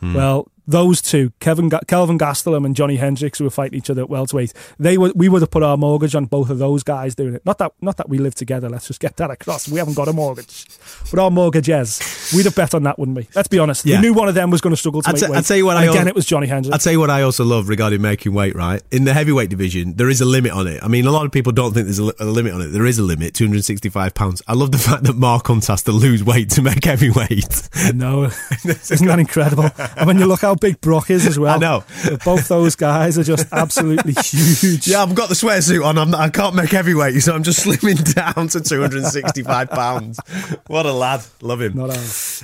Hmm. 0.00 0.14
Well, 0.14 0.48
those 0.66 1.02
two, 1.02 1.32
Kevin 1.40 1.68
Ga- 1.68 1.80
Kelvin 1.86 2.18
Gastelum 2.18 2.64
and 2.64 2.74
Johnny 2.74 2.96
Hendricks, 2.96 3.38
who 3.38 3.44
were 3.44 3.50
fighting 3.50 3.78
each 3.78 3.90
other 3.90 4.02
at 4.02 4.10
welterweight, 4.10 4.52
they 4.78 4.96
were 4.98 5.12
we 5.14 5.28
would 5.28 5.42
have 5.42 5.50
put 5.50 5.62
our 5.62 5.76
mortgage 5.76 6.14
on 6.14 6.24
both 6.26 6.50
of 6.50 6.58
those 6.58 6.82
guys 6.82 7.14
doing 7.14 7.34
it. 7.34 7.44
Not 7.44 7.58
that 7.58 7.72
not 7.80 7.96
that 7.98 8.08
we 8.08 8.18
live 8.18 8.34
together. 8.34 8.68
Let's 8.68 8.86
just 8.86 9.00
get 9.00 9.16
that 9.18 9.30
across. 9.30 9.68
We 9.68 9.78
haven't 9.78 9.94
got 9.94 10.08
a 10.08 10.12
mortgage, 10.12 10.66
but 11.10 11.18
our 11.20 11.30
mortgages, 11.30 12.32
we'd 12.34 12.44
have 12.46 12.54
bet 12.54 12.74
on 12.74 12.82
that, 12.84 12.98
wouldn't 12.98 13.16
we? 13.16 13.28
Let's 13.34 13.48
be 13.48 13.58
honest. 13.58 13.84
Yeah. 13.84 13.96
We 14.00 14.08
knew 14.08 14.14
one 14.14 14.28
of 14.28 14.34
them 14.34 14.50
was 14.50 14.60
going 14.60 14.72
to 14.72 14.76
struggle 14.76 15.02
to 15.02 15.08
I'd 15.08 15.12
make 15.14 15.20
say- 15.20 15.28
weight. 15.30 15.38
I'd 15.38 15.44
tell 15.44 15.56
you 15.56 15.66
what 15.66 15.76
And 15.76 15.86
I 15.86 15.90
again, 15.90 16.02
al- 16.02 16.08
it 16.08 16.14
was 16.14 16.26
Johnny 16.26 16.46
Hendricks. 16.46 16.66
I'll 16.66 16.72
Hendricks. 16.72 16.84
tell 16.84 16.92
you 16.92 17.00
what 17.00 17.10
I 17.10 17.22
also 17.22 17.44
love 17.44 17.68
regarding 17.68 18.00
making 18.02 18.32
weight, 18.34 18.54
right? 18.54 18.82
In 18.90 19.04
the 19.04 19.12
heavyweight 19.12 19.50
division, 19.50 19.94
there 19.96 20.08
is 20.08 20.20
a 20.20 20.24
limit 20.24 20.52
on 20.52 20.66
it. 20.66 20.82
I 20.82 20.88
mean, 20.88 21.06
a 21.06 21.10
lot 21.10 21.26
of 21.26 21.32
people 21.32 21.52
don't 21.52 21.74
think 21.74 21.86
there's 21.86 21.98
a, 21.98 22.04
li- 22.04 22.12
a 22.20 22.24
limit 22.24 22.54
on 22.54 22.60
it. 22.62 22.68
There 22.68 22.86
is 22.86 22.98
a 22.98 23.02
limit, 23.02 23.34
265 23.34 24.14
pounds. 24.14 24.42
I 24.48 24.54
love 24.54 24.72
the 24.72 24.78
fact 24.78 25.04
that 25.04 25.16
Mark 25.16 25.46
Hunt 25.46 25.66
has 25.66 25.82
to 25.82 25.92
lose 25.92 26.24
weight 26.24 26.50
to 26.50 26.62
make 26.62 26.84
heavyweight. 26.84 27.68
No. 27.94 28.24
Isn't 28.64 29.06
that 29.06 29.18
incredible? 29.18 29.70
And 29.96 30.06
when 30.06 30.18
you 30.18 30.26
look 30.26 30.40
how 30.40 30.53
big 30.56 30.80
Brock 30.80 31.10
is 31.10 31.26
as 31.26 31.38
well. 31.38 31.54
I 31.56 31.58
know. 31.58 31.84
Both 32.24 32.48
those 32.48 32.76
guys 32.76 33.18
are 33.18 33.24
just 33.24 33.46
absolutely 33.52 34.12
huge. 34.22 34.86
yeah, 34.88 35.02
I've 35.02 35.14
got 35.14 35.28
the 35.28 35.34
sweatsuit 35.34 35.84
on. 35.84 35.98
I'm 35.98 36.10
not, 36.10 36.20
I 36.20 36.28
can't 36.30 36.54
make 36.54 36.70
heavyweight, 36.70 37.20
so 37.22 37.34
I'm 37.34 37.42
just 37.42 37.64
slimming 37.66 38.14
down 38.34 38.48
to 38.48 38.60
265 38.60 39.70
pounds. 39.70 40.20
What 40.66 40.86
a 40.86 40.92
lad. 40.92 41.22
Love 41.40 41.60
him. 41.60 41.74
Not. 41.76 41.90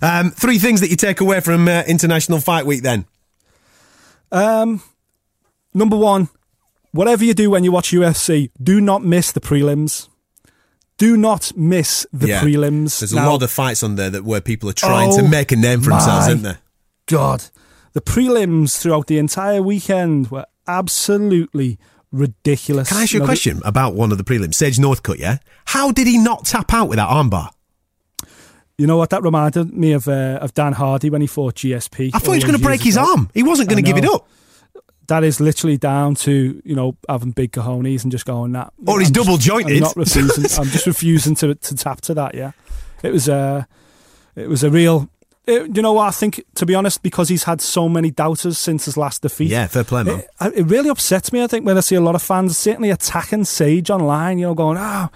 Um, 0.02 0.30
three 0.30 0.58
things 0.58 0.80
that 0.80 0.90
you 0.90 0.96
take 0.96 1.20
away 1.20 1.40
from 1.40 1.68
uh, 1.68 1.82
International 1.86 2.40
Fight 2.40 2.66
Week 2.66 2.82
then. 2.82 3.04
Um, 4.32 4.82
number 5.74 5.96
one, 5.96 6.28
whatever 6.92 7.24
you 7.24 7.34
do 7.34 7.50
when 7.50 7.64
you 7.64 7.72
watch 7.72 7.90
UFC, 7.90 8.50
do 8.62 8.80
not 8.80 9.02
miss 9.04 9.32
the 9.32 9.40
prelims. 9.40 10.08
Do 10.98 11.16
not 11.16 11.52
miss 11.56 12.06
the 12.12 12.28
Yeah. 12.28 12.42
prelims. 12.42 13.00
There's 13.00 13.14
Now, 13.14 13.28
a 13.28 13.32
lot 13.32 13.42
of 13.42 13.50
fights 13.50 13.82
on 13.82 13.96
there 13.96 14.10
that 14.10 14.22
where 14.24 14.40
people 14.42 14.68
are 14.68 14.74
trying 14.74 15.10
to 15.16 15.22
Oh 15.24 15.28
make 15.28 15.50
a 15.50 15.56
name 15.56 15.80
for 15.80 15.90
themselves, 15.90 16.26
isn't 16.28 16.42
there? 16.42 16.58
God, 17.06 17.44
the 17.92 18.00
prelims 18.00 18.80
throughout 18.80 19.06
the 19.06 19.18
entire 19.18 19.62
weekend 19.62 20.30
were 20.30 20.46
absolutely 20.66 21.78
ridiculous. 22.12 22.88
Can 22.88 22.98
I 22.98 23.02
ask 23.02 23.12
you 23.12 23.22
a 23.22 23.24
question 23.24 23.60
about 23.64 23.94
one 23.94 24.12
of 24.12 24.18
the 24.18 24.24
prelims? 24.24 24.54
Sage 24.54 24.78
Northcutt, 24.78 25.18
yeah? 25.18 25.38
How 25.66 25.90
did 25.92 26.06
he 26.06 26.18
not 26.18 26.44
tap 26.44 26.72
out 26.72 26.88
with 26.88 26.96
that 26.96 27.08
armbar? 27.08 27.50
You 28.78 28.86
know 28.86 28.96
what? 28.96 29.10
That 29.10 29.22
reminded 29.22 29.74
me 29.74 29.92
of 29.92 30.08
uh, 30.08 30.38
of 30.40 30.54
Dan 30.54 30.72
Hardy 30.72 31.10
when 31.10 31.20
he 31.20 31.26
fought 31.26 31.56
GSP. 31.56 32.10
I 32.14 32.18
thought 32.18 32.32
he 32.32 32.36
was 32.38 32.44
going 32.44 32.56
to 32.56 32.62
break 32.64 32.80
his 32.80 32.96
ago. 32.96 33.10
arm. 33.10 33.30
He 33.34 33.42
wasn't 33.42 33.68
going 33.68 33.82
to 33.84 33.86
give 33.86 33.98
it 34.02 34.06
up. 34.08 34.26
That 35.08 35.22
is 35.24 35.38
literally 35.40 35.76
down 35.76 36.14
to 36.16 36.62
you 36.64 36.74
know 36.74 36.96
having 37.08 37.32
big 37.32 37.52
cojones 37.52 38.04
and 38.04 38.10
just 38.12 38.24
going 38.24 38.52
that. 38.52 38.72
Or 38.86 38.98
he's 39.00 39.08
I'm 39.08 39.14
just- 39.14 39.26
double 39.26 39.36
jointed. 39.38 39.74
I'm 39.76 39.80
not 39.82 39.96
refusing. 39.96 40.44
I'm 40.58 40.68
just 40.70 40.86
refusing 40.86 41.34
to 41.36 41.54
to 41.56 41.74
tap 41.74 42.00
to 42.02 42.14
that. 42.14 42.34
Yeah, 42.34 42.52
it 43.02 43.12
was 43.12 43.28
a 43.28 43.66
it 44.34 44.48
was 44.48 44.64
a 44.64 44.70
real. 44.70 45.10
It, 45.50 45.76
you 45.76 45.82
know 45.82 45.94
what? 45.94 46.06
I 46.06 46.10
think 46.12 46.44
to 46.54 46.66
be 46.66 46.74
honest, 46.74 47.02
because 47.02 47.28
he's 47.28 47.42
had 47.42 47.60
so 47.60 47.88
many 47.88 48.10
doubters 48.12 48.56
since 48.56 48.84
his 48.84 48.96
last 48.96 49.22
defeat. 49.22 49.48
Yeah, 49.48 49.66
fair 49.66 49.82
play, 49.82 50.04
man. 50.04 50.20
It, 50.40 50.52
it 50.54 50.62
really 50.64 50.88
upsets 50.88 51.32
me. 51.32 51.42
I 51.42 51.48
think 51.48 51.66
when 51.66 51.76
I 51.76 51.80
see 51.80 51.96
a 51.96 52.00
lot 52.00 52.14
of 52.14 52.22
fans 52.22 52.56
certainly 52.56 52.90
attacking 52.90 53.44
Sage 53.44 53.90
online. 53.90 54.38
You 54.38 54.46
know, 54.46 54.54
going 54.54 54.78
ah. 54.78 55.10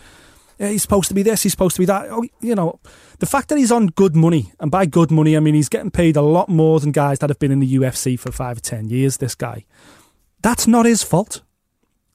yeah, 0.58 0.68
he's 0.68 0.82
supposed 0.82 1.08
to 1.08 1.14
be 1.14 1.22
this, 1.22 1.44
he's 1.44 1.52
supposed 1.52 1.76
to 1.76 1.82
be 1.82 1.86
that. 1.86 2.08
Oh, 2.10 2.24
you 2.40 2.54
know, 2.56 2.80
the 3.20 3.26
fact 3.26 3.48
that 3.48 3.58
he's 3.58 3.70
on 3.70 3.86
good 3.86 4.16
money, 4.16 4.52
and 4.58 4.70
by 4.70 4.86
good 4.86 5.12
money, 5.12 5.36
I 5.36 5.40
mean 5.40 5.54
he's 5.54 5.68
getting 5.68 5.92
paid 5.92 6.16
a 6.16 6.22
lot 6.22 6.48
more 6.48 6.80
than 6.80 6.90
guys 6.90 7.20
that 7.20 7.30
have 7.30 7.38
been 7.38 7.52
in 7.52 7.60
the 7.60 7.74
UFC 7.76 8.18
for 8.18 8.32
five 8.32 8.56
or 8.58 8.60
ten 8.60 8.88
years. 8.88 9.18
This 9.18 9.36
guy, 9.36 9.66
that's 10.42 10.66
not 10.66 10.84
his 10.84 11.04
fault. 11.04 11.42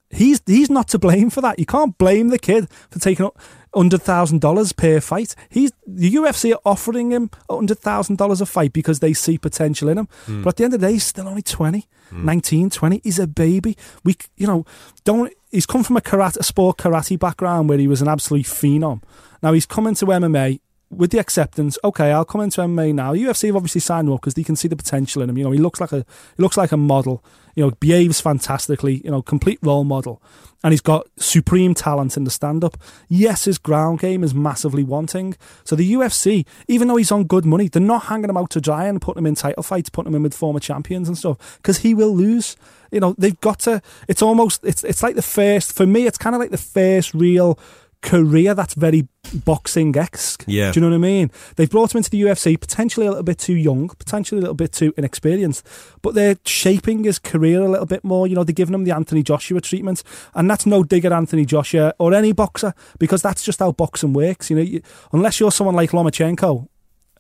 He's 0.10 0.42
he's 0.46 0.70
not 0.70 0.90
to 0.90 1.00
blame 1.00 1.30
for 1.30 1.40
that. 1.42 1.58
You 1.58 1.66
can't 1.66 1.98
blame 1.98 2.30
the 2.30 2.40
kid 2.40 2.68
for 2.90 3.00
taking 3.00 3.28
up 3.28 3.40
hundred 3.74 4.02
thousand 4.02 4.42
dollars 4.42 4.72
per 4.72 5.00
fight. 5.00 5.36
He's 5.50 5.72
the 5.86 6.14
UFC 6.16 6.54
are 6.54 6.62
offering 6.66 7.12
him 7.12 7.30
hundred 7.50 7.80
thousand 7.80 8.18
dollars 8.18 8.42
a 8.42 8.46
fight 8.46 8.74
because 8.74 9.00
they 9.00 9.14
see 9.14 9.38
potential 9.38 9.90
in 9.90 9.98
him. 9.98 10.08
Hmm. 10.26 10.44
But 10.44 10.50
at 10.50 10.56
the 10.58 10.64
end 10.66 10.74
of 10.74 10.82
the 10.82 10.88
day, 10.88 10.94
he's 10.94 11.06
still 11.06 11.28
only 11.28 11.42
20, 11.42 11.88
hmm. 12.10 12.26
19, 12.26 12.70
20. 12.70 13.02
He's 13.04 13.20
a 13.20 13.28
baby. 13.28 13.78
We 14.04 14.16
you 14.38 14.48
know 14.48 14.66
don't. 15.04 15.34
He's 15.52 15.66
come 15.66 15.84
from 15.84 15.98
a 15.98 16.02
karate, 16.02 16.38
a 16.38 16.44
sport 16.44 16.78
karate 16.78 17.18
background 17.18 17.70
where 17.70 17.78
he 17.78 17.88
was 17.88 18.02
an 18.02 18.08
absolute 18.08 18.46
phenom. 18.46 19.02
Now 19.42 19.54
he's 19.54 19.66
come 19.66 19.88
into 19.88 20.06
MMA 20.06 20.60
with 20.92 21.12
the 21.12 21.20
acceptance, 21.20 21.78
okay, 21.84 22.12
I'll 22.12 22.26
come 22.26 22.42
into 22.42 22.62
MMA 22.62 22.94
now. 22.94 23.14
UFC 23.14 23.48
have 23.48 23.56
obviously 23.56 23.82
signed 23.82 24.08
him 24.08 24.14
up 24.14 24.22
because 24.22 24.34
they 24.34 24.44
can 24.44 24.56
see 24.56 24.68
the 24.68 24.76
potential 24.76 25.22
in 25.22 25.30
him. 25.30 25.38
You 25.38 25.44
know, 25.44 25.52
he 25.52 25.60
looks 25.60 25.80
like 25.80 25.92
a 25.92 26.06
he 26.36 26.44
looks 26.44 26.58
like 26.58 26.72
a 26.72 26.78
model. 26.78 27.24
You 27.56 27.66
know, 27.66 27.72
behaves 27.80 28.22
fantastically. 28.22 29.02
You 29.04 29.12
know, 29.12 29.22
complete 29.22 29.60
role 29.62 29.84
model, 29.84 30.22
and 30.64 30.74
he's 30.74 30.82
got 30.82 31.08
supreme 31.18 31.74
talent 31.74 32.18
in 32.18 32.24
the 32.24 32.32
stand 32.32 32.64
up. 32.64 32.78
Yes, 33.08 33.46
his 33.46 33.58
ground 33.58 34.00
game 34.00 34.24
is 34.24 34.34
massively 34.34 34.84
wanting. 34.84 35.36
So 35.64 35.76
the 35.76 35.94
UFC, 35.94 36.46
even 36.68 36.88
though 36.88 36.96
he's 36.96 37.12
on 37.12 37.26
good 37.26 37.46
money, 37.46 37.68
they're 37.68 37.82
not 37.82 38.06
hanging 38.06 38.30
him 38.30 38.38
out 38.38 38.50
to 38.52 38.62
dry 38.62 38.86
and 38.86 39.02
putting 39.02 39.20
him 39.20 39.28
in 39.28 39.36
title 39.36 39.64
fights, 39.64 39.90
putting 39.90 40.12
him 40.12 40.16
in 40.16 40.24
with 40.24 40.34
former 40.34 40.60
champions 40.60 41.08
and 41.08 41.18
stuff 41.18 41.58
because 41.58 41.80
he 41.80 41.94
will 41.94 42.16
lose. 42.16 42.56
You 42.92 43.00
know, 43.00 43.14
they've 43.18 43.40
got 43.42 43.60
to. 43.60 43.82
It's 44.08 44.22
almost 44.22 44.64
it's 44.64 44.84
it's 44.84 45.04
like 45.04 45.16
the 45.16 45.22
first 45.22 45.74
for 45.74 45.86
me. 45.86 46.08
It's 46.08 46.18
kind 46.18 46.36
of 46.36 46.40
like 46.40 46.52
the 46.52 46.58
first 46.58 47.14
real 47.14 47.60
career 48.02 48.54
that's 48.54 48.74
very 48.76 49.08
boxing 49.46 49.96
esque. 49.98 50.44
Yeah. 50.48 50.72
Do 50.72 50.80
you 50.80 50.82
know 50.82 50.90
what 50.90 51.06
I 51.06 51.10
mean? 51.10 51.32
They've 51.56 51.70
brought 51.70 51.94
him 51.94 51.98
into 51.98 52.10
the 52.10 52.22
UFC 52.22 52.60
potentially 52.60 53.06
a 53.06 53.10
little 53.10 53.24
bit 53.24 53.38
too 53.38 53.56
young, 53.56 53.90
potentially 53.90 54.40
a 54.40 54.42
little 54.42 54.56
bit 54.56 54.72
too 54.72 54.94
inexperienced, 54.98 55.68
but 56.02 56.14
they're 56.16 56.38
shaping 56.46 57.04
his 57.04 57.20
career 57.20 57.62
a 57.62 57.70
little 57.70 57.86
bit 57.86 58.04
more. 58.04 58.28
You 58.28 58.36
know, 58.36 58.44
they're 58.44 58.54
giving 58.54 58.74
him 58.74 58.86
the 58.86 58.92
Anthony 58.92 59.24
Joshua 59.24 59.62
treatment, 59.62 60.04
and 60.34 60.50
that's 60.50 60.66
no 60.66 60.84
dig 60.84 61.06
at 61.06 61.12
Anthony 61.12 61.46
Joshua 61.46 61.94
or 62.00 62.14
any 62.14 62.32
boxer 62.32 62.74
because 63.00 63.22
that's 63.22 63.44
just 63.44 63.60
how 63.60 63.72
boxing 63.72 64.14
works. 64.14 64.50
You 64.50 64.56
know, 64.56 64.62
you, 64.62 64.82
unless 65.12 65.40
you're 65.40 65.52
someone 65.52 65.76
like 65.76 65.92
Lomachenko. 65.92 66.68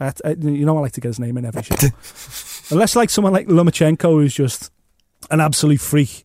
Uh, 0.01 0.11
you 0.39 0.65
know, 0.65 0.77
I 0.77 0.81
like 0.81 0.93
to 0.93 1.01
get 1.01 1.09
his 1.09 1.19
name 1.19 1.37
in 1.37 1.45
every 1.45 1.61
show. 1.63 1.75
unless 2.71 2.95
like 2.95 3.09
someone 3.09 3.33
like 3.33 3.47
Lomachenko 3.47 4.13
who's 4.13 4.33
just 4.33 4.71
an 5.29 5.41
absolute 5.41 5.81
freak, 5.81 6.23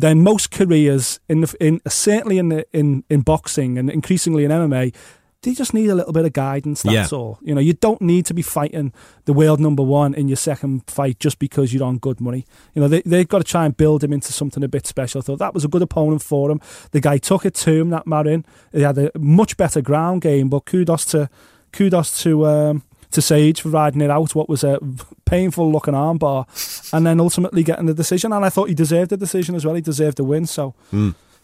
then 0.00 0.22
most 0.22 0.50
careers 0.50 1.20
in 1.28 1.40
the, 1.42 1.54
in 1.60 1.80
certainly 1.88 2.38
in 2.38 2.48
the, 2.50 2.66
in 2.72 3.04
in 3.10 3.20
boxing 3.22 3.78
and 3.78 3.90
increasingly 3.90 4.44
in 4.44 4.50
MMA, 4.50 4.94
they 5.42 5.54
just 5.54 5.72
need 5.72 5.88
a 5.88 5.94
little 5.94 6.12
bit 6.12 6.26
of 6.26 6.34
guidance. 6.34 6.82
That's 6.82 7.12
Yeah. 7.12 7.18
all. 7.18 7.38
You 7.42 7.54
know, 7.54 7.62
you 7.62 7.72
don't 7.72 8.02
need 8.02 8.26
to 8.26 8.34
be 8.34 8.42
fighting 8.42 8.92
the 9.24 9.32
world 9.32 9.58
number 9.58 9.82
one 9.82 10.12
in 10.12 10.28
your 10.28 10.36
second 10.36 10.82
fight 10.86 11.18
just 11.18 11.38
because 11.38 11.72
you're 11.72 11.82
on 11.84 11.96
good 11.98 12.20
money. 12.20 12.44
You 12.74 12.82
know, 12.82 12.88
they 12.88 13.00
they've 13.06 13.26
got 13.26 13.38
to 13.38 13.44
try 13.44 13.64
and 13.64 13.74
build 13.76 14.04
him 14.04 14.12
into 14.12 14.32
something 14.32 14.62
a 14.62 14.68
bit 14.68 14.86
special. 14.86 15.20
I 15.20 15.22
thought 15.22 15.38
that 15.38 15.54
was 15.54 15.64
a 15.64 15.68
good 15.68 15.82
opponent 15.82 16.22
for 16.22 16.50
him. 16.50 16.60
The 16.90 17.00
guy 17.00 17.16
took 17.18 17.46
it 17.46 17.54
to 17.54 17.72
him. 17.72 17.88
That 17.90 18.06
Marin, 18.06 18.44
he 18.72 18.82
had 18.82 18.98
a 18.98 19.10
much 19.18 19.56
better 19.56 19.80
ground 19.80 20.20
game. 20.22 20.48
But 20.50 20.66
kudos 20.66 21.04
to 21.06 21.30
kudos 21.72 22.22
to. 22.22 22.46
Um, 22.46 22.82
to 23.12 23.22
Sage 23.22 23.62
for 23.62 23.68
riding 23.70 24.00
it 24.00 24.10
out, 24.10 24.34
what 24.34 24.48
was 24.48 24.64
a 24.64 24.78
painful 25.24 25.70
looking 25.70 25.94
armbar, 25.94 26.46
and 26.92 27.06
then 27.06 27.20
ultimately 27.20 27.62
getting 27.62 27.86
the 27.86 27.94
decision. 27.94 28.32
And 28.32 28.44
I 28.44 28.48
thought 28.48 28.68
he 28.68 28.74
deserved 28.74 29.10
the 29.10 29.16
decision 29.16 29.54
as 29.54 29.64
well. 29.64 29.74
He 29.74 29.80
deserved 29.80 30.18
the 30.18 30.24
win. 30.24 30.46
So, 30.46 30.74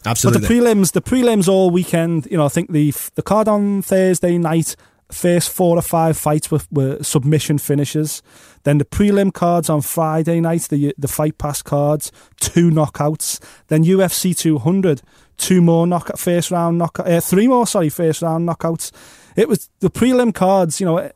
but 0.07 0.11
Absolutely. 0.11 0.47
the 0.47 0.55
prelims, 0.55 0.93
the 0.93 1.03
prelims 1.03 1.49
all 1.49 1.71
weekend. 1.71 2.27
You 2.31 2.37
know, 2.37 2.45
I 2.47 2.49
think 2.49 2.73
the 2.73 2.93
the 3.15 3.23
card 3.23 3.49
on 3.49 3.83
Thursday 3.83 4.39
night, 4.39 4.77
first 5.11 5.51
four 5.51 5.77
or 5.77 5.83
five 5.83 6.17
fights 6.17 6.51
were, 6.51 6.61
were 6.71 7.03
submission 7.03 7.59
finishes. 7.59 8.23
Then 8.65 8.79
the 8.79 8.85
prelim 8.85 9.33
cards 9.33 9.71
on 9.71 9.83
Friday 9.83 10.41
night, 10.41 10.63
the 10.63 10.95
the 10.99 11.09
fight 11.09 11.39
pass 11.39 11.63
cards, 11.63 12.13
two 12.41 12.71
knockouts. 12.71 13.41
Then 13.69 13.85
UFC 13.85 14.37
200, 14.37 15.03
two 15.37 15.63
more 15.63 15.87
knockout 15.87 16.19
first 16.19 16.51
round 16.51 16.79
knockout, 16.79 17.09
uh, 17.09 17.21
three 17.21 17.49
more 17.49 17.67
sorry 17.67 17.89
first 17.89 18.23
round 18.23 18.49
knockouts. 18.49 18.93
It 19.37 19.49
was 19.49 19.69
the 19.81 19.91
prelim 19.91 20.35
cards. 20.35 20.81
You 20.81 20.87
know, 20.87 21.11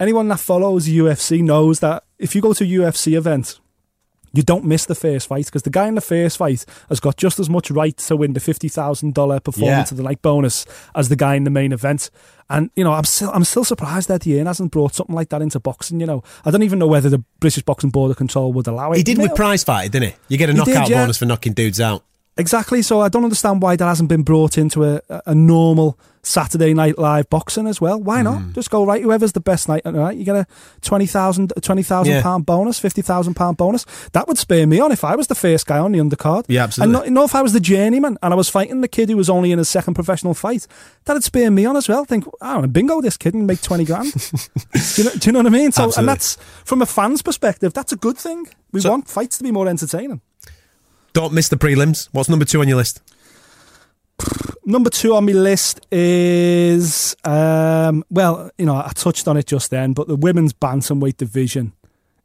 anyone 0.00 0.28
that 0.28 0.40
follows 0.40 0.88
UFC 0.88 1.42
knows 1.42 1.80
that 1.80 2.04
if 2.18 2.34
you 2.34 2.40
go 2.40 2.52
to 2.52 2.64
a 2.64 2.66
UFC 2.66 3.16
event, 3.16 3.60
you 4.32 4.42
don't 4.42 4.64
miss 4.66 4.84
the 4.84 4.94
first 4.94 5.28
fight 5.28 5.46
because 5.46 5.62
the 5.62 5.70
guy 5.70 5.86
in 5.88 5.94
the 5.94 6.00
first 6.02 6.36
fight 6.36 6.64
has 6.90 7.00
got 7.00 7.16
just 7.16 7.38
as 7.38 7.48
much 7.48 7.70
right 7.70 7.96
to 7.96 8.16
win 8.16 8.34
the 8.34 8.40
fifty 8.40 8.68
thousand 8.68 9.14
dollar 9.14 9.40
performance 9.40 9.90
Yeah. 9.90 9.94
of 9.94 9.96
the 9.96 10.02
night 10.02 10.20
bonus 10.20 10.66
as 10.94 11.08
the 11.08 11.16
guy 11.16 11.36
in 11.36 11.44
the 11.44 11.50
main 11.50 11.72
event. 11.72 12.10
And 12.50 12.70
you 12.76 12.84
know, 12.84 12.92
I'm 12.92 13.04
still 13.04 13.30
I'm 13.32 13.44
still 13.44 13.64
surprised 13.64 14.08
that 14.08 14.22
the 14.22 14.32
Ian 14.32 14.46
hasn't 14.46 14.72
brought 14.72 14.94
something 14.94 15.14
like 15.14 15.30
that 15.30 15.40
into 15.40 15.58
boxing. 15.58 16.00
You 16.00 16.06
know, 16.06 16.22
I 16.44 16.50
don't 16.50 16.62
even 16.64 16.78
know 16.78 16.86
whether 16.86 17.08
the 17.08 17.24
British 17.40 17.62
Boxing 17.62 17.90
Board 17.90 18.10
of 18.10 18.18
Control 18.18 18.52
would 18.52 18.66
allow 18.66 18.92
it. 18.92 18.98
he 18.98 19.02
did 19.02 19.16
with 19.18 19.34
prize 19.34 19.64
fight, 19.64 19.90
didn't 19.92 20.10
he? 20.10 20.16
You 20.28 20.36
get 20.38 20.50
a 20.50 20.52
He 20.52 20.58
did, 20.60 20.74
knockout 20.74 20.90
yeah. 20.90 21.02
bonus 21.02 21.16
for 21.18 21.24
knocking 21.26 21.54
dudes 21.54 21.80
out. 21.80 22.04
Exactly. 22.38 22.82
So 22.82 23.00
I 23.00 23.08
don't 23.08 23.24
understand 23.24 23.62
why 23.62 23.76
that 23.76 23.84
hasn't 23.86 24.08
been 24.08 24.22
brought 24.22 24.58
into 24.58 24.84
a, 24.84 25.00
a 25.24 25.34
normal 25.34 25.98
Saturday 26.22 26.74
night 26.74 26.98
live 26.98 27.30
boxing 27.30 27.68
as 27.68 27.80
well. 27.80 28.00
Why 28.00 28.20
not? 28.20 28.38
Hmm. 28.42 28.52
Just 28.52 28.68
go 28.68 28.84
right. 28.84 29.00
Whoever's 29.00 29.32
the 29.32 29.40
best 29.40 29.68
night 29.68 29.84
night, 29.86 30.16
you 30.16 30.24
get 30.24 30.34
a 30.34 30.46
twenty 30.82 31.06
thousand 31.06 31.52
twenty 31.62 31.84
thousand 31.84 32.14
Yeah. 32.14 32.22
pound 32.22 32.44
bonus, 32.44 32.80
fifty 32.80 33.00
thousand 33.00 33.34
pound 33.34 33.56
bonus. 33.56 33.84
That 34.12 34.26
would 34.26 34.36
spur 34.36 34.66
me 34.66 34.80
on 34.80 34.90
if 34.92 35.04
I 35.04 35.14
was 35.14 35.28
the 35.28 35.36
first 35.36 35.66
guy 35.66 35.78
on 35.78 35.92
the 35.92 36.00
undercard. 36.00 36.44
Yeah, 36.48 36.64
absolutely. 36.64 36.96
And 36.96 37.14
not, 37.14 37.20
not 37.22 37.30
if 37.30 37.34
I 37.36 37.42
was 37.42 37.52
the 37.52 37.60
journeyman 37.60 38.18
and 38.22 38.32
I 38.34 38.36
was 38.36 38.48
fighting 38.48 38.80
the 38.80 38.88
kid 38.88 39.08
who 39.08 39.16
was 39.16 39.30
only 39.30 39.52
in 39.52 39.58
his 39.58 39.68
second 39.68 39.94
professional 39.94 40.34
fight. 40.34 40.66
That'd 41.04 41.22
spur 41.22 41.48
me 41.50 41.64
on 41.64 41.76
as 41.76 41.88
well. 41.88 42.04
Think, 42.04 42.24
oh, 42.40 42.66
bingo, 42.66 43.00
this 43.00 43.16
kid 43.16 43.34
and 43.34 43.46
make 43.46 43.62
twenty 43.62 43.84
grand. 43.84 44.12
do, 44.24 44.38
you 44.96 45.04
know, 45.04 45.10
do 45.12 45.26
you 45.28 45.32
know 45.32 45.38
what 45.38 45.46
I 45.46 45.50
mean? 45.50 45.70
So, 45.70 45.84
Absolutely. 45.84 46.00
and 46.00 46.08
that's 46.08 46.36
from 46.64 46.82
a 46.82 46.86
fan's 46.86 47.22
perspective. 47.22 47.72
That's 47.72 47.92
a 47.92 47.96
good 47.96 48.18
thing. 48.18 48.46
We 48.72 48.80
So- 48.80 48.90
want 48.90 49.08
fights 49.08 49.38
to 49.38 49.44
be 49.44 49.52
more 49.52 49.68
entertaining. 49.68 50.20
Don't 51.16 51.32
miss 51.32 51.48
the 51.48 51.56
prelims. 51.56 52.10
What's 52.12 52.28
number 52.28 52.44
two 52.44 52.60
on 52.60 52.68
your 52.68 52.76
list? 52.76 53.00
Number 54.66 54.90
two 54.90 55.14
on 55.14 55.24
my 55.24 55.32
list 55.32 55.80
is, 55.90 57.16
um, 57.24 58.04
well, 58.10 58.50
you 58.58 58.66
know, 58.66 58.74
I 58.76 58.90
touched 58.94 59.26
on 59.26 59.38
it 59.38 59.46
just 59.46 59.70
then, 59.70 59.94
but 59.94 60.08
the 60.08 60.16
women's 60.16 60.52
bantamweight 60.52 61.16
division 61.16 61.72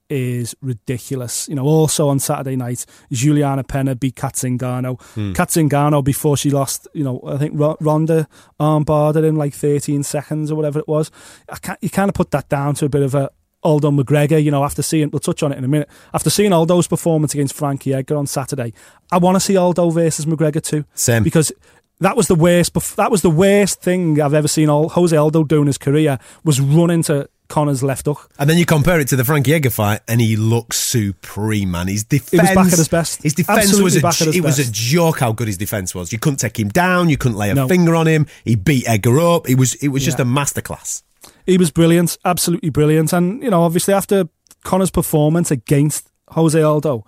is 0.09 0.53
ridiculous. 0.61 1.47
You 1.47 1.55
know, 1.55 1.63
also 1.63 2.09
on 2.09 2.19
Saturday 2.19 2.57
night, 2.57 2.85
Julianna 3.13 3.63
Peña 3.63 3.97
beat 3.97 4.17
Cat 4.17 4.33
Zingano. 4.33 4.99
Cat 5.35 5.47
Zingano, 5.47 6.03
before 6.03 6.35
she 6.35 6.49
lost, 6.49 6.85
you 6.93 7.05
know, 7.05 7.21
I 7.25 7.37
think 7.37 7.53
Ro- 7.55 7.77
Ronda 7.79 8.27
armbarred 8.59 9.25
in 9.25 9.37
like 9.37 9.53
13 9.53 10.03
seconds 10.03 10.51
or 10.51 10.55
whatever 10.55 10.79
it 10.79 10.89
was. 10.89 11.11
I 11.47 11.55
can't, 11.59 11.79
you 11.81 11.89
kind 11.89 12.09
of 12.09 12.13
put 12.15 12.31
that 12.31 12.49
down 12.49 12.75
to 12.75 12.85
a 12.87 12.89
bit 12.89 13.03
of 13.03 13.15
a 13.15 13.29
Aldo 13.63 13.91
McGregor, 13.91 14.43
you 14.43 14.51
know, 14.51 14.63
after 14.63 14.81
seeing, 14.81 15.09
we'll 15.11 15.19
touch 15.19 15.43
on 15.43 15.51
it 15.51 15.57
in 15.57 15.63
a 15.63 15.67
minute, 15.67 15.89
after 16.13 16.29
seeing 16.29 16.51
Aldo's 16.53 16.87
performance 16.87 17.33
against 17.33 17.53
Frankie 17.55 17.93
Edgar 17.93 18.17
on 18.17 18.27
Saturday, 18.27 18.73
I 19.11 19.17
want 19.17 19.35
to 19.35 19.39
see 19.39 19.55
Aldo 19.57 19.89
versus 19.91 20.25
McGregor 20.25 20.63
too. 20.63 20.85
Same. 20.95 21.23
Because 21.23 21.51
that 21.99 22.17
was 22.17 22.27
the 22.27 22.35
worst, 22.35 22.73
that 22.97 23.11
was 23.11 23.21
the 23.21 23.29
worst 23.29 23.81
thing 23.81 24.19
I've 24.19 24.33
ever 24.33 24.47
seen 24.47 24.69
all, 24.69 24.89
Jose 24.89 25.15
Aldo 25.15 25.43
do 25.43 25.61
in 25.61 25.67
his 25.67 25.77
career, 25.77 26.17
was 26.43 26.59
run 26.59 26.89
into 26.89 27.29
Conor's 27.49 27.83
left 27.83 28.05
hook. 28.05 28.31
And 28.39 28.49
then 28.49 28.57
you 28.57 28.65
compare 28.65 28.99
it 29.01 29.09
to 29.09 29.15
the 29.17 29.25
Frankie 29.25 29.53
Edgar 29.53 29.69
fight, 29.69 29.99
and 30.07 30.21
he 30.21 30.37
looks 30.37 30.79
supreme, 30.79 31.71
man. 31.71 31.87
His 31.89 32.03
defense, 32.05 32.41
was 32.41 32.55
back 32.55 32.65
at 32.71 32.77
his 32.79 32.87
best. 32.87 33.21
His 33.23 33.33
defense 33.33 33.59
Absolutely 33.59 33.83
was 33.83 33.95
a, 33.97 34.01
back 34.01 34.21
at 34.21 34.27
his 34.27 34.35
it 34.37 34.43
was 34.43 34.57
a 34.59 34.71
joke 34.71 35.19
how 35.19 35.33
good 35.33 35.47
his 35.47 35.57
defense 35.57 35.93
was. 35.93 36.11
You 36.13 36.17
couldn't 36.17 36.37
take 36.39 36.57
him 36.57 36.69
down. 36.69 37.09
You 37.09 37.17
couldn't 37.17 37.37
lay 37.37 37.49
a 37.49 37.53
No. 37.53 37.67
finger 37.67 37.93
on 37.95 38.07
him. 38.07 38.25
He 38.45 38.55
beat 38.55 38.87
Edgar 38.87 39.19
up. 39.19 39.49
It 39.49 39.55
was 39.59 39.73
it 39.75 39.89
was 39.89 40.03
just 40.05 40.17
Yeah. 40.17 40.23
a 40.23 40.27
masterclass. 40.27 41.03
He 41.45 41.57
was 41.57 41.71
brilliant, 41.71 42.17
absolutely 42.25 42.69
brilliant. 42.69 43.13
And, 43.13 43.41
you 43.43 43.49
know, 43.49 43.63
obviously 43.63 43.93
after 43.93 44.29
Conor's 44.63 44.91
performance 44.91 45.51
against 45.51 46.09
Jose 46.29 46.61
Aldo, 46.61 47.05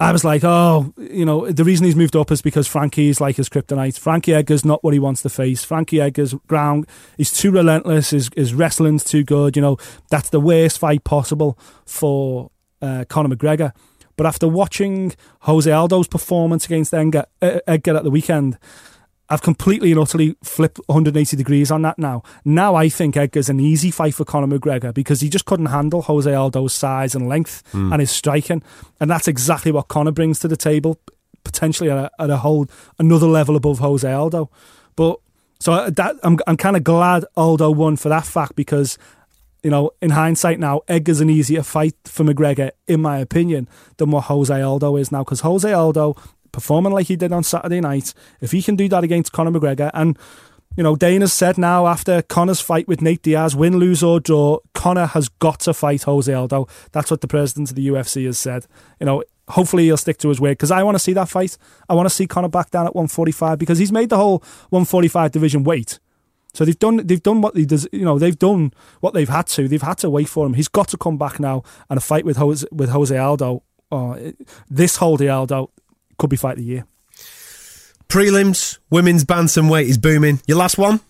I 0.00 0.12
was 0.12 0.24
like, 0.24 0.42
oh, 0.44 0.94
you 0.96 1.26
know, 1.26 1.50
the 1.50 1.62
reason 1.62 1.84
he's 1.84 1.94
moved 1.94 2.16
up 2.16 2.30
is 2.30 2.40
because 2.40 2.66
Frankie's 2.66 3.20
like 3.20 3.36
his 3.36 3.50
kryptonite. 3.50 3.98
Frankie 3.98 4.32
Edgar's 4.32 4.64
not 4.64 4.82
what 4.82 4.94
he 4.94 4.98
wants 4.98 5.20
to 5.22 5.28
face. 5.28 5.62
Frankie 5.62 6.00
Edgar's 6.00 6.32
ground, 6.46 6.86
is 7.18 7.30
too 7.30 7.50
relentless. 7.50 8.10
His, 8.10 8.30
his 8.34 8.54
wrestling's 8.54 9.04
too 9.04 9.24
good. 9.24 9.56
You 9.56 9.62
know, 9.62 9.76
that's 10.08 10.30
the 10.30 10.40
worst 10.40 10.78
fight 10.78 11.04
possible 11.04 11.58
for 11.84 12.50
uh, 12.80 13.04
Conor 13.10 13.36
McGregor. 13.36 13.72
But 14.16 14.26
after 14.26 14.48
watching 14.48 15.14
Jose 15.40 15.70
Aldo's 15.70 16.08
performance 16.08 16.64
against 16.64 16.94
Edgar, 16.94 17.26
uh, 17.42 17.60
Edgar 17.66 17.96
at 17.96 18.04
the 18.04 18.10
weekend, 18.10 18.58
I've 19.30 19.42
completely 19.42 19.92
and 19.92 20.00
utterly 20.00 20.36
flipped 20.42 20.80
180 20.86 21.36
degrees 21.36 21.70
on 21.70 21.82
that 21.82 21.98
now. 21.98 22.24
Now 22.44 22.74
I 22.74 22.88
think 22.88 23.16
Edgar's 23.16 23.48
an 23.48 23.60
easy 23.60 23.92
fight 23.92 24.14
for 24.14 24.24
Conor 24.24 24.58
McGregor 24.58 24.92
because 24.92 25.20
he 25.20 25.28
just 25.28 25.44
couldn't 25.44 25.66
handle 25.66 26.02
Jose 26.02 26.32
Aldo's 26.32 26.74
size 26.74 27.14
and 27.14 27.28
length 27.28 27.62
hmm. 27.70 27.92
and 27.92 28.00
his 28.00 28.10
striking. 28.10 28.60
And 28.98 29.08
that's 29.08 29.28
exactly 29.28 29.70
what 29.70 29.86
Conor 29.86 30.10
brings 30.10 30.40
to 30.40 30.48
the 30.48 30.56
table, 30.56 30.98
potentially 31.44 31.90
at 31.90 31.96
a, 31.96 32.10
at 32.18 32.28
a 32.28 32.38
whole 32.38 32.66
another 32.98 33.28
level 33.28 33.54
above 33.54 33.78
Jose 33.78 34.10
Aldo. 34.10 34.50
But 34.96 35.20
so 35.60 35.74
uh, 35.74 35.90
that 35.90 36.16
I'm 36.24 36.38
I'm 36.48 36.56
kind 36.56 36.76
of 36.76 36.82
glad 36.82 37.24
Aldo 37.36 37.70
won 37.70 37.96
for 37.96 38.08
that 38.08 38.26
fact 38.26 38.56
because 38.56 38.98
you 39.62 39.70
know 39.70 39.92
in 40.02 40.10
hindsight 40.10 40.58
now 40.58 40.80
Edgar's 40.88 41.20
an 41.20 41.30
easier 41.30 41.62
fight 41.62 41.94
for 42.04 42.24
McGregor 42.24 42.70
in 42.88 43.00
my 43.00 43.18
opinion 43.18 43.68
than 43.98 44.10
what 44.10 44.24
Jose 44.24 44.60
Aldo 44.60 44.96
is 44.96 45.12
now 45.12 45.22
because 45.22 45.40
Jose 45.40 45.70
Aldo 45.70 46.16
performing 46.52 46.92
like 46.92 47.06
he 47.06 47.16
did 47.16 47.32
on 47.32 47.42
Saturday 47.42 47.80
night 47.80 48.14
if 48.40 48.52
he 48.52 48.62
can 48.62 48.76
do 48.76 48.88
that 48.88 49.04
against 49.04 49.32
Conor 49.32 49.52
McGregor 49.52 49.90
and 49.94 50.18
you 50.76 50.84
know, 50.84 50.94
Dana's 50.94 51.32
said 51.32 51.58
now 51.58 51.86
after 51.86 52.22
Conor's 52.22 52.60
fight 52.60 52.86
with 52.86 53.02
Nate 53.02 53.22
Diaz, 53.22 53.56
win, 53.56 53.78
lose 53.78 54.02
or 54.02 54.20
draw, 54.20 54.60
Conor 54.72 55.06
has 55.06 55.28
got 55.28 55.60
to 55.60 55.74
fight 55.74 56.04
Jose 56.04 56.32
Aldo. 56.32 56.68
That's 56.92 57.10
what 57.10 57.20
the 57.20 57.28
president 57.28 57.70
of 57.70 57.76
the 57.76 57.88
UFC 57.88 58.24
has 58.26 58.38
said. 58.38 58.66
You 59.00 59.06
know, 59.06 59.24
hopefully 59.48 59.84
he'll 59.84 59.96
stick 59.96 60.18
to 60.18 60.28
his 60.28 60.40
word 60.40 60.52
because 60.52 60.70
I 60.70 60.82
want 60.82 60.94
to 60.94 61.00
see 61.00 61.12
that 61.14 61.28
fight. 61.28 61.58
I 61.88 61.94
want 61.94 62.08
to 62.08 62.14
see 62.14 62.26
Conor 62.26 62.48
back 62.48 62.70
down 62.70 62.86
at 62.86 62.94
145 62.94 63.58
because 63.58 63.78
he's 63.78 63.92
made 63.92 64.10
the 64.10 64.16
whole 64.16 64.38
145 64.70 65.32
division 65.32 65.64
wait. 65.64 65.98
So 66.52 66.64
they've 66.64 66.78
done 66.78 67.06
they've 67.06 67.22
done 67.22 67.40
what 67.42 67.54
they 67.54 67.64
does 67.64 67.86
you 67.92 68.04
know 68.04 68.18
they've 68.18 68.38
done 68.38 68.72
what 68.98 69.14
they've 69.14 69.28
had 69.28 69.46
to 69.48 69.68
they've 69.68 69.80
had 69.80 69.98
to 69.98 70.10
wait 70.10 70.28
for 70.28 70.46
him. 70.46 70.54
He's 70.54 70.68
got 70.68 70.88
to 70.88 70.96
come 70.96 71.16
back 71.16 71.38
now 71.38 71.62
and 71.88 71.96
a 71.96 72.00
fight 72.00 72.24
with 72.24 72.38
Jose 72.38 72.66
with 72.72 72.90
Jose 72.90 73.16
Aldo. 73.16 73.62
Oh, 73.92 74.32
this 74.68 74.96
Jose 74.96 75.28
Aldo 75.28 75.70
could 76.20 76.30
be 76.30 76.36
fight 76.36 76.52
of 76.52 76.58
the 76.58 76.64
year. 76.64 76.86
Prelims, 78.08 78.78
women's 78.90 79.24
bantamweight 79.24 79.88
is 79.88 79.98
booming. 79.98 80.40
Your 80.46 80.58
last 80.58 80.78
one? 80.78 81.00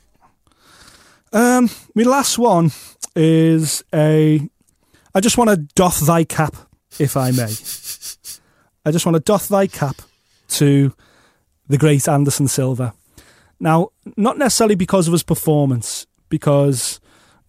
Um, 1.32 1.68
my 1.94 2.02
last 2.04 2.38
one 2.38 2.70
is 3.14 3.82
a. 3.92 4.48
I 5.14 5.20
just 5.20 5.36
want 5.36 5.50
to 5.50 5.56
doff 5.56 6.00
thy 6.00 6.24
cap, 6.24 6.54
if 6.98 7.16
I 7.16 7.30
may. 7.32 7.42
I 8.86 8.90
just 8.92 9.04
want 9.04 9.16
to 9.16 9.20
doff 9.20 9.48
thy 9.48 9.66
cap 9.66 9.96
to 10.48 10.94
the 11.68 11.78
great 11.78 12.08
Anderson 12.08 12.48
Silva. 12.48 12.94
Now, 13.58 13.90
not 14.16 14.38
necessarily 14.38 14.74
because 14.74 15.06
of 15.06 15.12
his 15.12 15.22
performance, 15.22 16.06
because 16.28 17.00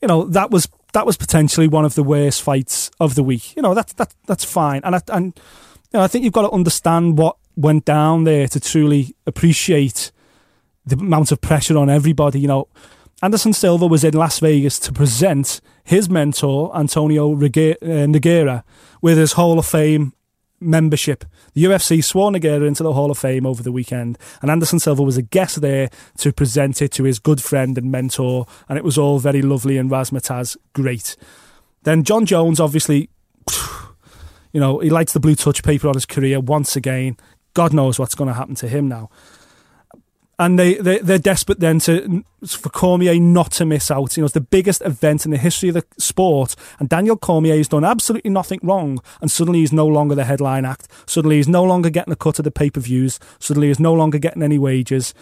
you 0.02 0.08
know 0.08 0.26
that 0.26 0.52
was 0.52 0.68
that 0.94 1.06
was 1.06 1.18
potentially 1.18 1.68
one 1.68 1.86
of 1.86 1.96
the 1.96 2.04
worst 2.04 2.42
fights 2.42 2.92
of 3.00 3.16
the 3.16 3.24
week. 3.24 3.56
You 3.56 3.62
know 3.62 3.74
that 3.74 3.88
that 3.98 4.14
that's 4.28 4.44
fine, 4.44 4.82
and 4.84 4.96
I, 4.96 5.02
and 5.10 5.34
you 5.92 5.98
know, 5.98 6.02
I 6.02 6.08
think 6.08 6.24
you've 6.24 6.34
got 6.34 6.44
to 6.44 6.52
understand 6.52 7.18
what 7.18 7.36
went 7.56 7.86
down 7.86 8.24
there 8.24 8.48
to 8.48 8.60
truly 8.60 9.16
appreciate 9.26 10.12
the 10.86 10.96
amount 10.96 11.32
of 11.32 11.42
pressure 11.42 11.78
on 11.78 11.90
everybody. 11.90 12.40
You 12.40 12.48
know, 12.48 12.68
Anderson 13.22 13.54
Silva 13.54 13.86
was 13.86 14.04
in 14.04 14.14
Las 14.14 14.40
Vegas 14.40 14.80
to 14.80 14.92
present 14.92 15.62
his 15.84 16.10
mentor 16.10 16.76
Antonio 16.76 17.32
uh, 17.32 17.38
Nogueira 17.38 18.64
with 19.02 19.18
his 19.18 19.34
Hall 19.34 19.60
of 19.60 19.66
Fame 19.66 20.14
membership. 20.60 21.26
The 21.54 21.64
UFC 21.66 22.04
swore 22.04 22.32
Nogueira 22.32 22.68
into 22.68 22.84
the 22.84 22.94
Hall 22.94 23.12
of 23.12 23.18
Fame 23.18 23.46
over 23.46 23.64
the 23.64 23.72
weekend, 23.72 24.18
and 24.42 24.50
Anderson 24.50 24.80
Silva 24.80 25.04
was 25.04 25.18
a 25.18 25.22
guest 25.22 25.62
there 25.62 25.90
to 26.20 26.32
present 26.32 26.82
it 26.82 26.92
to 26.94 27.04
his 27.04 27.20
good 27.20 27.42
friend 27.42 27.78
and 27.78 27.92
mentor, 27.92 28.46
and 28.70 28.78
it 28.78 28.84
was 28.84 28.98
all 28.98 29.20
very 29.20 29.42
lovely 29.42 29.78
and 29.78 29.90
razzmatazz 29.90 30.56
great. 30.74 31.16
Then 31.84 32.04
Jon 32.04 32.26
Jones, 32.26 32.60
obviously, 32.60 33.10
you 34.54 34.60
know, 34.60 34.80
he 34.80 34.90
lights 34.90 35.14
the 35.14 35.20
blue 35.20 35.36
touch 35.36 35.64
paper 35.64 35.88
on 35.88 35.96
his 35.96 36.06
career 36.06 36.40
once 36.40 36.76
again. 36.76 37.18
God 37.54 37.74
knows 37.74 38.00
what's 38.00 38.16
going 38.16 38.28
to 38.28 38.34
happen 38.34 38.56
to 38.56 38.68
him 38.68 38.88
now 38.88 39.10
and 40.42 40.58
they, 40.58 40.74
they 40.74 40.98
they're 40.98 41.20
desperate 41.20 41.60
then 41.60 41.78
to 41.78 42.26
for 42.48 42.70
Cormier 42.70 43.20
not 43.20 43.52
to 43.54 43.66
miss 43.66 43.92
out. 43.92 44.18
You 44.18 44.22
know, 44.22 44.26
it's 44.26 44.34
the 44.34 44.42
biggest 44.42 44.82
event 44.82 45.24
in 45.24 45.30
the 45.30 45.38
history 45.38 45.70
of 45.70 45.76
the 45.76 45.86
sport, 46.00 46.56
and 46.80 46.90
Daniel 46.90 47.16
Cormier 47.16 47.56
has 47.58 47.68
done 47.68 47.86
absolutely 47.86 48.32
nothing 48.32 48.60
wrong, 48.64 49.00
and 49.22 49.30
suddenly 49.30 49.60
he's 49.60 49.72
no 49.72 49.86
longer 49.86 50.16
the 50.16 50.26
headline 50.26 50.66
act. 50.66 50.88
Suddenly 51.06 51.38
he's 51.38 51.48
no 51.48 51.64
longer 51.64 51.92
getting 51.92 52.12
a 52.12 52.16
cut 52.16 52.40
of 52.40 52.46
the 52.46 52.52
pay 52.52 52.72
per 52.72 52.82
views. 52.82 53.20
Suddenly 53.38 53.68
he's 53.68 53.80
no 53.80 53.94
longer 53.94 54.18
getting 54.18 54.42
any 54.42 54.58
wages, 54.58 55.14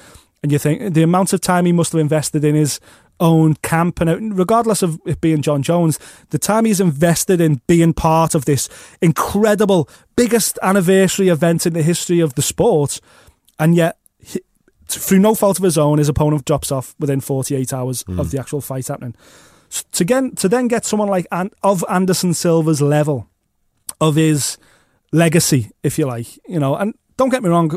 and 0.41 0.53
you 0.53 0.57
think 0.57 0.93
the 0.93 1.03
amount 1.03 1.33
of 1.33 1.41
time 1.41 1.65
he 1.65 1.73
must 1.73 1.91
have 1.91 1.99
invested 1.99 2.45
in 2.45 2.55
his 2.55 2.79
own 3.19 3.55
camp 3.55 3.99
and 3.99 4.37
regardless 4.37 4.81
of 4.81 4.99
it 5.05 5.19
being 5.21 5.41
Jon 5.41 5.61
Jones 5.61 5.99
the 6.29 6.39
time 6.39 6.65
he's 6.65 6.79
invested 6.79 7.41
in 7.41 7.61
being 7.67 7.93
part 7.93 8.33
of 8.35 8.45
this 8.45 8.69
incredible 9.01 9.89
biggest 10.15 10.57
anniversary 10.61 11.27
event 11.27 11.65
in 11.65 11.73
the 11.73 11.83
history 11.83 12.19
of 12.19 12.35
the 12.35 12.41
sport 12.41 12.99
and 13.59 13.75
yet 13.75 13.97
he- 14.19 14.41
through 14.87 15.19
no 15.19 15.35
fault 15.35 15.59
of 15.59 15.63
his 15.63 15.77
own, 15.77 15.99
his 15.99 16.09
opponent 16.09 16.45
drops 16.45 16.71
off 16.71 16.95
within 16.99 17.21
48 17.21 17.73
hours 17.73 18.01
of 18.03 18.15
hmm. 18.15 18.23
the 18.23 18.39
actual 18.39 18.61
fight 18.61 18.87
happening. 18.87 19.15
S- 19.71 19.83
To, 19.91 20.03
get, 20.03 20.37
to 20.37 20.49
then 20.49 20.67
get 20.67 20.85
someone 20.85 21.09
like 21.09 21.27
An- 21.31 21.51
of 21.61 21.85
Anderson 21.89 22.33
Silva's 22.33 22.81
level, 22.81 23.29
of 24.01 24.15
his 24.15 24.57
legacy, 25.11 25.71
if 25.83 25.99
you 25.99 26.05
like, 26.05 26.39
you 26.47 26.59
know, 26.59 26.75
and 26.75 26.95
don't 27.17 27.29
get 27.29 27.43
me 27.43 27.49
wrong, 27.49 27.71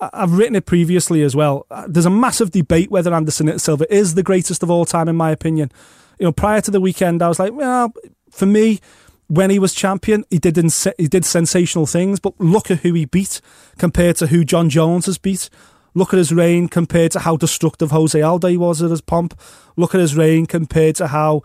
I've 0.00 0.36
written 0.36 0.56
it 0.56 0.66
previously 0.66 1.22
as 1.22 1.36
well. 1.36 1.66
Uh, 1.70 1.86
There's 1.88 2.06
a 2.06 2.10
massive 2.10 2.50
debate 2.50 2.90
whether 2.90 3.14
Anderson 3.14 3.58
Silva 3.58 3.92
is 3.94 4.14
the 4.14 4.22
greatest 4.22 4.62
of 4.62 4.70
all 4.70 4.84
time, 4.84 5.08
in 5.08 5.16
my 5.16 5.30
opinion. 5.30 5.70
You 6.18 6.26
know, 6.26 6.32
prior 6.32 6.60
to 6.62 6.70
the 6.70 6.80
weekend, 6.80 7.22
I 7.22 7.28
was 7.28 7.38
like, 7.38 7.52
well, 7.52 7.92
for 8.30 8.46
me, 8.46 8.80
when 9.28 9.50
he 9.50 9.58
was 9.58 9.74
champion, 9.74 10.24
he 10.30 10.38
did 10.38 10.58
ins- 10.58 10.88
he 10.98 11.08
did 11.08 11.24
sensational 11.24 11.86
things. 11.86 12.20
But 12.20 12.38
look 12.38 12.70
at 12.70 12.80
who 12.80 12.92
he 12.92 13.04
beat 13.04 13.40
compared 13.78 14.16
to 14.16 14.26
who 14.26 14.44
Jon 14.44 14.68
Jones 14.68 15.06
has 15.06 15.18
beat. 15.18 15.48
Look 15.94 16.12
at 16.12 16.18
his 16.18 16.32
reign 16.32 16.68
compared 16.68 17.12
to 17.12 17.20
how 17.20 17.36
destructive 17.36 17.92
Jose 17.92 18.20
Aldo 18.20 18.58
was 18.58 18.82
at 18.82 18.90
his 18.90 19.00
pomp. 19.00 19.38
Look 19.76 19.94
at 19.94 20.00
his 20.00 20.16
reign 20.16 20.46
compared 20.46 20.96
to 20.96 21.06
how, 21.06 21.42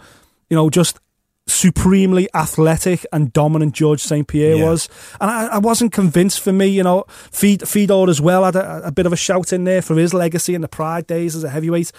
you 0.49 0.55
know, 0.55 0.69
just 0.69 0.99
supremely 1.49 2.27
athletic 2.33 3.05
and 3.11 3.33
dominant 3.33 3.73
George 3.73 4.01
St. 4.01 4.27
Pierre 4.27 4.55
Yeah. 4.55 4.65
was. 4.69 4.89
And 5.19 5.29
I, 5.29 5.47
I 5.47 5.57
wasn't 5.57 5.91
convinced 5.91 6.39
for 6.41 6.53
me, 6.53 6.67
you 6.67 6.83
know, 6.83 7.05
Feed, 7.31 7.67
Fedor 7.67 8.09
as 8.09 8.21
well 8.21 8.43
had 8.45 8.55
a, 8.55 8.81
a 8.87 8.91
bit 8.91 9.05
of 9.05 9.13
a 9.13 9.17
shout 9.17 9.51
in 9.51 9.63
there 9.63 9.81
for 9.81 9.95
his 9.95 10.13
legacy 10.13 10.55
in 10.55 10.61
the 10.61 10.67
Pride 10.67 11.07
days 11.07 11.35
as 11.35 11.43
a 11.43 11.49
heavyweight. 11.49 11.91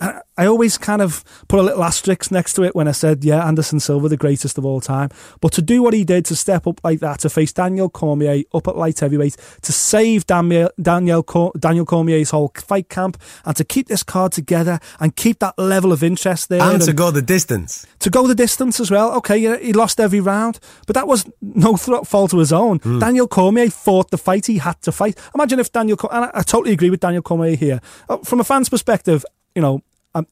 I, 0.00 0.46
always 0.46 0.76
kind 0.76 1.00
of 1.00 1.22
put 1.46 1.60
a 1.60 1.62
little 1.62 1.84
asterisk 1.84 2.32
next 2.32 2.54
to 2.54 2.62
it 2.64 2.74
when 2.74 2.88
I 2.88 2.92
said, 2.92 3.24
yeah, 3.24 3.46
Anderson 3.46 3.78
Silva, 3.78 4.08
the 4.08 4.16
greatest 4.16 4.58
of 4.58 4.64
all 4.64 4.80
time. 4.80 5.10
But 5.40 5.52
to 5.52 5.62
do 5.62 5.82
what 5.82 5.94
he 5.94 6.04
did, 6.04 6.24
to 6.26 6.36
step 6.36 6.66
up 6.66 6.80
like 6.82 6.98
that, 7.00 7.20
to 7.20 7.30
face 7.30 7.52
Daniel 7.52 7.88
Cormier 7.88 8.42
up 8.52 8.66
at 8.66 8.76
light 8.76 8.98
heavyweight, 8.98 9.36
to 9.62 9.72
save 9.72 10.26
Daniel, 10.26 10.68
Daniel, 10.82 11.22
Cor- 11.22 11.52
Daniel 11.58 11.86
Cormier's 11.86 12.30
whole 12.30 12.50
fight 12.56 12.88
camp, 12.88 13.16
and 13.44 13.54
to 13.56 13.64
keep 13.64 13.86
this 13.86 14.02
card 14.02 14.32
together 14.32 14.80
and 14.98 15.14
keep 15.14 15.38
that 15.38 15.56
level 15.58 15.92
of 15.92 16.02
interest 16.02 16.48
there. 16.48 16.60
And 16.60 16.82
to 16.82 16.92
go 16.92 17.10
the 17.12 17.22
distance. 17.22 17.86
to 18.00 18.10
go 18.10 18.26
the 18.26 18.34
distance 18.34 18.80
as 18.80 18.90
well. 18.90 19.12
Okay, 19.18 19.38
yeah, 19.38 19.58
he 19.58 19.72
lost 19.72 20.00
every 20.00 20.20
round, 20.20 20.58
but 20.88 20.94
that 20.94 21.06
was 21.06 21.24
no 21.40 21.76
th- 21.76 22.04
fault 22.04 22.32
of 22.32 22.40
his 22.40 22.52
own. 22.52 22.78
Daniel 22.98 23.28
Cormier 23.28 23.70
fought 23.70 24.10
the 24.10 24.18
fight 24.18 24.46
he 24.46 24.58
had 24.58 24.82
to 24.82 24.92
fight. 24.92 25.18
Imagine 25.34 25.60
if 25.60 25.70
Daniel, 25.72 25.96
Cor- 25.96 26.12
and 26.12 26.24
I, 26.26 26.30
I 26.34 26.42
totally 26.42 26.72
agree 26.72 26.90
with 26.90 27.00
Daniel 27.00 27.22
Cormier 27.22 27.54
here. 27.56 27.80
Uh, 28.08 28.18
From 28.18 28.40
a 28.40 28.44
fan's 28.44 28.68
perspective, 28.68 29.24
you 29.54 29.62
know, 29.62 29.80
um, 30.14 30.26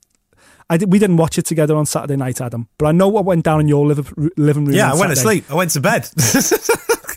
I 0.70 0.76
did, 0.78 0.90
we 0.92 0.98
didn't 0.98 1.16
watch 1.18 1.38
it 1.38 1.44
together 1.44 1.76
on 1.76 1.84
Saturday 1.86 2.16
night, 2.16 2.40
Adam, 2.40 2.68
but 2.78 2.86
I 2.86 2.92
know 2.92 3.08
what 3.08 3.24
went 3.24 3.44
down 3.44 3.60
in 3.60 3.68
your 3.68 3.86
living 3.86 4.64
room. 4.64 4.72
Yeah, 4.72 4.92
I 4.92 4.96
went 4.98 5.10
to 5.10 5.16
sleep. 5.16 5.44
I 5.50 5.54
went 5.54 5.70
to 5.72 5.80
bed. 5.80 6.08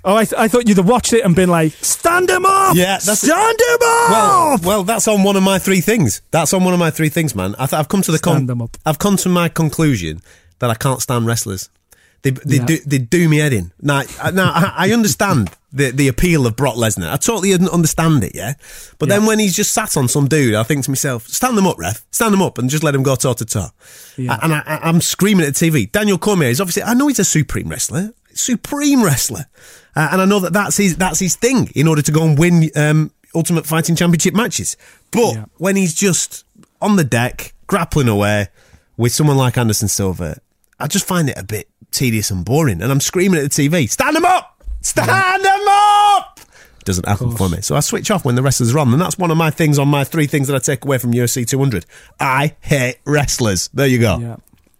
Oh, 0.07 0.15
I, 0.15 0.23
th- 0.23 0.39
I 0.39 0.47
thought 0.47 0.67
you'd 0.67 0.77
have 0.77 0.87
watched 0.87 1.13
it 1.13 1.25
and 1.25 1.35
been 1.35 1.49
like, 1.49 1.71
stand 1.71 2.29
him 2.29 2.45
up! 2.45 2.75
Yeah, 2.75 2.99
that's- 2.99 3.21
stand 3.21 3.59
him 3.59 3.77
up! 3.81 4.09
well, 4.11 4.57
well, 4.61 4.83
that's 4.83 5.07
on 5.07 5.23
one 5.23 5.35
of 5.35 5.41
my 5.41 5.57
three 5.57 5.81
things. 5.81 6.21
That's 6.29 6.53
on 6.53 6.63
one 6.63 6.75
of 6.75 6.79
my 6.79 6.91
three 6.91 7.09
things, 7.09 7.33
man. 7.33 7.55
I 7.57 7.65
th- 7.65 7.73
I've 7.73 7.87
come 7.87 8.03
to 8.03 8.11
the 8.11 8.19
up. 8.61 8.77
I've 8.85 8.99
come 8.99 9.17
to 9.17 9.29
my 9.29 9.49
conclusion 9.49 10.21
that 10.59 10.69
I 10.69 10.75
can't 10.75 11.01
stand 11.01 11.25
wrestlers. 11.25 11.71
They 12.25 12.31
they 12.31 12.55
Yeah. 12.57 12.65
do 12.65 12.79
they 12.87 12.97
do 12.97 13.29
me 13.29 13.37
head 13.37 13.53
in. 13.53 13.71
Now, 13.81 14.01
I- 14.21 14.31
now 14.31 14.51
I, 14.51 14.87
I 14.87 14.91
understand 14.91 15.51
the 15.71 15.91
the 15.91 16.07
appeal 16.07 16.47
of 16.47 16.55
Brock 16.55 16.75
Lesnar. 16.75 17.11
I 17.13 17.17
totally 17.17 17.53
un- 17.53 17.69
understand 17.69 18.23
it, 18.23 18.31
yeah. 18.33 18.53
But 18.97 19.09
then 19.09 19.25
when 19.27 19.37
he's 19.39 19.55
just 19.55 19.71
sat 19.73 19.95
on 19.95 20.07
some 20.07 20.27
dude, 20.27 20.55
I 20.55 20.63
think 20.63 20.83
to 20.85 20.89
myself, 20.91 21.27
stand 21.27 21.55
them 21.57 21.67
up, 21.67 21.77
ref, 21.77 22.03
stand 22.11 22.33
them 22.33 22.41
up, 22.41 22.57
and 22.57 22.67
just 22.69 22.83
let 22.83 22.95
him 22.95 23.03
go 23.03 23.15
toe 23.15 23.33
to 23.33 23.45
toe. 23.45 23.67
Yeah. 24.17 24.39
And 24.41 24.53
I, 24.55 24.63
I'm 24.81 25.01
screaming 25.01 25.45
at 25.45 25.53
the 25.55 25.69
TV. 25.69 25.91
Daniel 25.91 26.17
Cormier 26.17 26.49
is 26.49 26.59
obviously. 26.59 26.81
I 26.83 26.95
know 26.95 27.07
he's 27.09 27.19
a 27.19 27.25
supreme 27.25 27.69
wrestler, 27.69 28.13
supreme 28.33 29.03
wrestler, 29.03 29.45
uh, 29.95 30.09
and 30.11 30.21
I 30.21 30.25
know 30.25 30.39
that 30.39 30.53
that's 30.53 30.77
his 30.77 30.95
that's 30.97 31.19
his 31.19 31.35
thing 31.35 31.69
in 31.75 31.87
order 31.87 32.01
to 32.01 32.11
go 32.11 32.23
and 32.25 32.37
win 32.39 32.71
um, 32.75 33.11
Ultimate 33.35 33.65
Fighting 33.67 33.95
Championship 33.95 34.33
matches. 34.33 34.77
But 35.11 35.33
Yeah. 35.35 35.45
when 35.57 35.75
he's 35.75 35.93
just 35.93 36.43
on 36.81 36.95
the 36.95 37.03
deck 37.03 37.53
grappling 37.67 38.07
away 38.07 38.47
with 38.97 39.11
someone 39.13 39.37
like 39.37 39.57
Anderson 39.57 39.87
Silva, 39.89 40.37
I 40.79 40.87
just 40.87 41.05
find 41.05 41.29
it 41.29 41.37
a 41.37 41.43
bit 41.43 41.67
tedious 41.95 42.29
and 42.31 42.43
boring. 42.45 42.81
And 42.81 42.91
I'm 42.91 42.99
screaming 42.99 43.39
at 43.39 43.51
the 43.51 43.69
TV, 43.69 43.89
stand 43.89 44.15
them 44.15 44.25
up! 44.25 44.63
Stand 44.81 45.43
them 45.43 45.65
up! 45.67 46.39
Doesn't 46.83 47.07
happen 47.07 47.31
for 47.31 47.49
me. 47.49 47.61
So 47.61 47.75
I 47.75 47.79
switch 47.79 48.11
off 48.11 48.25
when 48.25 48.35
the 48.35 48.43
wrestlers 48.43 48.75
are 48.75 48.79
on. 48.79 48.93
And 48.93 49.01
that's 49.01 49.17
one 49.17 49.31
of 49.31 49.37
my 49.37 49.49
things 49.49 49.79
on 49.79 49.87
my 49.87 50.03
three 50.03 50.27
things 50.27 50.47
that 50.47 50.55
I 50.55 50.59
take 50.59 50.85
away 50.85 50.99
from 50.99 51.13
UFC 51.13 51.47
200. 51.47 51.83
I 52.19 52.55
hate 52.61 52.97
wrestlers. 53.05 53.69
There 53.73 53.87
you 53.87 53.97
go. 53.99 54.19
Yeah. 54.19 54.35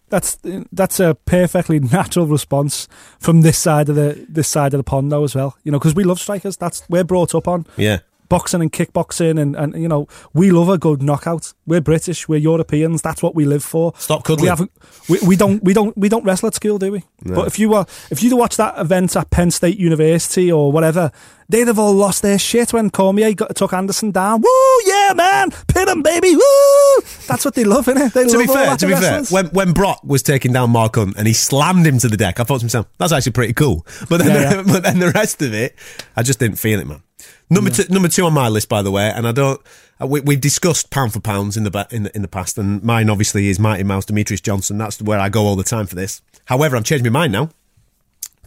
That's 0.09 0.38
that's 0.72 0.99
a 0.99 1.16
perfectly 1.16 1.80
natural 1.97 2.28
response 2.28 2.88
from 3.20 3.41
this 3.41 3.57
side 3.57 3.89
of 3.89 3.95
the 3.95 4.24
this 4.30 4.47
side 4.47 4.76
of 4.76 4.78
the 4.78 4.84
pond 4.84 5.11
though 5.11 5.24
as 5.24 5.34
well. 5.34 5.57
You 5.63 5.72
know, 5.72 5.80
because 5.80 5.95
we 5.95 6.03
love 6.03 6.20
strikers. 6.20 6.57
That's 6.57 6.88
we're 6.89 7.03
brought 7.03 7.34
up 7.34 7.47
on 7.47 7.66
Yeah. 7.76 7.99
Boxing 8.30 8.62
and 8.62 8.72
kickboxing, 8.72 9.40
and 9.40 9.56
and 9.56 9.82
you 9.82 9.88
know 9.88 10.08
we 10.34 10.52
love 10.52 10.70
a 10.70 10.78
good 10.78 11.02
knockout. 11.02 11.54
We're 11.66 11.82
British, 11.82 12.28
we're 12.28 12.40
Europeans. 12.40 13.02
That's 13.02 13.22
what 13.24 13.36
we 13.36 13.46
live 13.46 13.64
for. 13.64 13.94
Stop 13.98 14.24
cuddling. 14.24 14.70
We. 15.08 15.20
We, 15.20 15.28
we 15.28 15.36
don't. 15.36 15.64
We 15.64 15.74
don't. 15.74 15.98
We 15.98 16.10
don't 16.10 16.24
wrestle 16.24 16.48
at 16.48 16.56
school, 16.56 16.78
do 16.78 16.92
we? 16.92 17.04
But 17.24 17.48
if 17.48 17.58
you 17.60 17.70
were, 17.70 17.86
if 18.12 18.22
you'd 18.22 18.34
watch 18.34 18.58
that 18.58 18.78
event 18.78 19.16
at 19.16 19.30
Penn 19.30 19.52
State 19.52 19.78
University 19.78 20.52
or 20.52 20.72
whatever, 20.72 21.12
they'd 21.50 21.68
have 21.68 21.80
all 21.80 21.94
lost 21.94 22.22
their 22.22 22.38
shit 22.38 22.74
when 22.74 22.90
Cormier 22.90 23.34
got, 23.34 23.56
took 23.56 23.74
Anderson 23.74 24.12
down. 24.12 24.42
Woo, 24.42 24.82
yeah, 24.86 25.14
man, 25.16 25.52
pin 25.68 25.88
him, 25.88 26.02
baby. 26.04 26.36
Woo. 26.36 27.02
That's 27.28 27.46
what 27.46 27.56
they 27.56 27.64
love, 27.64 27.86
innit? 27.86 28.14
They 28.14 28.26
To 28.26 28.38
love 28.38 28.48
be 28.48 28.54
fair, 28.54 28.78
to 28.78 28.88
be 28.88 28.94
fair, 28.94 29.24
when 29.26 29.48
when 29.48 29.74
Brock 29.74 30.02
was 30.04 30.22
taking 30.24 30.54
down 30.54 30.72
Mark 30.72 30.96
Hunt 30.96 31.16
and 31.18 31.28
he 31.28 31.34
slammed 31.34 31.86
him 31.86 31.98
to 32.00 32.08
the 32.08 32.18
deck, 32.18 32.40
I 32.40 32.44
thought 32.44 32.60
to 32.60 32.66
myself, 32.66 32.88
that's 32.98 33.12
actually 33.12 33.34
pretty 33.34 33.54
cool. 33.54 33.86
But 34.10 34.18
then, 34.20 34.28
Yeah, 34.28 34.56
yeah. 34.56 34.64
but 34.68 34.84
then 34.84 35.00
the 35.00 35.12
rest 35.12 35.42
of 35.42 35.54
it, 35.54 35.76
I 36.16 36.24
just 36.24 36.40
didn't 36.40 36.58
feel 36.58 36.80
it, 36.80 36.88
man. 36.88 37.02
Number 37.50 37.70
two, 37.70 37.84
number 37.90 38.08
two 38.10 38.26
on 38.26 38.34
my 38.34 38.48
list, 38.50 38.70
by 38.70 38.82
the 38.82 38.92
way, 38.92 39.12
and 39.14 39.28
I 39.28 39.32
don't. 39.32 39.62
uh, 40.02 40.08
We, 40.08 40.22
we've 40.22 40.42
discussed 40.42 40.90
pound 40.90 41.14
for 41.14 41.20
pounds 41.20 41.56
in 41.58 41.64
the 41.64 41.88
in 41.92 42.04
the, 42.04 42.16
in 42.16 42.22
the 42.22 42.28
past, 42.28 42.58
and 42.58 42.82
mine 42.84 43.10
obviously 43.10 43.48
is 43.50 43.60
Mighty 43.60 43.84
Mouse 43.84 44.06
Demetrius 44.06 44.42
Johnson. 44.42 44.78
That's 44.78 45.02
where 45.02 45.20
I 45.20 45.30
go 45.30 45.44
all 45.46 45.56
the 45.56 45.64
time 45.64 45.86
for 45.86 45.96
this. 45.96 46.22
However, 46.46 46.76
I've 46.76 46.84
changed 46.84 47.04
my 47.06 47.12
mind 47.12 47.32
now. 47.34 47.50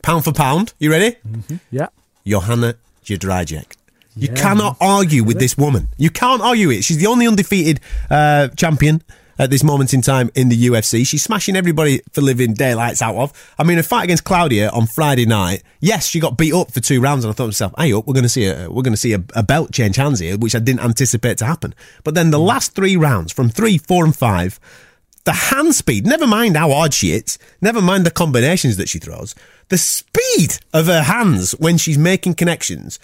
Pound 0.02 0.24
for 0.24 0.32
pound, 0.32 0.74
you 0.78 0.90
ready? 0.90 1.16
yeah. 1.70 1.88
Joanna 2.26 2.74
Jędrzejczyk. 3.04 3.72
You 4.16 4.28
Yeah. 4.28 4.34
cannot 4.42 4.76
argue 4.80 5.22
with 5.24 5.38
this 5.38 5.56
woman. 5.56 5.88
You 5.96 6.10
can't 6.10 6.42
argue 6.42 6.70
it. 6.70 6.82
She's 6.84 6.98
the 6.98 7.06
only 7.06 7.26
undefeated 7.26 7.80
uh, 8.10 8.48
champion 8.56 9.02
at 9.38 9.50
this 9.50 9.62
moment 9.62 9.94
in 9.94 10.02
time 10.02 10.30
in 10.34 10.48
the 10.48 10.66
UFC. 10.66 11.06
She's 11.06 11.22
smashing 11.22 11.56
everybody 11.56 12.00
for 12.12 12.20
living 12.20 12.54
daylights 12.54 13.02
out 13.02 13.16
of. 13.16 13.54
I 13.58 13.64
mean, 13.64 13.78
a 13.78 13.82
fight 13.82 14.04
against 14.04 14.24
Claudia 14.24 14.70
on 14.70 14.86
Friday 14.86 15.26
night. 15.26 15.62
Yes, 15.80 16.06
she 16.06 16.20
got 16.20 16.36
beat 16.36 16.52
up 16.52 16.72
for 16.72 16.80
two 16.80 17.00
rounds, 17.00 17.24
and 17.24 17.30
I 17.30 17.34
thought 17.34 17.44
to 17.44 17.48
myself, 17.48 17.74
"Hey, 17.78 17.92
up, 17.92 18.06
we're 18.06 18.14
going 18.14 18.24
to 18.24 18.28
see 18.28 18.46
a 18.46 18.68
we're 18.70 18.82
going 18.82 18.92
to 18.92 18.96
see 18.96 19.12
a, 19.12 19.22
a 19.34 19.42
belt 19.42 19.72
change 19.72 19.96
hands 19.96 20.20
here," 20.20 20.36
which 20.36 20.54
I 20.54 20.58
didn't 20.58 20.80
anticipate 20.80 21.38
to 21.38 21.46
happen. 21.46 21.74
But 22.04 22.14
then 22.14 22.30
the 22.30 22.40
last 22.40 22.74
three 22.74 22.96
rounds, 22.96 23.32
from 23.32 23.48
three, 23.48 23.78
four, 23.78 24.04
and 24.04 24.16
five, 24.16 24.58
the 25.24 25.32
hand 25.32 25.74
speed, 25.74 26.06
never 26.06 26.26
mind 26.26 26.56
how 26.56 26.70
hard 26.70 26.94
she 26.94 27.10
hits, 27.10 27.38
never 27.60 27.82
mind 27.82 28.06
the 28.06 28.10
combinations 28.10 28.76
that 28.78 28.88
she 28.88 28.98
throws, 28.98 29.34
the 29.68 29.78
speed 29.78 30.58
of 30.72 30.86
her 30.86 31.02
hands 31.02 31.52
when 31.52 31.76
she's 31.76 31.98
making 31.98 32.34
connections. 32.34 32.98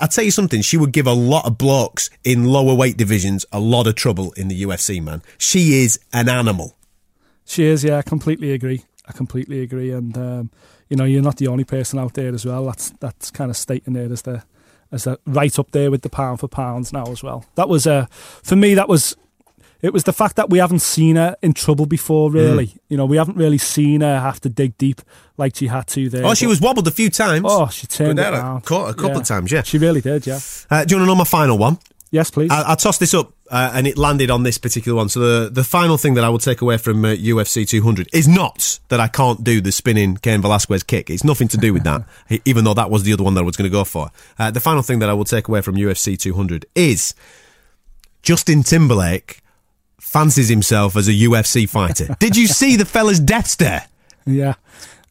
I'll 0.00 0.08
tell 0.08 0.24
you 0.24 0.30
something, 0.30 0.60
she 0.60 0.76
would 0.76 0.92
give 0.92 1.06
a 1.06 1.12
lot 1.12 1.46
of 1.46 1.56
blokes 1.56 2.10
in 2.22 2.44
lower 2.44 2.74
weight 2.74 2.96
divisions 2.96 3.46
a 3.50 3.60
lot 3.60 3.86
of 3.86 3.94
trouble 3.94 4.32
in 4.32 4.48
the 4.48 4.62
UFC, 4.62 5.02
man. 5.02 5.22
She 5.38 5.82
is 5.82 5.98
an 6.12 6.28
animal. 6.28 6.76
She 7.46 7.64
is, 7.64 7.82
yeah, 7.82 7.98
I 7.98 8.02
completely 8.02 8.52
agree. 8.52 8.84
I 9.08 9.12
completely 9.12 9.60
agree, 9.60 9.90
and 9.90 10.16
um, 10.16 10.50
you 10.88 10.96
know, 10.96 11.04
you're 11.04 11.22
not 11.22 11.36
the 11.38 11.48
only 11.48 11.64
person 11.64 11.98
out 11.98 12.14
there 12.14 12.32
as 12.32 12.44
well. 12.44 12.66
That's 12.66 12.90
that's 13.00 13.30
kind 13.30 13.50
of 13.50 13.56
stating 13.56 13.94
there 13.94 14.12
as 14.12 14.22
the 14.22 14.44
as 14.92 15.04
the 15.04 15.18
right 15.26 15.58
up 15.58 15.70
there 15.72 15.90
with 15.90 16.02
the 16.02 16.10
pound 16.10 16.40
for 16.40 16.48
pounds 16.48 16.92
now 16.92 17.06
as 17.10 17.22
well. 17.22 17.44
That 17.56 17.68
was 17.68 17.86
uh, 17.86 18.06
for 18.10 18.54
me. 18.54 18.74
That 18.74 18.88
was 18.88 19.16
it 19.82 19.92
was 19.92 20.04
the 20.04 20.12
fact 20.12 20.36
that 20.36 20.50
we 20.50 20.58
haven't 20.58 20.80
seen 20.80 21.16
her 21.16 21.36
in 21.42 21.52
trouble 21.52 21.86
before. 21.86 22.30
Really, 22.30 22.66
Mm. 22.68 22.78
you 22.88 22.96
know, 22.96 23.06
we 23.06 23.16
haven't 23.16 23.36
really 23.36 23.58
seen 23.58 24.00
her 24.02 24.20
have 24.20 24.40
to 24.42 24.48
dig 24.48 24.76
deep 24.78 25.00
like 25.36 25.56
she 25.56 25.66
had 25.68 25.86
to 25.88 26.08
there. 26.10 26.24
Oh, 26.26 26.34
she 26.34 26.46
was 26.46 26.60
wobbled 26.60 26.86
a 26.86 26.90
few 26.90 27.10
times. 27.10 27.46
Oh, 27.48 27.68
she 27.68 27.86
turned 27.86 28.18
it 28.18 28.22
around. 28.32 28.64
Caught 28.64 28.90
a 28.90 28.94
couple 28.94 29.18
of 29.20 29.26
times, 29.26 29.50
yeah. 29.52 29.62
She 29.62 29.78
really 29.78 30.00
did, 30.00 30.26
yeah. 30.26 30.38
Uh, 30.70 30.84
do 30.84 30.94
you 30.94 30.98
want 31.00 31.06
to 31.06 31.06
know 31.06 31.14
my 31.14 31.24
final 31.24 31.56
one? 31.58 31.78
Yes, 32.12 32.28
please. 32.28 32.50
I, 32.50 32.72
I 32.72 32.74
tossed 32.74 32.98
this 32.98 33.14
up 33.14 33.32
uh, 33.52 33.70
and 33.72 33.86
it 33.86 33.96
landed 33.96 34.32
on 34.32 34.42
this 34.42 34.58
particular 34.58 34.96
one. 34.96 35.08
So 35.08 35.20
the, 35.20 35.48
the 35.48 35.62
final 35.62 35.96
thing 35.96 36.14
that 36.14 36.24
I 36.24 36.28
will 36.28 36.38
take 36.40 36.60
away 36.60 36.76
from 36.76 37.04
uh, 37.04 37.10
UFC 37.14 37.64
200 37.68 38.08
is 38.12 38.26
not 38.26 38.80
that 38.88 38.98
I 38.98 39.06
can't 39.06 39.44
do 39.44 39.60
the 39.60 39.70
spinning 39.70 40.16
Cain 40.16 40.42
Velasquez 40.42 40.82
kick. 40.82 41.08
It's 41.08 41.22
nothing 41.22 41.46
to 41.48 41.56
do 41.56 41.72
with 41.72 41.84
that, 41.84 42.02
even 42.44 42.64
though 42.64 42.74
that 42.74 42.90
was 42.90 43.04
the 43.04 43.12
other 43.12 43.22
one 43.22 43.34
that 43.34 43.42
I 43.42 43.44
was 43.44 43.56
going 43.56 43.70
to 43.70 43.72
go 43.72 43.84
for. 43.84 44.10
Uh, 44.40 44.50
the 44.50 44.58
final 44.58 44.82
thing 44.82 44.98
that 44.98 45.08
I 45.08 45.12
will 45.12 45.24
take 45.24 45.46
away 45.46 45.60
from 45.60 45.76
UFC 45.76 46.18
200 46.18 46.66
is 46.74 47.14
Justin 48.22 48.64
Timberlake 48.64 49.40
fancies 50.10 50.48
himself 50.48 50.96
as 50.96 51.08
a 51.08 51.12
UFC 51.12 51.68
fighter. 51.68 52.16
Did 52.18 52.36
you 52.36 52.46
see 52.48 52.76
the 52.76 52.84
fella's 52.84 53.20
death 53.20 53.46
stare? 53.46 53.86
yeah. 54.26 54.54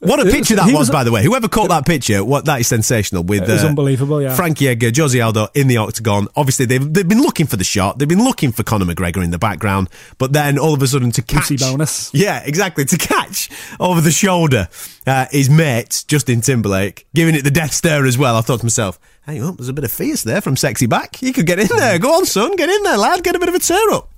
What 0.02 0.22
a 0.22 0.28
It 0.30 0.32
picture 0.32 0.56
was- 0.56 0.64
that 0.66 0.68
was, 0.68 0.74
was- 0.80 0.89
by 0.91 1.04
the 1.04 1.12
way. 1.12 1.24
Whoever 1.26 1.50
caught 1.50 1.68
that 1.70 1.86
picture, 1.86 2.24
what 2.24 2.45
that 2.45 2.62
is 2.62 2.70
sensational. 2.70 3.22
With 3.24 3.43
It 3.43 3.52
was 3.52 3.66
uh, 3.66 3.68
unbelievable, 3.68 4.22
yeah. 4.22 4.34
Frankie 4.34 4.70
Edgar, 4.70 4.91
Jose 4.95 5.20
Aldo 5.20 5.50
in 5.56 5.68
the 5.68 5.76
octagon. 5.76 6.30
Obviously, 6.38 6.66
they've 6.66 6.93
they've 6.93 7.06
been 7.08 7.22
looking 7.22 7.47
for 7.47 7.58
the 7.58 7.66
shot. 7.66 8.00
They've 8.00 8.08
been 8.08 8.24
looking 8.24 8.54
for 8.54 8.64
Conor 8.64 8.86
McGregor 8.86 9.22
in 9.22 9.32
the 9.32 9.38
background, 9.38 9.89
but 10.18 10.32
then 10.32 10.58
all 10.58 10.74
of 10.74 10.82
a 10.82 10.88
sudden 10.88 11.12
to 11.12 11.22
catch, 11.22 11.50
Juicy 11.50 11.58
bonus. 11.70 12.14
yeah, 12.14 12.41
exactly, 12.45 12.86
to 12.86 12.97
catch 12.97 13.50
over 13.78 14.00
the 14.00 14.12
shoulder 14.12 14.70
uh, 15.06 15.26
his 15.32 15.50
mate 15.50 16.06
Justin 16.08 16.39
Timberlake, 16.39 17.06
giving 17.14 17.36
it 17.36 17.43
the 17.43 17.52
death 17.52 17.74
stare 17.74 18.06
as 18.06 18.18
well. 18.18 18.38
I 18.38 18.41
thought 18.41 18.60
to 18.62 18.66
myself, 18.66 18.97
hey, 19.26 19.41
oh, 19.41 19.52
there's 19.52 19.68
a 19.68 19.74
bit 19.74 19.84
of 19.84 19.91
fierce 19.91 20.24
there 20.24 20.39
from 20.39 20.56
Sexy 20.56 20.86
Back. 20.86 21.22
You 21.22 21.34
could 21.34 21.45
get 21.45 21.60
in 21.60 21.68
there. 21.76 22.00
Go 22.00 22.14
on, 22.16 22.26
son, 22.26 22.56
get 22.56 22.70
in 22.70 22.84
there, 22.84 22.97
lad. 22.97 23.22
Get 23.22 23.36
a 23.36 23.39
bit 23.39 23.50
of 23.50 23.56
a 23.56 23.60
tear 23.60 23.91
up. 23.91 24.10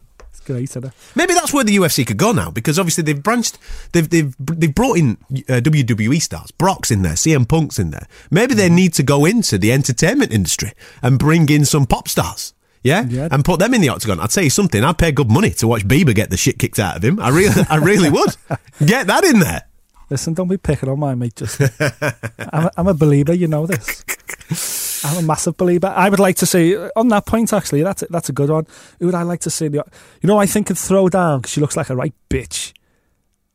Great, 0.45 0.63
isn't 0.71 0.85
it? 0.85 0.91
Maybe 1.15 1.33
that's 1.33 1.53
where 1.53 1.63
the 1.63 1.75
UFC 1.75 2.05
could 2.05 2.17
go 2.17 2.31
now 2.31 2.49
because 2.49 2.79
obviously 2.79 3.03
they've 3.03 3.21
branched, 3.21 3.57
they've 3.91 4.09
they've 4.09 4.35
they've 4.39 4.73
brought 4.73 4.97
in 4.97 5.17
uh, 5.31 5.61
WWE 5.61 6.21
stars, 6.21 6.51
Brock's 6.51 6.89
in 6.91 7.03
there, 7.03 7.13
CM 7.13 7.47
Punk's 7.47 7.77
in 7.79 7.91
there. 7.91 8.07
Maybe 8.31 8.53
they 8.53 8.69
need 8.69 8.93
to 8.95 9.03
go 9.03 9.25
into 9.25 9.57
the 9.57 9.71
entertainment 9.71 10.31
industry 10.33 10.73
and 11.01 11.19
bring 11.19 11.47
in 11.49 11.65
some 11.65 11.85
pop 11.85 12.07
stars. 12.07 12.53
Yeah? 12.83 13.05
Yeah. 13.07 13.27
and 13.29 13.45
put 13.45 13.59
them 13.59 13.75
in 13.75 13.81
the 13.81 13.89
octagon. 13.89 14.19
I'll 14.19 14.27
tell 14.27 14.43
you 14.43 14.49
something. 14.49 14.83
I'd 14.83 14.97
pay 14.97 15.11
good 15.11 15.29
money 15.29 15.51
to 15.51 15.67
watch 15.67 15.83
Bieber 15.87 16.15
get 16.15 16.31
the 16.31 16.37
shit 16.37 16.57
kicked 16.57 16.79
out 16.79 16.97
of 16.97 17.03
him. 17.03 17.19
I 17.19 17.29
really, 17.29 17.61
I 17.69 17.75
really 17.75 18.09
would. 18.09 18.35
Get 18.83 19.05
that 19.05 19.23
in 19.23 19.39
there. 19.39 19.65
Listen, 20.11 20.33
don't 20.33 20.49
be 20.49 20.57
picking 20.57 20.89
on 20.89 20.99
my 20.99 21.15
mate. 21.15 21.37
Just, 21.37 21.59
I'm, 21.81 22.65
a, 22.65 22.71
I'm 22.77 22.87
a 22.87 22.93
believer. 22.93 23.33
You 23.33 23.47
know 23.47 23.65
this. 23.65 25.03
I'm 25.05 25.17
a 25.17 25.21
massive 25.25 25.55
believer. 25.57 25.87
I 25.87 26.09
would 26.09 26.19
like 26.19 26.35
to 26.37 26.45
see 26.45 26.75
on 26.77 27.07
that 27.07 27.25
point. 27.25 27.53
Actually, 27.53 27.81
that's 27.83 28.03
a, 28.03 28.07
that's 28.09 28.27
a 28.27 28.33
good 28.33 28.49
one. 28.49 28.67
Who 28.99 29.05
would 29.07 29.15
I 29.15 29.23
like 29.23 29.39
to 29.41 29.49
see? 29.49 29.69
The, 29.69 29.77
you 30.21 30.27
know, 30.27 30.37
I 30.37 30.45
think 30.45 30.67
could 30.67 30.77
throw 30.77 31.07
down 31.09 31.41
'cause 31.41 31.51
she 31.51 31.61
looks 31.61 31.77
like 31.77 31.89
a 31.89 31.95
right 31.95 32.13
bitch. 32.29 32.73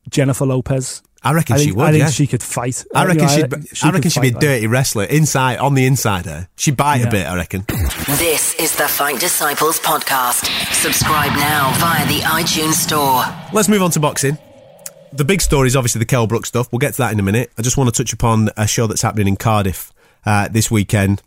Jennifer 0.09 0.47
Lopez. 0.47 1.03
I 1.23 1.33
reckon 1.33 1.57
I 1.57 1.59
she 1.59 1.65
think, 1.67 1.77
would. 1.77 1.87
I 1.87 1.91
think 1.93 2.05
yeah. 2.05 2.11
she 2.11 2.27
could 2.27 2.43
fight. 2.43 2.85
I 2.95 3.05
reckon 3.05 3.23
you 3.23 3.27
know, 3.29 3.35
she'd. 3.37 3.51
be- 3.51 3.69
I 3.83 3.91
reckon 3.91 4.11
she'd 4.11 4.21
be 4.21 4.29
a 4.29 4.31
fight, 4.31 4.35
like- 4.35 4.41
dirty 4.41 4.67
wrestler 4.67 5.05
inside 5.05 5.59
on 5.59 5.75
the 5.75 5.85
inside. 5.85 6.25
Her, 6.27 6.49
she'd 6.57 6.77
bite 6.77 7.05
a 7.05 7.11
bit. 7.11 7.27
I 7.27 7.35
reckon. 7.37 7.65
This 8.17 8.55
is 8.55 8.75
the 8.77 8.89
Fight 8.89 9.21
Disciples 9.21 9.79
podcast. 9.81 10.47
Subscribe 10.73 11.33
now 11.33 11.73
via 11.79 12.07
the 12.07 12.21
iTunes 12.21 12.75
Store. 12.75 13.25
Let's 13.53 13.69
move 13.69 13.83
on 13.83 13.91
to 13.91 14.01
boxing. 14.01 14.39
The 15.17 15.25
big 15.25 15.41
story 15.41 15.67
is 15.67 15.77
obviously 15.77 15.99
the 16.01 16.05
Kell 16.07 16.27
Brook 16.27 16.45
stuff. 16.45 16.69
We'll 16.71 16.79
get 16.79 16.93
to 16.95 16.99
that 16.99 17.13
in 17.13 17.19
a 17.19 17.23
minute. 17.23 17.51
I 17.57 17.63
just 17.63 17.77
want 17.79 17.93
to 17.93 18.03
touch 18.05 18.13
upon 18.13 18.51
a 18.57 18.67
show 18.67 18.87
that's 18.87 19.01
happening 19.03 19.29
in 19.29 19.37
Cardiff 19.37 19.93
uh, 20.27 20.49
this 20.49 20.71
weekend. 20.71 21.23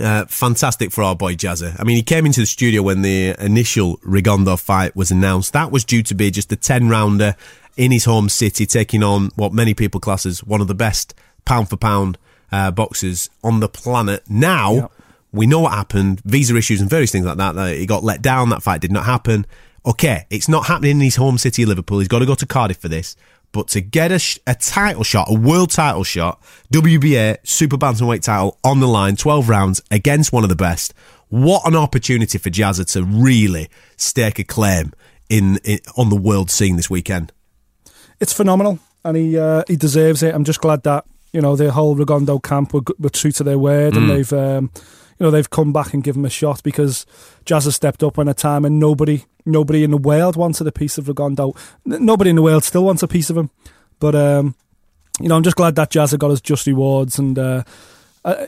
Uh, 0.00 0.24
fantastic 0.26 0.92
for 0.92 1.02
our 1.02 1.16
boy 1.16 1.34
Jazza. 1.34 1.74
I 1.80 1.84
mean, 1.84 1.96
he 1.96 2.02
came 2.02 2.26
into 2.26 2.40
the 2.40 2.46
studio 2.46 2.82
when 2.82 3.02
the 3.02 3.34
initial 3.44 3.96
Rigondeaux 3.98 4.60
fight 4.60 4.94
was 4.94 5.10
announced. 5.10 5.52
That 5.52 5.72
was 5.72 5.84
due 5.84 6.02
to 6.04 6.14
be 6.14 6.30
just 6.30 6.52
a 6.52 6.56
10 6.56 6.88
rounder 6.88 7.34
in 7.76 7.90
his 7.90 8.04
home 8.04 8.28
city, 8.28 8.66
taking 8.66 9.02
on 9.02 9.30
what 9.34 9.52
many 9.52 9.74
people 9.74 9.98
class 9.98 10.24
as 10.24 10.44
one 10.44 10.60
of 10.60 10.68
the 10.68 10.74
best 10.74 11.12
pound 11.44 11.68
for 11.68 11.76
pound 11.76 12.18
uh, 12.52 12.70
boxers 12.70 13.30
on 13.42 13.58
the 13.60 13.68
planet. 13.68 14.22
Now, 14.28 14.72
Yep. 14.74 14.92
we 15.32 15.46
know 15.46 15.60
what 15.60 15.72
happened 15.72 16.20
visa 16.24 16.54
issues 16.56 16.80
and 16.80 16.88
various 16.88 17.10
things 17.10 17.26
like 17.26 17.38
that. 17.38 17.54
that 17.56 17.76
he 17.76 17.84
got 17.86 18.04
let 18.04 18.22
down. 18.22 18.50
That 18.50 18.62
fight 18.62 18.80
did 18.80 18.92
not 18.92 19.06
happen. 19.06 19.44
Okay, 19.86 20.26
it's 20.30 20.48
not 20.48 20.66
happening 20.66 20.92
in 20.92 21.00
his 21.00 21.16
home 21.16 21.38
city, 21.38 21.64
Liverpool. 21.64 22.00
He's 22.00 22.08
got 22.08 22.18
to 22.18 22.26
go 22.26 22.34
to 22.34 22.46
Cardiff 22.46 22.78
for 22.78 22.88
this. 22.88 23.14
But 23.52 23.68
to 23.68 23.80
get 23.80 24.10
a, 24.10 24.18
sh- 24.18 24.38
a 24.46 24.54
title 24.56 25.04
shot, 25.04 25.28
a 25.30 25.38
world 25.38 25.70
title 25.70 26.02
shot, 26.02 26.42
WBA 26.72 27.38
Super 27.44 27.76
Bantamweight 27.78 28.22
title 28.22 28.58
on 28.64 28.80
the 28.80 28.88
line, 28.88 29.14
12 29.16 29.48
rounds 29.48 29.80
against 29.90 30.32
one 30.32 30.42
of 30.42 30.48
the 30.50 30.56
best, 30.56 30.92
what 31.28 31.66
an 31.66 31.76
opportunity 31.76 32.36
for 32.38 32.50
Jazza 32.50 32.84
to 32.92 33.04
really 33.04 33.68
stake 33.96 34.38
a 34.40 34.44
claim 34.44 34.92
in, 35.30 35.58
in 35.64 35.78
on 35.96 36.08
the 36.10 36.16
world 36.16 36.50
scene 36.50 36.76
this 36.76 36.90
weekend. 36.90 37.32
It's 38.20 38.32
phenomenal, 38.32 38.78
and 39.04 39.16
he 39.16 39.38
uh, 39.38 39.62
he 39.68 39.76
deserves 39.76 40.22
it. 40.22 40.34
I'm 40.34 40.44
just 40.44 40.60
glad 40.60 40.82
that 40.84 41.04
you 41.32 41.40
know 41.40 41.54
the 41.56 41.70
whole 41.72 41.94
Rigondeaux 41.96 42.42
camp 42.42 42.72
were, 42.74 42.82
were 42.98 43.10
true 43.10 43.32
to 43.32 43.44
their 43.44 43.58
word, 43.58 43.94
Mm. 43.94 43.96
and 43.98 44.10
they've 44.10 44.32
um, 44.32 44.70
you 45.18 45.24
know 45.24 45.30
they've 45.30 45.48
come 45.50 45.72
back 45.72 45.94
and 45.94 46.02
given 46.04 46.20
him 46.22 46.26
a 46.26 46.30
shot 46.30 46.62
because 46.62 47.06
Jazz 47.44 47.64
has 47.64 47.76
stepped 47.76 48.02
up 48.02 48.16
when 48.16 48.28
a 48.28 48.34
time 48.34 48.64
and 48.64 48.78
nobody 48.78 49.24
nobody 49.44 49.82
in 49.84 49.90
the 49.90 49.96
world 49.96 50.36
wanted 50.36 50.66
a 50.66 50.72
piece 50.72 50.98
of 50.98 51.06
Rigondeaux. 51.06 51.56
N- 51.90 52.04
Nobody 52.04 52.30
in 52.30 52.36
the 52.36 52.42
world 52.42 52.64
still 52.64 52.84
wants 52.84 53.02
a 53.02 53.08
piece 53.08 53.30
of 53.30 53.36
him, 53.36 53.50
but 54.00 54.14
um, 54.14 54.54
you 55.20 55.28
know 55.28 55.36
I'm 55.36 55.42
just 55.42 55.56
glad 55.56 55.74
that 55.76 55.90
Jazz 55.90 56.14
got 56.14 56.30
his 56.30 56.40
just 56.40 56.66
rewards, 56.66 57.18
and 57.18 57.38
uh, 57.38 57.62
uh, 58.24 58.46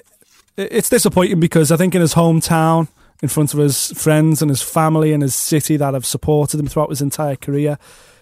it's 0.56 0.88
disappointing 0.90 1.40
because 1.40 1.70
I 1.72 1.76
think 1.76 1.94
in 1.94 2.00
his 2.00 2.14
hometown. 2.14 2.88
In 3.20 3.28
front 3.28 3.52
of 3.52 3.58
his 3.58 3.90
friends 4.00 4.42
and 4.42 4.48
his 4.48 4.62
family 4.62 5.12
and 5.12 5.24
his 5.24 5.34
city 5.34 5.76
that 5.76 5.92
have 5.92 6.06
supported 6.06 6.60
him 6.60 6.68
throughout 6.68 6.90
his 6.90 7.02
entire 7.02 7.34
career, 7.34 7.76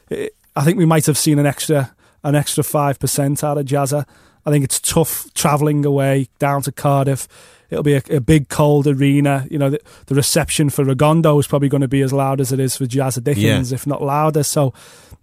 it, 0.09 0.35
I 0.57 0.65
think 0.65 0.79
we 0.79 0.87
might 0.87 1.05
have 1.05 1.19
seen 1.19 1.39
an 1.39 1.45
extra 1.45 1.95
an 2.25 2.35
extra 2.35 2.65
five 2.65 2.99
percent 2.99 3.45
out 3.45 3.59
of 3.59 3.67
Jazza. 3.67 4.07
I 4.47 4.51
think 4.51 4.65
it's 4.65 4.81
tough 4.81 5.27
travelling 5.35 5.85
away 5.85 6.29
down 6.39 6.63
to 6.63 6.73
Cardiff. 6.73 7.29
It'll 7.71 7.83
be 7.85 7.95
a, 7.95 8.03
a 8.11 8.21
big 8.21 8.49
cold 8.49 8.87
arena. 8.87 9.47
You 9.51 9.59
know, 9.59 9.71
the, 9.71 9.81
the 10.07 10.15
reception 10.15 10.71
for 10.71 10.85
Rigondeaux 10.85 11.39
is 11.41 11.47
probably 11.47 11.69
going 11.69 11.81
to 11.81 11.89
be 11.89 12.03
as 12.03 12.13
loud 12.13 12.41
as 12.41 12.53
it 12.53 12.61
is 12.61 12.77
for 12.77 12.85
Jazza 12.85 13.23
Dickens, 13.23 13.73
if 13.73 13.87
not 13.87 14.03
louder. 14.03 14.43
So 14.43 14.73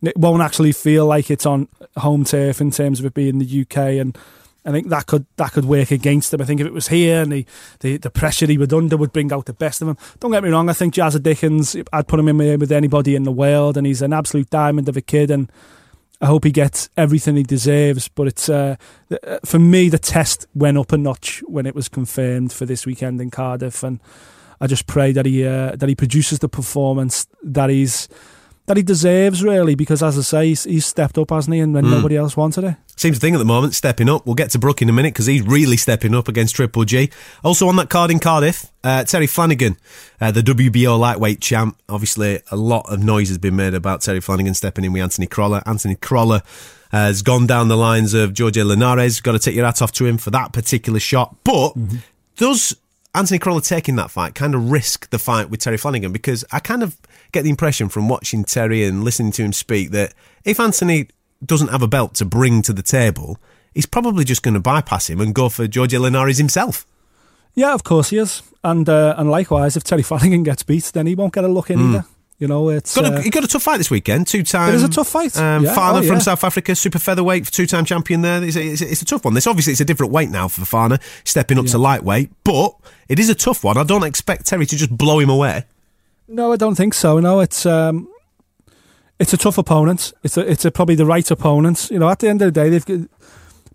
it 0.01 0.17
won't 0.17 0.41
actually 0.41 0.71
feel 0.71 1.05
like 1.05 1.31
it's 1.31 1.45
on 1.45 1.67
home 1.97 2.25
turf 2.25 2.59
in 2.59 2.71
terms 2.71 2.99
of 2.99 3.05
it 3.05 3.13
being 3.13 3.39
the 3.39 3.61
UK 3.61 3.77
and. 3.99 4.17
I 4.65 4.71
think 4.71 4.87
that 4.87 5.07
could 5.07 5.25
that 5.35 5.51
could 5.51 5.65
work 5.65 5.91
against 5.91 6.33
him. 6.33 6.41
I 6.41 6.45
think 6.45 6.61
if 6.61 6.65
it 6.65 6.71
was 6.71 6.87
here 6.87 7.21
and 7.21 7.33
the, 7.33 7.45
the, 7.81 7.97
the 7.97 8.09
pressure 8.09 8.45
he 8.45 8.57
would 8.57 8.71
under 8.71 8.95
would 8.95 9.11
bring 9.11 9.33
out 9.33 9.45
the 9.45 9.51
best 9.51 9.81
of 9.81 9.89
him. 9.89 9.97
Don't 10.21 10.31
get 10.31 10.41
me 10.41 10.51
wrong, 10.51 10.69
I 10.69 10.73
think 10.73 10.93
Jazza 10.93 11.21
Dickens, 11.21 11.75
I'd 11.91 12.07
put 12.07 12.17
him 12.17 12.29
in 12.29 12.37
with 12.37 12.71
anybody 12.71 13.15
in 13.15 13.23
the 13.23 13.31
world, 13.33 13.75
and 13.75 13.85
he's 13.85 14.01
an 14.01 14.13
absolute 14.13 14.49
diamond 14.49 14.87
of 14.87 14.95
a 14.95 15.01
kid, 15.01 15.31
and 15.31 15.51
I 16.23 16.27
hope 16.27 16.45
he 16.45 16.51
gets 16.51 16.89
everything 16.95 17.35
he 17.35 17.43
deserves. 17.43 18.07
But 18.07 18.27
it's 18.27 18.47
uh, 18.47 18.77
uh, 19.11 19.39
for 19.43 19.59
me, 19.59 19.89
the 19.89 19.99
test 19.99 20.47
went 20.55 20.77
up 20.77 20.93
a 20.93 20.97
notch 20.97 21.43
when 21.47 21.65
it 21.65 21.75
was 21.75 21.89
confirmed 21.89 22.53
for 22.53 22.65
this 22.65 22.85
weekend 22.85 23.19
in 23.19 23.29
Cardiff, 23.29 23.83
and 23.83 23.99
I 24.61 24.67
just 24.67 24.87
pray 24.87 25.11
that 25.11 25.25
he 25.25 25.45
uh, 25.45 25.75
that 25.75 25.89
he 25.89 25.95
produces 25.95 26.39
the 26.39 26.47
performance 26.47 27.27
that 27.43 27.69
he's 27.69 28.07
that 28.65 28.77
he 28.77 28.83
deserves, 28.83 29.43
really, 29.43 29.75
because 29.75 30.01
as 30.01 30.17
I 30.17 30.21
say, 30.21 30.47
he's, 30.47 30.63
he's 30.63 30.85
stepped 30.85 31.17
up, 31.17 31.31
hasn't 31.31 31.53
he? 31.53 31.59
And 31.59 31.73
when 31.73 31.89
nobody 31.89 32.15
else 32.15 32.37
wanted 32.37 32.63
it. 32.63 32.75
Seems 32.95 33.19
the 33.19 33.27
thing 33.27 33.33
at 33.35 33.39
the 33.39 33.45
moment, 33.45 33.73
stepping 33.73 34.07
up. 34.07 34.25
We'll 34.25 34.35
get 34.35 34.51
to 34.51 34.59
Brook 34.59 34.81
in 34.81 34.87
a 34.87 34.93
minute 34.93 35.13
because 35.13 35.25
he's 35.25 35.41
really 35.41 35.77
stepping 35.77 36.13
up 36.15 36.27
against 36.27 36.55
Triple 36.55 36.85
G. 36.85 37.09
Also 37.43 37.67
on 37.67 37.75
that 37.77 37.89
card 37.89 38.11
in 38.11 38.19
Cardiff, 38.19 38.71
uh, 38.83 39.03
Terry 39.03 39.27
Flanagan, 39.27 39.77
uh, 40.21 40.31
the 40.31 40.41
WBO 40.41 40.97
lightweight 40.97 41.41
champ. 41.41 41.77
Obviously, 41.89 42.39
a 42.51 42.55
lot 42.55 42.85
of 42.91 43.03
noise 43.03 43.29
has 43.29 43.37
been 43.37 43.55
made 43.55 43.73
about 43.73 44.01
Terry 44.01 44.21
Flanagan 44.21 44.53
stepping 44.53 44.85
in 44.85 44.93
with 44.93 45.01
Anthony 45.01 45.27
Crolla. 45.27 45.63
Anthony 45.65 45.95
Crolla 45.95 46.43
uh, 46.93 46.97
has 46.97 47.21
gone 47.23 47.47
down 47.47 47.67
the 47.67 47.75
lines 47.75 48.13
of 48.13 48.37
Jorge 48.37 48.61
Linares. 48.61 49.19
Got 49.19 49.33
to 49.33 49.39
take 49.39 49.55
your 49.55 49.65
hat 49.65 49.81
off 49.81 49.91
to 49.93 50.05
him 50.05 50.17
for 50.17 50.29
that 50.29 50.53
particular 50.53 50.99
shot. 50.99 51.35
But 51.43 51.73
does 52.37 52.77
Anthony 53.15 53.39
Crolla 53.39 53.61
taking 53.61 53.95
that 53.95 54.11
fight 54.11 54.35
kind 54.35 54.55
of 54.55 54.71
risk 54.71 55.09
the 55.09 55.19
fight 55.19 55.49
with 55.49 55.59
Terry 55.59 55.77
Flanagan? 55.77 56.11
Because 56.13 56.45
I 56.51 56.59
kind 56.59 56.83
of 56.83 56.95
get 57.33 57.43
the 57.43 57.49
impression 57.49 57.89
from 57.89 58.07
watching 58.07 58.43
Terry 58.43 58.85
and 58.85 59.03
listening 59.03 59.31
to 59.33 59.43
him 59.43 59.53
speak 59.53 59.91
that 59.91 60.13
if 60.45 60.59
Anthony 60.59 61.07
doesn't 61.45 61.69
have 61.69 61.81
a 61.81 61.87
belt 61.87 62.15
to 62.15 62.25
bring 62.25 62.61
to 62.61 62.73
the 62.73 62.83
table, 62.83 63.37
he's 63.73 63.85
probably 63.85 64.23
just 64.23 64.43
going 64.43 64.53
to 64.53 64.59
bypass 64.59 65.09
him 65.09 65.19
and 65.19 65.35
go 65.35 65.49
for 65.49 65.67
Jorge 65.73 65.97
Linares 65.97 66.37
himself. 66.37 66.85
Yeah, 67.55 67.73
of 67.73 67.83
course 67.83 68.09
he 68.09 68.17
is, 68.17 68.41
and 68.63 68.89
uh, 68.89 69.13
and 69.17 69.29
likewise, 69.29 69.77
if 69.77 69.83
Terry 69.83 70.01
Flanagan 70.01 70.43
gets 70.43 70.63
beat, 70.63 70.85
then 70.85 71.05
he 71.05 71.13
won't 71.15 71.33
get 71.33 71.43
a 71.43 71.47
look 71.47 71.69
in 71.69 71.79
either. 71.79 72.05
You 72.39 72.47
know, 72.47 72.69
it's 72.69 72.95
Got 72.95 73.05
a, 73.05 73.15
uh, 73.15 73.21
he 73.21 73.29
got 73.29 73.43
a 73.43 73.47
tough 73.47 73.61
fight 73.61 73.77
this 73.77 73.91
weekend. 73.91 74.27
Two 74.27 74.43
time. 74.43 74.69
It 74.69 74.75
is 74.75 74.83
a 74.83 74.89
tough 74.89 75.07
fight. 75.07 75.37
Um, 75.37 75.63
Yeah, 75.63 75.75
Fana 75.75 76.03
oh, 76.03 76.07
from. 76.07 76.19
South 76.19 76.43
Africa, 76.43 76.75
super 76.75 76.99
featherweight, 76.99 77.45
two 77.45 77.67
time 77.67 77.85
champion 77.85 78.21
there. 78.21 78.43
It's 78.43 78.55
a, 78.55 78.61
it's, 78.61 78.81
a, 78.81 78.91
it's 78.91 79.01
a 79.01 79.05
tough 79.05 79.23
one. 79.23 79.33
This 79.33 79.45
obviously 79.45 79.71
it's 79.71 79.81
a 79.81 79.85
different 79.85 80.11
weight 80.11 80.29
now 80.29 80.47
for 80.47 80.61
Fana, 80.61 81.01
stepping 81.23 81.59
up 81.59 81.67
to 81.67 81.77
lightweight, 81.77 82.31
but 82.43 82.75
it 83.07 83.19
is 83.19 83.29
a 83.29 83.35
tough 83.35 83.63
one. 83.63 83.77
I 83.77 83.83
don't 83.83 84.03
expect 84.03 84.47
Terry 84.47 84.65
to 84.65 84.75
just 84.75 84.95
blow 84.97 85.19
him 85.19 85.29
away. 85.29 85.65
No, 86.33 86.51
I 86.51 86.55
don't 86.55 86.73
think 86.73 86.95
so. 86.95 87.19
No, 87.19 87.41
it's 87.41 87.63
um, 87.63 88.09
it's 89.19 89.33
a 89.33 89.37
tough 89.37 89.59
opponent. 89.59 90.13
It's 90.23 90.35
a, 90.35 90.49
it's 90.49 90.65
a, 90.65 90.71
probably 90.71 90.95
the 90.95 91.05
right 91.05 91.29
opponent. 91.29 91.91
You 91.91 91.99
know, 91.99 92.09
at 92.09 92.19
the 92.19 92.27
end 92.27 92.41
of 92.41 92.51
the 92.51 92.59
day, 92.59 92.69
they've 92.69 93.07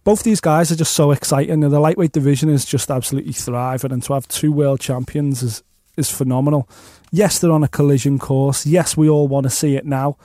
both 0.03 0.25
these 0.25 0.41
guys 0.41 0.73
are 0.73 0.77
just 0.77 0.93
so 0.93 1.13
exciting, 1.13 1.63
and 1.63 1.73
the 1.73 1.79
lightweight 1.79 2.11
division 2.11 2.49
is 2.49 2.65
just 2.65 2.91
absolutely 2.91 3.33
thriving. 3.33 3.93
And 3.93 4.03
to 4.03 4.15
have 4.15 4.27
two 4.27 4.51
world 4.51 4.81
champions 4.81 5.41
is 5.41 5.63
is 5.97 6.11
phenomenal. 6.11 6.69
Yes, 7.13 7.39
they're 7.39 7.53
on 7.53 7.63
a 7.63 7.69
collision 7.69 8.19
course. 8.19 8.67
Yes, 8.67 8.97
we 8.97 9.09
all 9.09 9.29
want 9.29 9.45
to 9.45 9.51
see 9.51 9.77
it 9.77 9.87
now. 9.87 10.17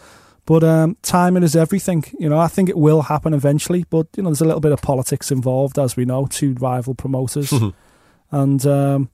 But 0.45 0.63
um, 0.63 0.97
timing 1.03 1.43
is 1.43 1.55
everything. 1.55 2.03
You 2.17 2.29
know, 2.29 2.39
I 2.39 2.47
think 2.47 2.67
it 2.67 2.77
will 2.77 3.03
happen 3.03 3.35
eventually. 3.35 3.85
But 3.91 4.07
you 4.17 4.23
know, 4.23 4.29
there's 4.29 4.41
a 4.41 4.45
little 4.45 4.59
bit 4.59 4.71
of 4.71 4.81
politics 4.81 5.31
involved, 5.31 5.77
as 5.77 5.95
we 5.95 6.03
know. 6.03 6.25
Two 6.25 6.53
rival 6.55 6.95
promoters, 6.95 7.53
and 8.31 8.65
um, 8.65 9.09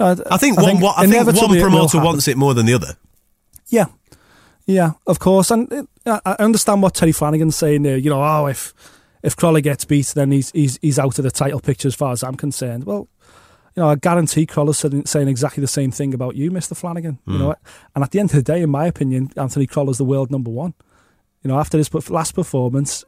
I, 0.00 0.16
I 0.30 0.36
think 0.36 0.60
one, 0.60 0.80
what, 0.80 0.98
I 0.98 1.06
think 1.06 1.26
one 1.26 1.60
promoter 1.60 1.98
happen. 1.98 2.04
wants 2.04 2.28
it 2.28 2.36
more 2.36 2.54
than 2.54 2.66
the 2.66 2.74
other. 2.74 2.96
Yeah, 3.68 3.86
yeah, 4.66 4.92
of 5.06 5.18
course, 5.18 5.50
and 5.50 5.72
uh, 5.72 6.20
I 6.24 6.32
I 6.38 6.44
understand 6.44 6.82
what 6.82 6.94
Terry 6.94 7.12
Flanagan's 7.12 7.56
saying 7.56 7.82
there. 7.82 7.96
You 7.96 8.10
know, 8.10 8.22
oh, 8.22 8.46
if 8.46 8.74
if 9.22 9.36
Crolla 9.36 9.60
gets 9.60 9.84
beat, 9.84 10.08
then 10.08 10.32
he's 10.32 10.50
he's 10.50 10.78
he's 10.82 10.98
out 10.98 11.18
of 11.18 11.22
the 11.22 11.30
title 11.30 11.60
picture 11.60 11.88
as 11.88 11.94
far 11.94 12.12
as 12.12 12.22
I'm 12.22 12.34
concerned. 12.34 12.84
Well, 12.84 13.08
you 13.74 13.82
know, 13.82 13.88
I 13.88 13.94
guarantee 13.94 14.44
Crolla's 14.46 14.78
saying, 14.78 15.06
saying 15.06 15.28
exactly 15.28 15.60
the 15.60 15.68
same 15.68 15.90
thing 15.90 16.14
about 16.14 16.36
you, 16.36 16.50
Mister 16.50 16.74
Flanagan. 16.74 17.18
You 17.26 17.38
know, 17.38 17.54
and 17.94 18.04
at 18.04 18.10
the 18.10 18.20
end 18.20 18.30
of 18.30 18.36
the 18.36 18.42
day, 18.42 18.62
in 18.62 18.70
my 18.70 18.86
opinion, 18.86 19.30
Anthony 19.36 19.66
Crolla's 19.66 19.98
the 19.98 20.04
world 20.04 20.30
number 20.30 20.50
one. 20.50 20.74
You 21.42 21.48
know, 21.48 21.58
after 21.58 21.78
his 21.78 21.92
last 22.10 22.34
performance, 22.34 23.04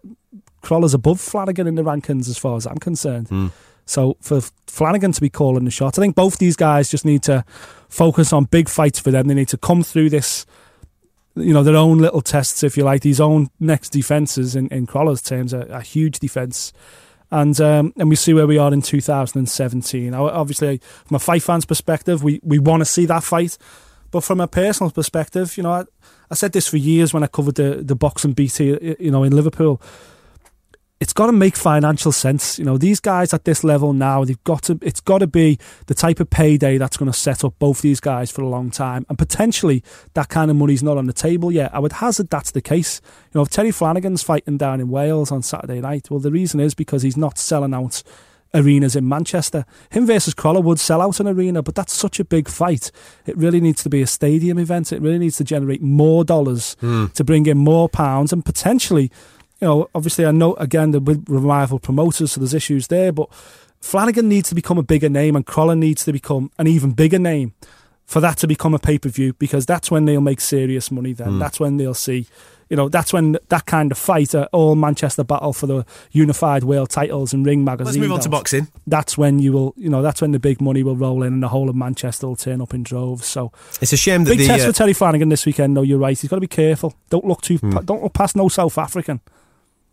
Crolla's 0.63 0.95
above 0.95 1.21
Flanagan 1.21 1.67
in 1.67 1.75
the 1.75 1.83
rankings 1.83 2.29
as 2.29 2.39
far 2.39 2.57
as 2.57 2.67
I'm 2.67 2.79
concerned. 2.79 3.53
So 3.87 4.17
for 4.21 4.41
Flanagan 4.67 5.13
to 5.13 5.21
be 5.21 5.31
calling 5.31 5.65
the 5.65 5.71
shots, 5.71 5.99
I 5.99 6.03
think 6.03 6.15
both 6.15 6.39
these 6.39 6.57
guys 6.57 6.91
just 6.91 7.05
need 7.05 7.23
to 7.25 7.45
focus 7.89 8.33
on 8.33 8.45
big 8.45 8.69
fights 8.69 8.99
for 8.99 9.11
them. 9.11 9.29
They 9.29 9.35
need 9.35 9.49
to 9.49 9.59
come 9.59 9.83
through 9.83 10.11
this, 10.11 10.47
you 11.35 11.53
know, 11.53 11.63
their 11.63 11.77
own 11.77 11.99
little 11.99 12.23
tests, 12.23 12.63
if 12.63 12.77
you 12.77 12.85
like, 12.85 13.03
these 13.03 13.21
own 13.21 13.51
next 13.61 13.91
defences 13.91 14.57
in, 14.57 14.69
in 14.69 14.87
Crolla's 14.87 15.23
terms, 15.23 15.53
a, 15.53 15.61
a 15.71 15.81
huge 15.81 16.19
defence. 16.19 16.73
And 17.31 17.59
um, 17.61 17.93
and 17.97 18.09
we 18.09 18.17
see 18.17 18.33
where 18.33 18.47
we 18.47 18.59
are 18.59 18.73
in 18.73 18.83
2017. 18.83 20.11
Now, 20.11 20.29
obviously, 20.29 20.81
from 21.07 21.17
a 21.17 21.19
fight 21.19 21.43
fan's 21.43 21.65
perspective, 21.65 22.23
we, 22.23 22.41
we 22.45 22.59
want 22.59 22.83
to 22.83 22.85
see 22.85 23.07
that 23.07 23.25
fight. 23.25 23.59
But 24.11 24.23
from 24.23 24.41
a 24.41 24.47
personal 24.47 24.93
perspective, 24.93 25.57
you 25.57 25.65
know, 25.65 25.73
I, 25.73 25.85
I 26.31 26.35
said 26.35 26.53
this 26.53 26.69
for 26.69 26.77
years 26.77 27.13
when 27.13 27.25
I 27.25 27.27
covered 27.27 27.57
the, 27.57 27.83
the 27.83 27.97
boxing 27.97 28.33
BT, 28.33 28.97
you 29.01 29.11
know, 29.11 29.25
in 29.25 29.35
Liverpool 29.35 29.83
it's 31.05 31.13
got 31.13 31.27
to 31.27 31.33
make 31.33 31.55
financial 31.55 32.13
sense. 32.13 32.59
You 32.59 32.65
know, 32.65 32.79
these 32.79 32.99
guys 32.99 33.35
at 33.35 33.45
this 33.45 33.63
level 33.63 33.93
now, 33.93 34.25
they've 34.25 34.43
got 34.45 34.63
to. 34.63 34.79
It's 34.81 35.03
got 35.03 35.19
to 35.19 35.27
be 35.27 35.59
the 35.85 35.93
type 35.93 36.19
of 36.19 36.31
payday 36.31 36.79
that's 36.79 36.97
going 36.97 37.13
to 37.13 37.19
set 37.19 37.45
up 37.45 37.59
both 37.59 37.83
these 37.83 38.01
guys 38.01 38.31
for 38.31 38.41
a 38.41 38.49
long 38.49 38.71
time, 38.71 39.05
and 39.11 39.19
potentially 39.19 39.85
that 40.15 40.31
kind 40.31 40.51
of 40.51 40.57
money's 40.57 40.83
not 40.83 40.97
on 40.97 41.05
the 41.05 41.13
table 41.13 41.53
yet. 41.53 41.75
I 41.75 41.79
would 41.79 41.93
hazard 41.93 42.31
that's 42.31 42.53
the 42.53 42.63
case. 42.63 43.03
You 43.05 43.39
know, 43.39 43.43
if 43.43 43.51
Terry 43.51 43.71
Flanagan's 43.71 44.23
fighting 44.23 44.57
down 44.57 44.81
in 44.81 44.89
Wales 44.89 45.31
on 45.31 45.43
Saturday 45.43 45.83
night, 45.83 46.11
well, 46.11 46.21
the 46.21 46.31
reason 46.31 46.59
is 46.59 46.75
because 46.75 47.03
he's 47.03 47.19
not 47.19 47.37
selling 47.37 47.75
out 47.75 48.03
arenas 48.55 48.97
in 48.97 49.07
Manchester. 49.07 49.67
Him 49.91 50.07
versus 50.07 50.33
Crolla 50.33 50.61
would 50.61 50.81
sell 50.81 51.03
out 51.03 51.21
an 51.21 51.29
arena, 51.29 51.63
but 51.63 51.75
that's 51.75 51.95
such 51.95 52.19
a 52.19 52.25
big 52.25 52.49
fight. 52.49 52.91
It 53.27 53.37
really 53.37 53.61
needs 53.61 53.83
to 53.83 53.91
be 53.91 54.01
a 54.01 54.07
stadium 54.07 54.59
event. 54.59 54.91
It 54.91 55.03
really 55.03 55.19
needs 55.19 55.37
to 55.37 55.45
generate 55.45 55.83
more 55.83 56.25
dollars 56.25 56.77
hmm. 56.81 57.07
to 57.09 57.25
bring 57.25 57.45
in 57.45 57.59
more 57.59 57.91
pounds 57.91 58.33
and 58.33 58.43
potentially 58.43 59.11
you 59.65 59.71
know, 59.71 59.89
obviously 59.95 60.27
I 60.27 60.31
know 60.31 60.53
again 60.57 60.91
the 60.91 61.01
with 61.01 61.25
rival 61.27 61.79
promoters, 61.79 62.33
so 62.33 62.41
there's 62.41 62.53
issues 62.53 62.89
there, 62.89 63.13
but 63.13 63.33
Flanagan 63.81 64.29
needs 64.29 64.51
to 64.51 64.55
become 64.55 64.77
a 64.77 64.83
bigger 64.83 65.09
name 65.09 65.37
and 65.37 65.47
Crolla 65.47 65.75
needs 65.75 66.05
to 66.05 66.13
become 66.13 66.51
an 66.59 66.67
even 66.67 66.91
bigger 66.91 67.19
name 67.19 67.55
for 68.05 68.21
that 68.21 68.37
to 68.39 68.47
become 68.47 68.75
a 68.75 68.79
pay 68.79 68.99
per 68.99 69.09
view 69.09 69.33
because 69.33 69.65
that's 69.65 69.91
when 69.91 70.05
they'll 70.05 70.21
make 70.21 70.43
serious 70.43 70.91
money 70.91 71.15
then. 71.15 71.39
That's 71.39 71.59
when 71.59 71.79
they'll 71.79 71.95
see 71.95 72.27
you 72.69 72.77
know, 72.77 72.89
that's 72.89 73.13
when 73.13 73.37
that 73.49 73.67
kind 73.67 73.93
of 73.93 73.99
fight, 73.99 74.35
uh, 74.35 74.49
all 74.53 74.75
Manchester 74.75 75.25
battle 75.25 75.53
for 75.53 75.67
the 75.67 75.85
unified 76.13 76.65
world 76.65 76.91
titles 76.91 77.33
and 77.33 77.45
Ring 77.45 77.65
magazine. 77.65 78.01
Let's 78.01 78.09
move 78.09 78.13
on 78.13 78.21
to 78.21 78.29
boxing. 78.29 78.69
That's 78.87 79.19
when 79.19 79.39
you 79.39 79.53
will, 79.53 79.75
you 79.77 79.89
know, 79.89 80.03
that's 80.03 80.21
when 80.21 80.33
the 80.33 80.39
big 80.39 80.61
money 80.61 80.83
will 80.83 80.97
roll 80.97 81.23
in 81.23 81.35
and 81.35 81.43
the 81.43 81.49
whole 81.49 81.69
of 81.69 81.77
Manchester 81.77 82.27
will 82.27 82.37
turn 82.37 82.61
up 82.61 82.75
in 82.75 82.83
droves. 82.83 83.27
So 83.27 83.53
It's 83.81 83.93
a 83.93 83.97
shame 83.97 84.25
that 84.25 84.31
big 84.31 84.41
the 84.41 84.47
test 84.47 84.65
uh, 84.65 84.67
for 84.69 84.73
Terry 84.73 84.93
Flanagan 84.93 85.29
this 85.29 85.47
weekend. 85.47 85.77
though. 85.77 85.83
you're 85.83 85.99
right. 85.99 86.19
He's 86.19 86.31
got 86.31 86.37
to 86.37 86.41
be 86.41 86.47
careful. 86.47 86.95
Don't 87.11 87.25
look 87.25 87.43
too. 87.43 87.59
Don't 87.59 88.03
look 88.03 88.13
past 88.13 88.37
no 88.37 88.49
South 88.49 88.79
African. 88.79 89.21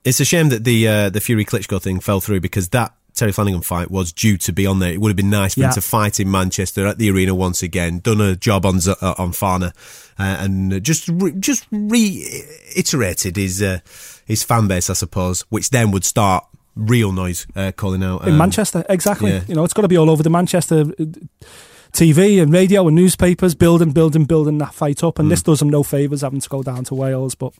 It's 0.03 0.19
a 0.19 0.25
shame 0.25 0.49
that 0.49 0.63
the 0.63 0.87
uh, 0.87 1.09
the 1.09 1.21
Fury 1.21 1.45
Klitschko 1.45 1.81
thing 1.81 1.99
fell 1.99 2.21
through 2.21 2.41
because 2.41 2.69
that 2.69 2.93
Terry 3.13 3.31
Flanagan 3.33 3.61
fight 3.61 3.91
was 3.91 4.13
due 4.13 4.37
to 4.37 4.53
be 4.53 4.65
on 4.65 4.79
there. 4.79 4.93
It 4.93 5.01
would 5.01 5.09
have 5.09 5.17
been 5.17 5.29
nice 5.29 5.53
for 5.55 5.59
Yeah. 5.61 5.67
him 5.67 5.73
to 5.73 5.81
fight 5.81 6.19
in 6.19 6.31
Manchester 6.31 6.87
at 6.87 6.97
the 6.97 7.09
arena 7.11 7.35
once 7.35 7.61
again. 7.61 7.99
Done 7.99 8.21
a 8.21 8.35
job 8.35 8.65
on 8.65 8.79
Z- 8.79 8.95
uh, 9.01 9.15
on 9.17 9.31
Fana, 9.31 9.73
uh, 10.17 10.37
and 10.39 10.81
just 10.83 11.07
re- 11.09 11.33
just 11.39 11.65
reiterated 11.71 13.35
his 13.35 13.61
uh, 13.61 13.79
his 14.25 14.43
fan 14.43 14.67
base, 14.67 14.89
I 14.89 14.93
suppose, 14.93 15.41
which 15.49 15.69
then 15.69 15.91
would 15.91 16.05
start 16.05 16.45
real 16.75 17.11
noise 17.11 17.45
uh, 17.55 17.71
calling 17.75 18.03
out 18.03 18.23
in 18.23 18.29
um, 18.33 18.37
Manchester. 18.37 18.85
Exactly. 18.89 19.31
yeah. 19.31 19.41
You 19.47 19.55
know, 19.55 19.63
it's 19.63 19.73
got 19.73 19.81
to 19.81 19.87
be 19.87 19.97
all 19.97 20.09
over 20.09 20.23
the 20.23 20.29
Manchester 20.29 20.81
uh, 20.97 21.05
TV 21.91 22.41
and 22.41 22.53
radio 22.53 22.87
and 22.87 22.95
newspapers, 22.95 23.53
building, 23.55 23.91
building, 23.91 24.23
building 24.23 24.57
that 24.59 24.73
fight 24.73 25.03
up. 25.03 25.19
And 25.19 25.27
Mm. 25.27 25.31
this 25.31 25.43
does 25.43 25.59
them 25.59 25.69
no 25.69 25.83
favours 25.83 26.21
having 26.21 26.39
to 26.39 26.47
go 26.49 26.63
down 26.63 26.85
to 26.85 26.95
Wales. 26.95 27.35
But 27.35 27.53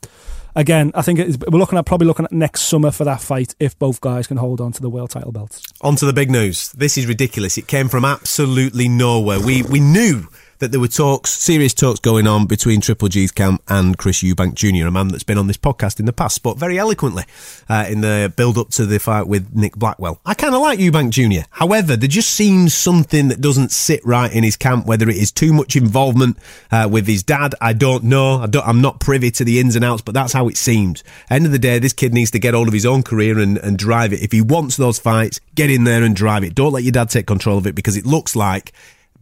again, 0.54 0.92
I 0.94 1.02
think 1.02 1.18
we're 1.18 1.58
looking 1.58 1.78
at 1.78 1.86
probably 1.86 2.06
looking 2.06 2.24
at 2.24 2.32
next 2.32 2.62
summer 2.62 2.90
for 2.90 3.04
that 3.04 3.20
fight 3.20 3.54
if 3.58 3.78
both 3.78 4.00
guys 4.00 4.26
can 4.26 4.36
hold 4.36 4.60
on 4.60 4.72
to 4.72 4.82
the 4.82 4.90
world 4.90 5.10
title 5.10 5.32
belts. 5.32 5.62
On 5.80 5.96
to 5.96 6.06
the 6.06 6.12
big 6.12 6.30
news. 6.30 6.72
This 6.72 6.96
is 6.98 7.06
ridiculous. 7.06 7.58
It 7.58 7.66
came 7.66 7.88
from 7.88 8.04
absolutely 8.04 8.88
nowhere. 8.88 9.40
We 9.40 9.62
we 9.62 9.80
knew 9.80 10.28
that 10.62 10.70
there 10.70 10.78
were 10.78 10.86
talks, 10.86 11.30
serious 11.30 11.74
talks 11.74 11.98
going 11.98 12.28
on 12.28 12.46
between 12.46 12.80
Triple 12.80 13.08
G's 13.08 13.32
camp 13.32 13.60
and 13.66 13.98
Chris 13.98 14.22
Eubank 14.22 14.54
Jr., 14.54 14.86
a 14.86 14.92
man 14.92 15.08
that's 15.08 15.24
been 15.24 15.36
on 15.36 15.48
this 15.48 15.56
podcast 15.56 15.98
in 15.98 16.06
the 16.06 16.12
past, 16.12 16.40
but 16.44 16.56
very 16.56 16.78
eloquently 16.78 17.24
uh, 17.68 17.84
in 17.88 18.00
the 18.00 18.32
build 18.36 18.56
up 18.56 18.68
to 18.70 18.86
the 18.86 19.00
fight 19.00 19.26
with 19.26 19.52
Nick 19.56 19.74
Blackwell. 19.74 20.20
I 20.24 20.34
kind 20.34 20.54
of 20.54 20.62
like 20.62 20.78
Eubank 20.78 21.10
Jr. 21.10 21.48
However, 21.50 21.96
there 21.96 22.08
just 22.08 22.30
seems 22.30 22.74
something 22.74 23.26
that 23.26 23.40
doesn't 23.40 23.72
sit 23.72 24.06
right 24.06 24.32
in 24.32 24.44
his 24.44 24.56
camp, 24.56 24.86
whether 24.86 25.08
it 25.10 25.16
is 25.16 25.32
too 25.32 25.52
much 25.52 25.74
involvement 25.74 26.38
uh, 26.70 26.88
with 26.88 27.08
his 27.08 27.24
dad. 27.24 27.56
I 27.60 27.72
don't 27.72 28.04
know. 28.04 28.36
I 28.36 28.46
don't, 28.46 28.64
I'm 28.64 28.80
not 28.80 29.00
privy 29.00 29.32
to 29.32 29.44
the 29.44 29.58
ins 29.58 29.74
and 29.74 29.84
outs, 29.84 30.02
but 30.02 30.14
that's 30.14 30.32
how 30.32 30.46
it 30.46 30.56
seems. 30.56 31.02
End 31.28 31.44
of 31.44 31.50
the 31.50 31.58
day, 31.58 31.80
this 31.80 31.92
kid 31.92 32.14
needs 32.14 32.30
to 32.30 32.38
get 32.38 32.54
hold 32.54 32.68
of 32.68 32.74
his 32.74 32.86
own 32.86 33.02
career 33.02 33.40
and, 33.40 33.58
and 33.58 33.76
drive 33.76 34.12
it. 34.12 34.22
If 34.22 34.30
he 34.30 34.40
wants 34.40 34.76
those 34.76 35.00
fights, 35.00 35.40
get 35.56 35.70
in 35.70 35.82
there 35.82 36.04
and 36.04 36.14
drive 36.14 36.44
it. 36.44 36.54
Don't 36.54 36.72
let 36.72 36.84
your 36.84 36.92
dad 36.92 37.10
take 37.10 37.26
control 37.26 37.58
of 37.58 37.66
it 37.66 37.74
because 37.74 37.96
it 37.96 38.06
looks 38.06 38.36
like 38.36 38.72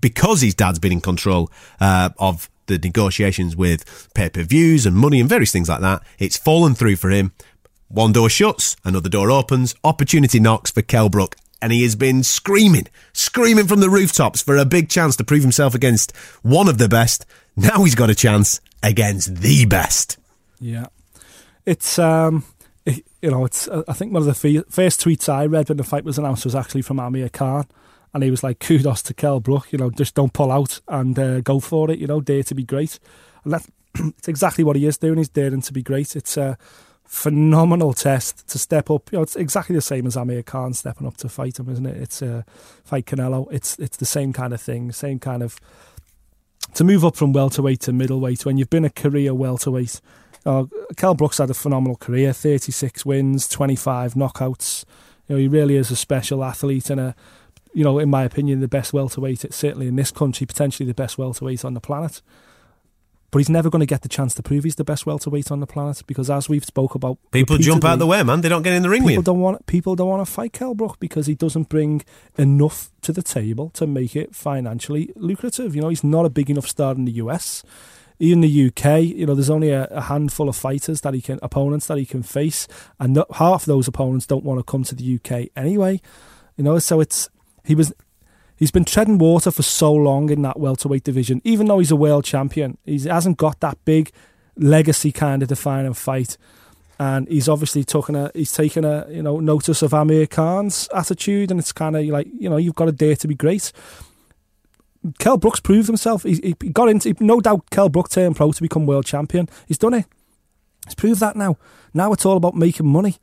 because 0.01 0.41
his 0.41 0.55
dad's 0.55 0.79
been 0.79 0.93
in 0.93 1.01
control 1.01 1.51
uh, 1.81 2.11
of 2.19 2.49
the 2.67 2.79
negotiations 2.79 3.57
with 3.57 4.09
pay 4.15 4.31
per 4.31 4.43
views 4.43 4.87
and 4.87 4.97
money 4.97 5.21
and 5.21 5.29
various 5.29 5.53
things 5.53 5.69
like 5.69 5.81
that, 5.81 6.03
it's 6.19 6.37
fallen 6.37 6.75
through 6.75 6.97
for 6.97 7.11
him. 7.11 7.33
One 7.89 8.13
door 8.13 8.31
shuts, 8.31 8.77
another 8.85 9.09
door 9.09 9.31
opens, 9.31 9.75
opportunity 9.83 10.39
knocks 10.39 10.71
for 10.71 10.83
Kell 10.83 11.09
Brook, 11.09 11.35
and 11.61 11.73
he 11.73 11.83
has 11.83 11.97
been 11.97 12.23
screaming, 12.23 12.87
screaming 13.13 13.67
from 13.67 13.81
the 13.81 13.91
rooftops 13.91 14.41
for 14.41 14.57
a 14.57 14.65
big 14.65 14.89
chance 14.89 15.17
to 15.17 15.25
prove 15.25 15.43
himself 15.43 15.75
against 15.75 16.17
one 16.43 16.69
of 16.69 16.79
the 16.79 16.89
best. 16.89 17.27
Now 17.57 17.83
he's 17.83 17.97
got 17.97 18.09
a 18.09 18.15
chance 18.15 18.61
against 18.83 19.37
the 19.37 19.67
best. 19.67 20.19
Yeah, 20.61 20.87
it's 21.67 21.99
um, 21.99 22.45
you 22.87 23.31
know, 23.31 23.45
it's 23.45 23.69
I 23.69 23.93
think 23.93 24.13
one 24.13 24.27
of 24.27 24.27
the 24.27 24.65
first 24.69 25.05
tweets 25.05 25.29
I 25.29 25.47
read 25.47 25.69
when 25.69 25.79
the 25.79 25.85
fight 25.85 26.05
was 26.05 26.19
announced 26.19 26.45
was 26.45 26.55
actually 26.55 26.83
from 26.83 27.01
Amir 27.01 27.29
Khan, 27.29 27.67
and 28.13 28.23
he 28.23 28.31
was 28.31 28.43
like, 28.43 28.59
"Kudos 28.59 29.03
to 29.03 29.15
Kell 29.15 29.41
Brook, 29.41 29.73
you 29.73 29.79
know, 29.79 29.91
just 29.91 30.15
don't 30.15 30.33
pull 30.33 30.51
out 30.51 30.81
and 30.89 31.19
uh, 31.19 31.41
go 31.41 31.61
for 31.61 31.91
it, 31.91 31.99
you 31.99 32.07
know, 32.07 32.21
dare 32.21 32.43
to 32.45 32.55
be 32.55 32.65
great," 32.65 32.99
and 33.45 33.53
that's 33.53 33.69
it's 33.95 34.29
exactly 34.29 34.65
what 34.65 34.77
he 34.77 34.87
is 34.87 34.99
doing. 34.99 35.19
He's 35.19 35.29
daring 35.29 35.63
to 35.63 35.73
be 35.73 35.83
great. 35.83 36.17
It's 36.17 36.37
a 36.37 36.57
phenomenal 37.05 37.93
test 37.93 38.47
to 38.49 38.59
step 38.59 38.89
up. 38.89 39.11
You 39.11 39.19
know, 39.19 39.23
it's 39.23 39.35
exactly 39.35 39.75
the 39.75 39.83
same 39.83 40.07
as 40.07 40.17
Amir 40.17 40.45
Khan 40.45 40.75
stepping 40.75 41.07
up 41.07 41.17
to 41.19 41.29
fight 41.29 41.59
him, 41.59 41.69
isn't 41.69 41.87
it? 41.87 41.97
It's 41.97 42.23
uh, 42.23 42.43
fight 42.85 43.07
Canelo. 43.07 43.49
It's 43.53 43.79
it's 43.79 43.97
the 43.97 44.07
same 44.07 44.33
kind 44.33 44.53
of 44.53 44.61
thing, 44.61 44.93
same 44.93 45.19
kind 45.19 45.43
of 45.43 45.59
to 46.75 46.85
move 46.85 47.05
up 47.05 47.17
from 47.17 47.33
welterweight 47.33 47.81
to 47.81 47.93
middleweight 47.93 48.47
when 48.47 48.57
you've 48.57 48.71
been 48.71 48.85
a 48.85 48.91
career 48.91 49.35
welterweight. 49.35 50.01
Uh, 50.47 50.65
Kell 50.97 51.15
Brook's 51.15 51.39
had 51.39 51.51
a 51.51 51.55
phenomenal 51.55 51.97
career 51.97 52.33
36 52.33 53.05
wins, 53.05 53.49
25 53.49 54.15
knockouts. 54.15 54.85
You 55.29 55.35
know, 55.35 55.41
he 55.41 55.49
really 55.49 55.77
is 55.77 55.91
a 55.91 55.97
special 55.97 56.45
athlete 56.45 56.91
and 56.91 57.01
a, 57.01 57.15
you 57.73 57.85
know, 57.85 57.99
in 57.99 58.11
my 58.11 58.25
opinion, 58.25 58.61
the 58.61 58.69
best 58.69 58.93
welterweight, 58.93 59.53
certainly 59.53 59.89
in 59.89 59.97
this 59.97 60.11
country, 60.11 60.47
potentially 60.47 60.87
the 60.87 60.95
best 60.95 61.19
welterweight 61.19 61.65
on 61.65 61.75
the 61.75 61.81
planet. 61.81 62.23
But 63.31 63.39
he's 63.39 63.49
never 63.49 63.71
going 63.71 63.81
to 63.81 63.87
get 63.87 64.03
the 64.03 64.09
chance 64.09 64.35
to 64.35 64.43
prove 64.43 64.65
he's 64.65 64.75
the 64.75 64.85
best 64.85 65.07
welterweight 65.07 65.53
on 65.53 65.61
the 65.61 65.67
planet 65.67 66.03
because, 66.07 66.29
as 66.29 66.49
we've 66.49 66.65
spoke 66.65 66.97
about, 66.97 67.19
People 67.31 67.59
jump 67.59 67.85
out 67.85 68.01
the 68.01 68.07
way, 68.07 68.23
man. 68.25 68.41
They 68.41 68.49
don't 68.49 68.63
get 68.63 68.73
in 68.73 68.83
the 68.83 68.89
ring 68.89 69.05
with 69.05 69.11
people 69.11 69.21
him. 69.21 69.25
don't 69.25 69.41
want 69.41 69.67
people 69.67 69.95
don't 69.95 70.09
want 70.09 70.27
to 70.27 70.33
fight 70.33 70.53
Kell 70.53 70.75
Brook 70.75 70.99
because 70.99 71.27
he 71.27 71.37
doesn't 71.37 71.69
bring 71.69 72.03
enough 72.37 72.91
to 73.03 73.13
the 73.13 73.23
table 73.23 73.71
to 73.71 73.87
make 73.87 74.17
it 74.17 74.35
financially 74.35 75.13
lucrative. 75.15 75.77
You 75.77 75.83
know, 75.83 75.91
he's 75.91 76.03
not 76.03 76.27
a 76.27 76.31
big 76.31 76.51
enough 76.51 76.67
star 76.67 76.93
in 76.95 77.05
the 77.05 77.13
US. 77.13 77.63
In 78.19 78.41
the 78.41 78.67
UK, 78.67 79.03
you 79.03 79.25
know, 79.27 79.35
there's 79.35 79.49
only 79.49 79.71
a, 79.71 79.85
a 79.85 80.03
handful 80.03 80.49
of 80.49 80.57
fighters 80.57 81.01
that 81.03 81.15
he 81.15 81.23
can 81.23 81.39
opponents 81.41 81.87
that 81.87 81.99
he 81.99 82.05
can 82.05 82.23
face, 82.25 82.67
and 82.99 83.15
no, 83.15 83.27
half 83.35 83.65
those 83.65 83.87
opponents 83.87 84.27
don't 84.27 84.45
want 84.45 84.59
to 84.59 84.65
come 84.65 84.83
to 84.85 84.95
the 84.97 85.15
UK 85.15 85.51
anyway. 85.57 86.01
You 86.57 86.65
know, 86.65 86.79
so 86.81 87.01
it's 87.01 87.31
he 87.65 87.75
was 87.75 87.93
he's 88.57 88.71
been 88.71 88.85
treading 88.85 89.19
water 89.19 89.51
for 89.51 89.63
so 89.63 89.93
long 89.93 90.31
in 90.31 90.43
that 90.43 90.59
welterweight 90.59 91.05
division. 91.05 91.41
Even 91.45 91.67
though 91.67 91.79
he's 91.79 91.91
a 91.91 91.97
world 91.97 92.25
champion, 92.25 92.79
he 92.85 92.99
hasn't 93.01 93.37
got 93.37 93.61
that 93.61 93.83
big 93.85 94.11
legacy 94.57 95.13
kind 95.13 95.43
of 95.43 95.49
defining 95.49 95.95
fight 95.95 96.37
and 97.01 97.27
he's 97.29 97.49
obviously 97.49 97.83
taken 97.83 98.15
a 98.15 98.31
he's 98.35 98.53
taken 98.53 98.85
a 98.85 99.07
you 99.09 99.23
know 99.23 99.41
notice 99.41 99.81
of 99.81 99.95
Amir 99.95 100.27
Khan's 100.27 100.87
attitude, 100.95 101.51
and 101.51 101.59
it's 101.59 101.73
kind 101.73 101.97
of 101.97 102.05
like 102.05 102.29
you 102.39 102.51
know 102.51 102.59
you've 102.59 102.75
got 102.75 102.85
to 102.85 102.93
dare 102.93 103.17
to 103.17 103.27
be 103.27 103.35
great. 103.35 103.73
Kell 105.19 105.39
Brook's 105.39 105.61
proved 105.61 105.87
himself. 105.87 106.25
He, 106.25 106.55
he 106.61 106.69
got 106.69 106.91
into 106.91 107.15
no 107.19 107.41
doubt. 107.41 107.71
Kell 107.71 107.89
Brook 107.89 108.11
turned 108.11 108.37
pro 108.37 108.53
to 108.53 108.61
become 108.61 108.85
world 108.85 109.07
champion. 109.07 109.49
He's 109.67 109.79
done 109.79 109.95
it. 109.95 110.05
He's 110.85 110.95
proved 110.95 111.21
that 111.21 111.37
now. 111.37 111.57
Now 111.95 112.13
it's 112.13 112.27
all 112.27 112.37
about 112.37 112.55
making 112.55 112.87
money, 112.87 113.17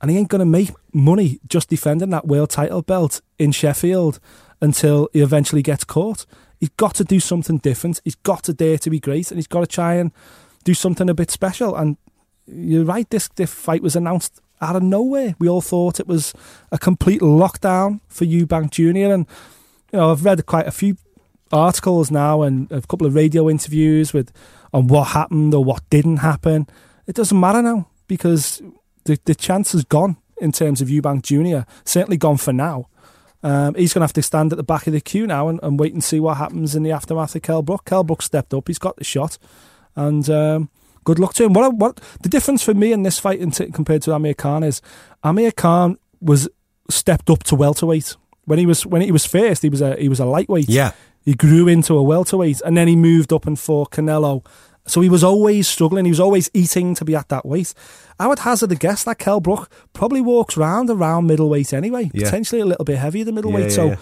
and 0.00 0.10
he 0.10 0.18
ain't 0.18 0.28
going 0.28 0.40
to 0.40 0.46
make 0.46 0.70
money 0.92 1.40
just 1.46 1.70
defending 1.70 2.10
that 2.10 2.26
world 2.26 2.50
title 2.50 2.82
belt 2.82 3.20
in 3.38 3.52
Sheffield 3.52 4.20
until 4.60 5.08
he 5.12 5.20
eventually 5.20 5.62
gets 5.62 5.84
caught. 5.84 6.26
He's 6.60 6.70
got 6.70 6.94
to 6.96 7.04
do 7.04 7.20
something 7.20 7.58
different. 7.58 8.00
He's 8.04 8.14
got 8.14 8.42
to 8.44 8.54
dare 8.54 8.78
to 8.78 8.90
be 8.90 9.00
great, 9.00 9.30
and 9.30 9.38
he's 9.38 9.46
got 9.46 9.60
to 9.60 9.66
try 9.66 9.94
and 9.94 10.12
do 10.64 10.74
something 10.74 11.08
a 11.10 11.14
bit 11.14 11.30
special. 11.30 11.76
And 11.76 11.96
you're 12.46 12.84
right. 12.84 13.08
This 13.10 13.28
this 13.28 13.52
fight 13.52 13.82
was 13.82 13.96
announced 13.96 14.40
out 14.60 14.76
of 14.76 14.82
nowhere. 14.82 15.34
We 15.38 15.48
all 15.48 15.60
thought 15.60 16.00
it 16.00 16.06
was 16.06 16.32
a 16.72 16.78
complete 16.78 17.20
lockdown 17.20 18.00
for 18.08 18.24
Eubank 18.24 18.70
Junior, 18.70 19.12
and 19.12 19.26
you 19.92 19.98
know 19.98 20.10
I've 20.10 20.24
read 20.24 20.46
quite 20.46 20.66
a 20.66 20.72
few 20.72 20.96
articles 21.52 22.10
now 22.10 22.42
and 22.42 22.70
a 22.72 22.80
couple 22.82 23.06
of 23.06 23.14
radio 23.14 23.48
interviews 23.48 24.12
with 24.12 24.32
on 24.72 24.88
what 24.88 25.08
happened 25.08 25.54
or 25.54 25.64
what 25.64 25.88
didn't 25.90 26.18
happen. 26.18 26.66
It 27.06 27.14
doesn't 27.14 27.38
matter 27.38 27.62
now 27.62 27.88
because 28.08 28.62
the 29.04 29.18
the 29.24 29.34
chance 29.34 29.74
is 29.74 29.84
gone 29.84 30.16
in 30.38 30.52
terms 30.52 30.80
of 30.80 30.88
Eubank 30.88 31.22
Junior. 31.22 31.66
Certainly 31.84 32.16
gone 32.18 32.36
for 32.36 32.52
now. 32.52 32.88
Um, 33.42 33.74
he's 33.74 33.92
going 33.92 34.00
to 34.00 34.04
have 34.04 34.12
to 34.14 34.22
stand 34.22 34.52
at 34.52 34.56
the 34.56 34.62
back 34.62 34.86
of 34.86 34.94
the 34.94 35.02
queue 35.02 35.26
now 35.26 35.48
and, 35.48 35.60
and 35.62 35.78
wait 35.78 35.92
and 35.92 36.02
see 36.02 36.18
what 36.18 36.38
happens 36.38 36.74
in 36.74 36.82
the 36.82 36.90
aftermath 36.92 37.36
of 37.36 37.42
Kell 37.42 37.60
Brook. 37.60 37.84
Kell 37.84 38.02
Brook 38.02 38.22
stepped 38.22 38.54
up. 38.54 38.66
He's 38.68 38.78
got 38.78 38.96
the 38.96 39.04
shot, 39.04 39.36
and 39.94 40.28
um, 40.30 40.70
good 41.04 41.18
luck 41.18 41.34
to 41.34 41.44
him. 41.44 41.52
What 41.52 41.74
what 41.74 42.00
the 42.22 42.30
difference 42.30 42.62
for 42.62 42.72
me 42.74 42.92
in 42.92 43.02
this 43.02 43.18
fight 43.18 43.40
t- 43.52 43.70
compared 43.70 44.00
to 44.02 44.14
Amir 44.14 44.34
Khan 44.34 44.62
is 44.64 44.80
Amir 45.22 45.52
Khan 45.52 45.98
was 46.20 46.48
stepped 46.88 47.28
up 47.28 47.42
to 47.44 47.54
welterweight 47.54 48.16
when 48.46 48.58
he 48.58 48.64
was 48.66 48.86
when 48.86 49.02
he 49.02 49.12
was 49.12 49.26
first. 49.26 49.62
He 49.62 49.68
was 49.68 49.82
a 49.82 49.94
he 49.96 50.08
was 50.08 50.20
a 50.20 50.24
lightweight. 50.26 50.68
Yeah. 50.70 50.92
he 51.24 51.34
grew 51.34 51.68
into 51.68 51.96
a 51.98 52.02
welterweight, 52.02 52.62
and 52.62 52.76
then 52.76 52.88
he 52.88 52.96
moved 52.96 53.30
up 53.32 53.46
and 53.46 53.58
fought 53.58 53.90
Canelo. 53.90 54.44
So 54.86 55.00
he 55.00 55.08
was 55.08 55.24
always 55.24 55.66
struggling. 55.66 56.04
He 56.04 56.10
was 56.10 56.20
always 56.20 56.50
eating 56.52 56.94
to 56.96 57.04
be 57.04 57.14
at 57.16 57.28
that 57.30 57.46
weight. 57.46 57.72
I 58.18 58.26
would 58.26 58.40
hazard 58.40 58.70
a 58.72 58.74
guess 58.74 59.04
that 59.04 59.18
Kell 59.18 59.40
Brook 59.40 59.70
probably 59.94 60.20
walks 60.20 60.56
round 60.56 60.90
around 60.90 61.26
middleweight 61.26 61.72
anyway, 61.72 62.10
Yeah. 62.12 62.24
potentially 62.26 62.60
a 62.60 62.66
little 62.66 62.84
bit 62.84 62.98
heavier 62.98 63.24
than 63.24 63.34
middleweight. 63.34 63.64
Yeah, 63.64 63.70
so 63.70 63.84
yeah, 63.86 63.96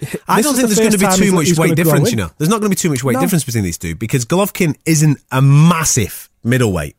I 0.28 0.40
don't 0.42 0.54
think 0.54 0.68
the 0.68 0.74
there's 0.74 0.78
going 0.78 0.92
to 0.92 0.98
be 0.98 1.26
too 1.26 1.32
much 1.32 1.58
weight 1.58 1.76
difference, 1.76 2.10
you 2.10 2.16
know. 2.16 2.30
There's 2.38 2.48
not 2.48 2.60
going 2.60 2.70
to 2.70 2.76
be 2.76 2.80
too 2.80 2.88
much 2.90 3.04
weight 3.04 3.14
No. 3.14 3.20
difference 3.20 3.44
between 3.44 3.64
these 3.64 3.78
two 3.78 3.94
because 3.96 4.24
Golovkin 4.24 4.76
isn't 4.86 5.18
a 5.30 5.42
massive 5.42 6.30
middleweight. 6.42 6.96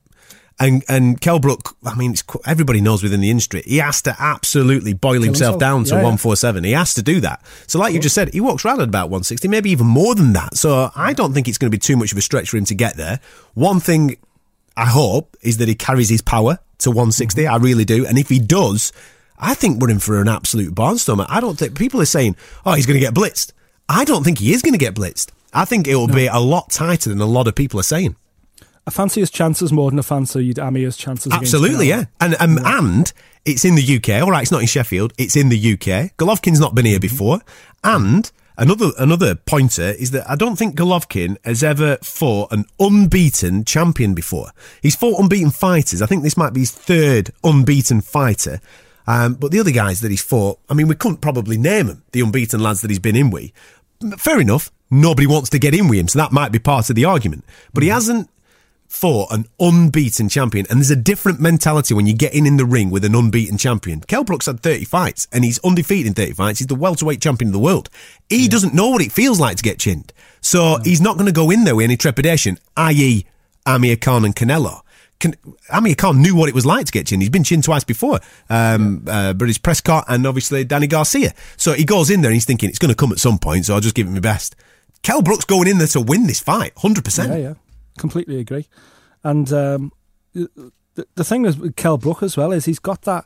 And 0.60 0.84
and 0.90 1.22
Kell 1.22 1.40
Brook, 1.40 1.78
I 1.86 1.96
mean, 1.96 2.12
it's, 2.12 2.24
everybody 2.46 2.82
knows 2.82 3.02
within 3.02 3.22
the 3.22 3.30
industry, 3.30 3.64
he 3.66 3.78
has 3.78 4.02
to 4.02 4.16
absolutely 4.20 4.94
boil 4.94 5.22
himself, 5.22 5.54
himself. 5.54 5.60
down 5.60 5.84
to 5.86 5.90
Yeah, 5.92 5.96
yeah. 5.96 6.04
147. 6.04 6.64
He 6.66 6.72
has 6.74 6.94
to 6.96 7.02
do 7.02 7.22
that. 7.22 7.42
So, 7.66 7.80
like 7.80 7.94
you 7.94 8.00
just 8.00 8.16
said, 8.16 8.34
he 8.34 8.42
walks 8.42 8.66
around 8.66 8.82
at 8.82 8.90
about 8.90 9.06
160, 9.06 9.48
maybe 9.48 9.72
even 9.72 9.88
more 9.88 10.16
than 10.16 10.34
that. 10.34 10.58
So, 10.58 10.92
I 10.96 11.14
don't 11.14 11.34
think 11.34 11.48
it's 11.48 11.58
going 11.58 11.72
to 11.72 11.76
be 11.76 11.80
too 11.80 11.96
much 11.96 12.12
of 12.12 12.18
a 12.18 12.22
stretch 12.22 12.50
for 12.50 12.58
him 12.58 12.66
to 12.66 12.76
get 12.76 12.98
there. 12.98 13.22
One 13.54 13.80
thing 13.80 14.18
I 14.76 14.86
hope 14.86 15.38
is 15.42 15.58
that 15.58 15.68
he 15.68 15.76
carries 15.76 16.10
his 16.10 16.22
power 16.22 16.60
to 16.80 16.90
160. 16.90 17.42
Mm-hmm. 17.42 17.54
I 17.54 17.58
really 17.58 17.86
do. 17.86 18.06
And 18.06 18.18
if 18.18 18.28
he 18.28 18.40
does, 18.40 18.92
I 19.38 19.54
think 19.54 19.82
we're 19.82 19.90
in 19.90 20.00
for 20.00 20.22
an 20.22 20.28
absolute 20.28 20.76
barnstormer. 20.76 21.26
I 21.30 21.40
don't 21.40 21.58
think 21.58 21.78
people 21.78 22.02
are 22.02 22.06
saying, 22.06 22.36
oh, 22.66 22.74
he's 22.74 22.86
going 22.86 23.00
to 23.00 23.06
get 23.06 23.14
blitzed. 23.14 23.54
I 23.88 24.06
don't 24.06 24.24
think 24.24 24.40
he 24.40 24.54
is 24.54 24.62
going 24.62 24.74
to 24.74 24.78
get 24.78 24.94
blitzed. 24.94 25.32
I 25.54 25.66
think 25.66 25.88
it 25.88 25.96
will 25.96 26.08
be 26.08 26.28
a 26.28 26.38
lot 26.38 26.70
tighter 26.70 27.10
than 27.10 27.22
a 27.22 27.26
lot 27.26 27.48
of 27.48 27.56
people 27.56 27.80
are 27.80 27.84
saying. 27.84 28.16
I 28.90 28.92
fancy 28.92 29.20
his 29.20 29.30
chances 29.30 29.72
more 29.72 29.92
than 29.92 30.00
I 30.00 30.02
fancied 30.02 30.58
Amir's 30.58 30.98
chances. 30.98 31.32
Absolutely, 31.32 31.90
yeah. 31.90 32.06
And 32.20 32.36
um, 32.40 32.58
and 32.66 33.14
it's 33.46 33.64
in 33.64 33.76
the 33.76 33.98
UK. 33.98 34.20
All 34.24 34.32
right, 34.32 34.42
it's 34.42 34.52
not 34.52 34.62
in 34.62 34.68
Sheffield. 34.68 35.14
It's 35.16 35.36
in 35.36 35.50
the 35.50 35.74
UK. 35.74 36.18
Golovkin's 36.18 36.60
not 36.60 36.74
been 36.74 36.88
here 36.88 37.00
before. 37.00 37.42
And 37.84 38.32
another 38.58 38.90
another 38.98 39.36
pointer 39.36 39.92
is 39.92 40.10
that 40.10 40.28
I 40.28 40.36
don't 40.36 40.56
think 40.56 40.76
Golovkin 40.76 41.38
has 41.46 41.64
ever 41.64 41.98
fought 41.98 42.52
an 42.52 42.66
unbeaten 42.80 43.64
champion 43.64 44.16
before. 44.16 44.54
He's 44.82 44.96
fought 44.96 45.20
unbeaten 45.20 45.52
fighters. 45.52 46.02
I 46.02 46.08
think 46.08 46.24
this 46.24 46.36
might 46.36 46.54
be 46.54 46.62
his 46.62 46.72
third 46.72 47.30
unbeaten 47.44 48.02
fighter. 48.02 48.60
Um, 49.06 49.36
but 49.36 49.52
the 49.52 49.60
other 49.60 49.70
guys 49.70 50.02
that 50.02 50.10
he's 50.10 50.24
fought, 50.24 50.58
I 50.68 50.74
mean, 50.74 50.88
we 50.88 50.96
couldn't 50.96 51.22
probably 51.22 51.60
name 51.60 51.86
them, 51.86 52.04
the 52.12 52.22
unbeaten 52.22 52.60
lads 52.60 52.82
that 52.82 52.90
he's 52.90 52.98
been 52.98 53.16
in 53.16 53.30
with. 53.30 53.52
Fair 54.18 54.40
enough. 54.40 54.72
Nobody 54.90 55.28
wants 55.28 55.52
to 55.52 55.60
get 55.60 55.76
in 55.76 55.88
with 55.88 56.00
him, 56.00 56.08
so 56.08 56.18
that 56.18 56.32
might 56.32 56.52
be 56.52 56.58
part 56.58 56.90
of 56.90 56.96
the 56.96 57.06
argument. 57.06 57.46
But 57.72 57.84
he 57.84 57.90
hasn't 57.90 58.28
fought 58.90 59.32
an 59.32 59.46
unbeaten 59.60 60.28
champion, 60.28 60.66
and 60.70 60.80
there's 60.80 60.90
a 60.90 60.96
different 60.96 61.40
mentality 61.40 61.94
when 61.94 62.08
you 62.08 62.14
get 62.14 62.34
in 62.34 62.46
in 62.46 62.58
the 62.58 62.66
ring 62.66 62.90
with 62.90 63.06
an 63.06 63.16
unbeaten 63.16 63.58
champion. 63.58 64.02
Kell 64.02 64.24
Brook's 64.24 64.48
had 64.48 64.62
30 64.62 64.84
fights, 64.84 65.28
and 65.32 65.46
he's 65.46 65.60
undefeated 65.60 66.08
in 66.08 66.14
30 66.14 66.34
fights. 66.34 66.60
He's 66.60 66.68
the 66.68 66.76
welterweight 66.76 67.22
champion 67.22 67.50
of 67.50 67.54
the 67.54 67.60
world. 67.60 67.90
He 68.28 68.50
doesn't 68.50 68.74
know 68.74 68.90
what 68.90 69.02
it 69.02 69.12
feels 69.12 69.40
like 69.40 69.58
to 69.58 69.64
get 69.64 69.80
chinned. 69.80 70.12
So 70.42 70.80
he's 70.84 71.00
not 71.00 71.16
going 71.16 71.28
to 71.28 71.32
go 71.32 71.52
in 71.52 71.64
there 71.64 71.76
with 71.76 71.86
any 71.86 71.98
trepidation, 71.98 72.58
i.e., 72.76 73.26
Amir 73.66 73.96
Khan 73.96 74.26
and 74.26 74.36
Canelo. 74.36 74.82
Can, 75.20 75.36
Amir 75.70 75.96
Khan 75.96 76.22
knew 76.22 76.36
what 76.36 76.50
it 76.50 76.56
was 76.56 76.66
like 76.66 76.86
to 76.88 76.92
get 76.92 77.08
chinned. 77.08 77.22
He's 77.22 77.30
been 77.30 77.44
chinned 77.44 77.66
twice 77.66 77.84
before. 77.84 78.20
Um, 78.50 79.04
uh, 79.08 79.34
Breidis 79.34 79.62
Prescott 79.62 80.06
and 80.08 80.26
obviously 80.26 80.64
Danny 80.64 80.88
Garcia. 80.88 81.34
So 81.58 81.74
he 81.74 81.84
goes 81.84 82.10
in 82.10 82.22
there 82.22 82.32
and 82.32 82.36
he's 82.36 82.46
thinking 82.46 82.70
it's 82.70 82.80
going 82.80 82.90
to 82.90 82.96
come 82.96 83.12
at 83.12 83.20
some 83.20 83.38
point, 83.38 83.66
so 83.66 83.76
I'll 83.76 83.82
just 83.82 83.96
give 83.96 84.08
it 84.08 84.12
my 84.12 84.20
best. 84.20 84.56
Kell 85.04 85.22
Brook's 85.22 85.46
going 85.46 85.68
in 85.68 85.78
there 85.78 85.88
to 85.88 86.02
win 86.02 86.26
this 86.26 86.40
fight, 86.40 86.74
100%. 86.76 87.28
Yeah, 87.28 87.36
yeah, 87.36 87.54
completely 88.00 88.40
agree. 88.40 88.68
And 89.24 89.52
um, 89.54 89.92
the, 90.34 91.06
the 91.16 91.24
thing 91.24 91.46
is 91.46 91.58
with 91.58 91.76
Kell 91.76 91.98
Brook 91.98 92.24
as 92.24 92.38
well 92.38 92.52
is 92.52 92.66
he's 92.66 92.80
got 92.80 93.04
that 93.04 93.26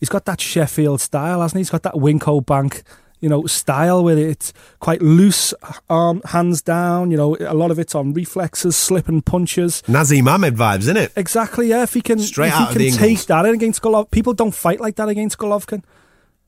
he's 0.00 0.08
got 0.08 0.24
that 0.24 0.40
Sheffield 0.40 1.00
style, 1.00 1.40
hasn't 1.40 1.58
he? 1.58 1.60
He's 1.60 1.70
got 1.70 1.82
that 1.84 1.94
Wincobank, 1.94 2.82
you 3.20 3.28
know, 3.28 3.46
style 3.46 4.02
where 4.02 4.18
it's 4.18 4.52
quite 4.80 5.00
loose, 5.00 5.54
arm 5.88 6.22
hands 6.24 6.62
down. 6.62 7.10
You 7.10 7.16
know, 7.16 7.36
a 7.40 7.54
lot 7.54 7.70
of 7.70 7.78
it's 7.78 7.94
on 7.94 8.12
reflexes, 8.12 8.76
slipping 8.76 9.22
punches. 9.22 9.82
Naseem 9.86 10.28
Hamed 10.28 10.56
vibes, 10.56 10.80
isn't 10.80 10.96
it? 10.96 11.12
Exactly. 11.16 11.68
Yeah, 11.68 11.84
if 11.84 11.94
he 11.94 12.00
can, 12.00 12.18
Straight 12.18 12.48
if 12.48 12.54
out 12.54 12.70
of 12.70 12.76
he 12.76 12.90
the 12.90 12.96
can 12.96 13.08
take 13.08 13.26
that 13.26 13.46
in 13.46 13.54
against 13.54 13.82
Golovkin, 13.82 14.10
people 14.10 14.34
don't 14.34 14.54
fight 14.54 14.80
like 14.80 14.96
that 14.96 15.08
against 15.08 15.38
Golovkin. 15.38 15.84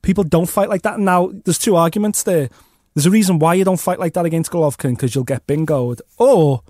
People 0.01 0.23
don't 0.23 0.49
fight 0.49 0.69
like 0.69 0.83
that. 0.83 0.99
Now, 0.99 1.31
there's 1.45 1.57
two 1.57 1.75
arguments 1.75 2.23
there. 2.23 2.49
There's 2.93 3.07
a 3.07 3.11
reason 3.11 3.39
why 3.39 3.55
you 3.55 3.63
don't 3.63 3.79
fight 3.79 3.99
like 3.99 4.13
that 4.13 4.25
against 4.25 4.51
Golovkin 4.51 4.91
because 4.91 5.15
you'll 5.15 5.23
get 5.23 5.47
bingoed, 5.47 6.01
or 6.17 6.61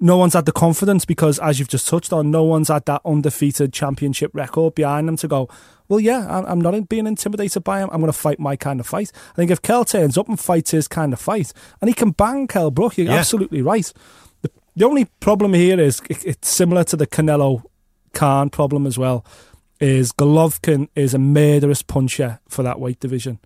no 0.00 0.16
one's 0.16 0.34
had 0.34 0.46
the 0.46 0.52
confidence 0.52 1.04
because, 1.04 1.38
as 1.40 1.58
you've 1.58 1.68
just 1.68 1.88
touched 1.88 2.12
on, 2.12 2.30
no 2.30 2.44
one's 2.44 2.68
had 2.68 2.84
that 2.86 3.00
undefeated 3.04 3.72
championship 3.72 4.30
record 4.34 4.74
behind 4.74 5.08
them 5.08 5.16
to 5.16 5.28
go. 5.28 5.48
Well, 5.88 6.00
yeah, 6.00 6.26
I'm- 6.44 6.60
not 6.60 6.88
being 6.88 7.06
intimidated 7.06 7.64
by 7.64 7.80
him. 7.80 7.88
I'm 7.90 8.00
going 8.00 8.12
to 8.12 8.18
fight 8.18 8.38
my 8.38 8.56
kind 8.56 8.78
of 8.78 8.86
fight. 8.86 9.10
I 9.32 9.36
think 9.36 9.50
if 9.50 9.62
Kell 9.62 9.84
turns 9.84 10.18
up 10.18 10.28
and 10.28 10.38
fights 10.38 10.70
his 10.72 10.86
kind 10.86 11.12
of 11.12 11.20
fight, 11.20 11.52
and 11.80 11.88
he 11.88 11.94
can 11.94 12.10
bang 12.10 12.46
Kell 12.46 12.70
Brook, 12.70 12.98
you're 12.98 13.06
Yeah. 13.06 13.14
absolutely 13.16 13.62
right. 13.62 13.90
The, 14.42 14.50
the 14.76 14.84
only 14.84 15.06
problem 15.20 15.54
here 15.54 15.80
is 15.80 16.00
it, 16.10 16.24
it's 16.24 16.48
similar 16.48 16.84
to 16.84 16.96
the 16.96 17.06
Canelo 17.06 17.62
Khan 18.12 18.50
problem 18.50 18.86
as 18.86 18.98
well. 18.98 19.24
Is 19.80 20.12
Golovkin 20.12 20.88
is 20.94 21.14
a 21.14 21.18
murderous 21.18 21.82
puncher 21.82 22.40
for 22.48 22.62
that 22.64 22.80
weight 22.80 22.98
division. 23.00 23.38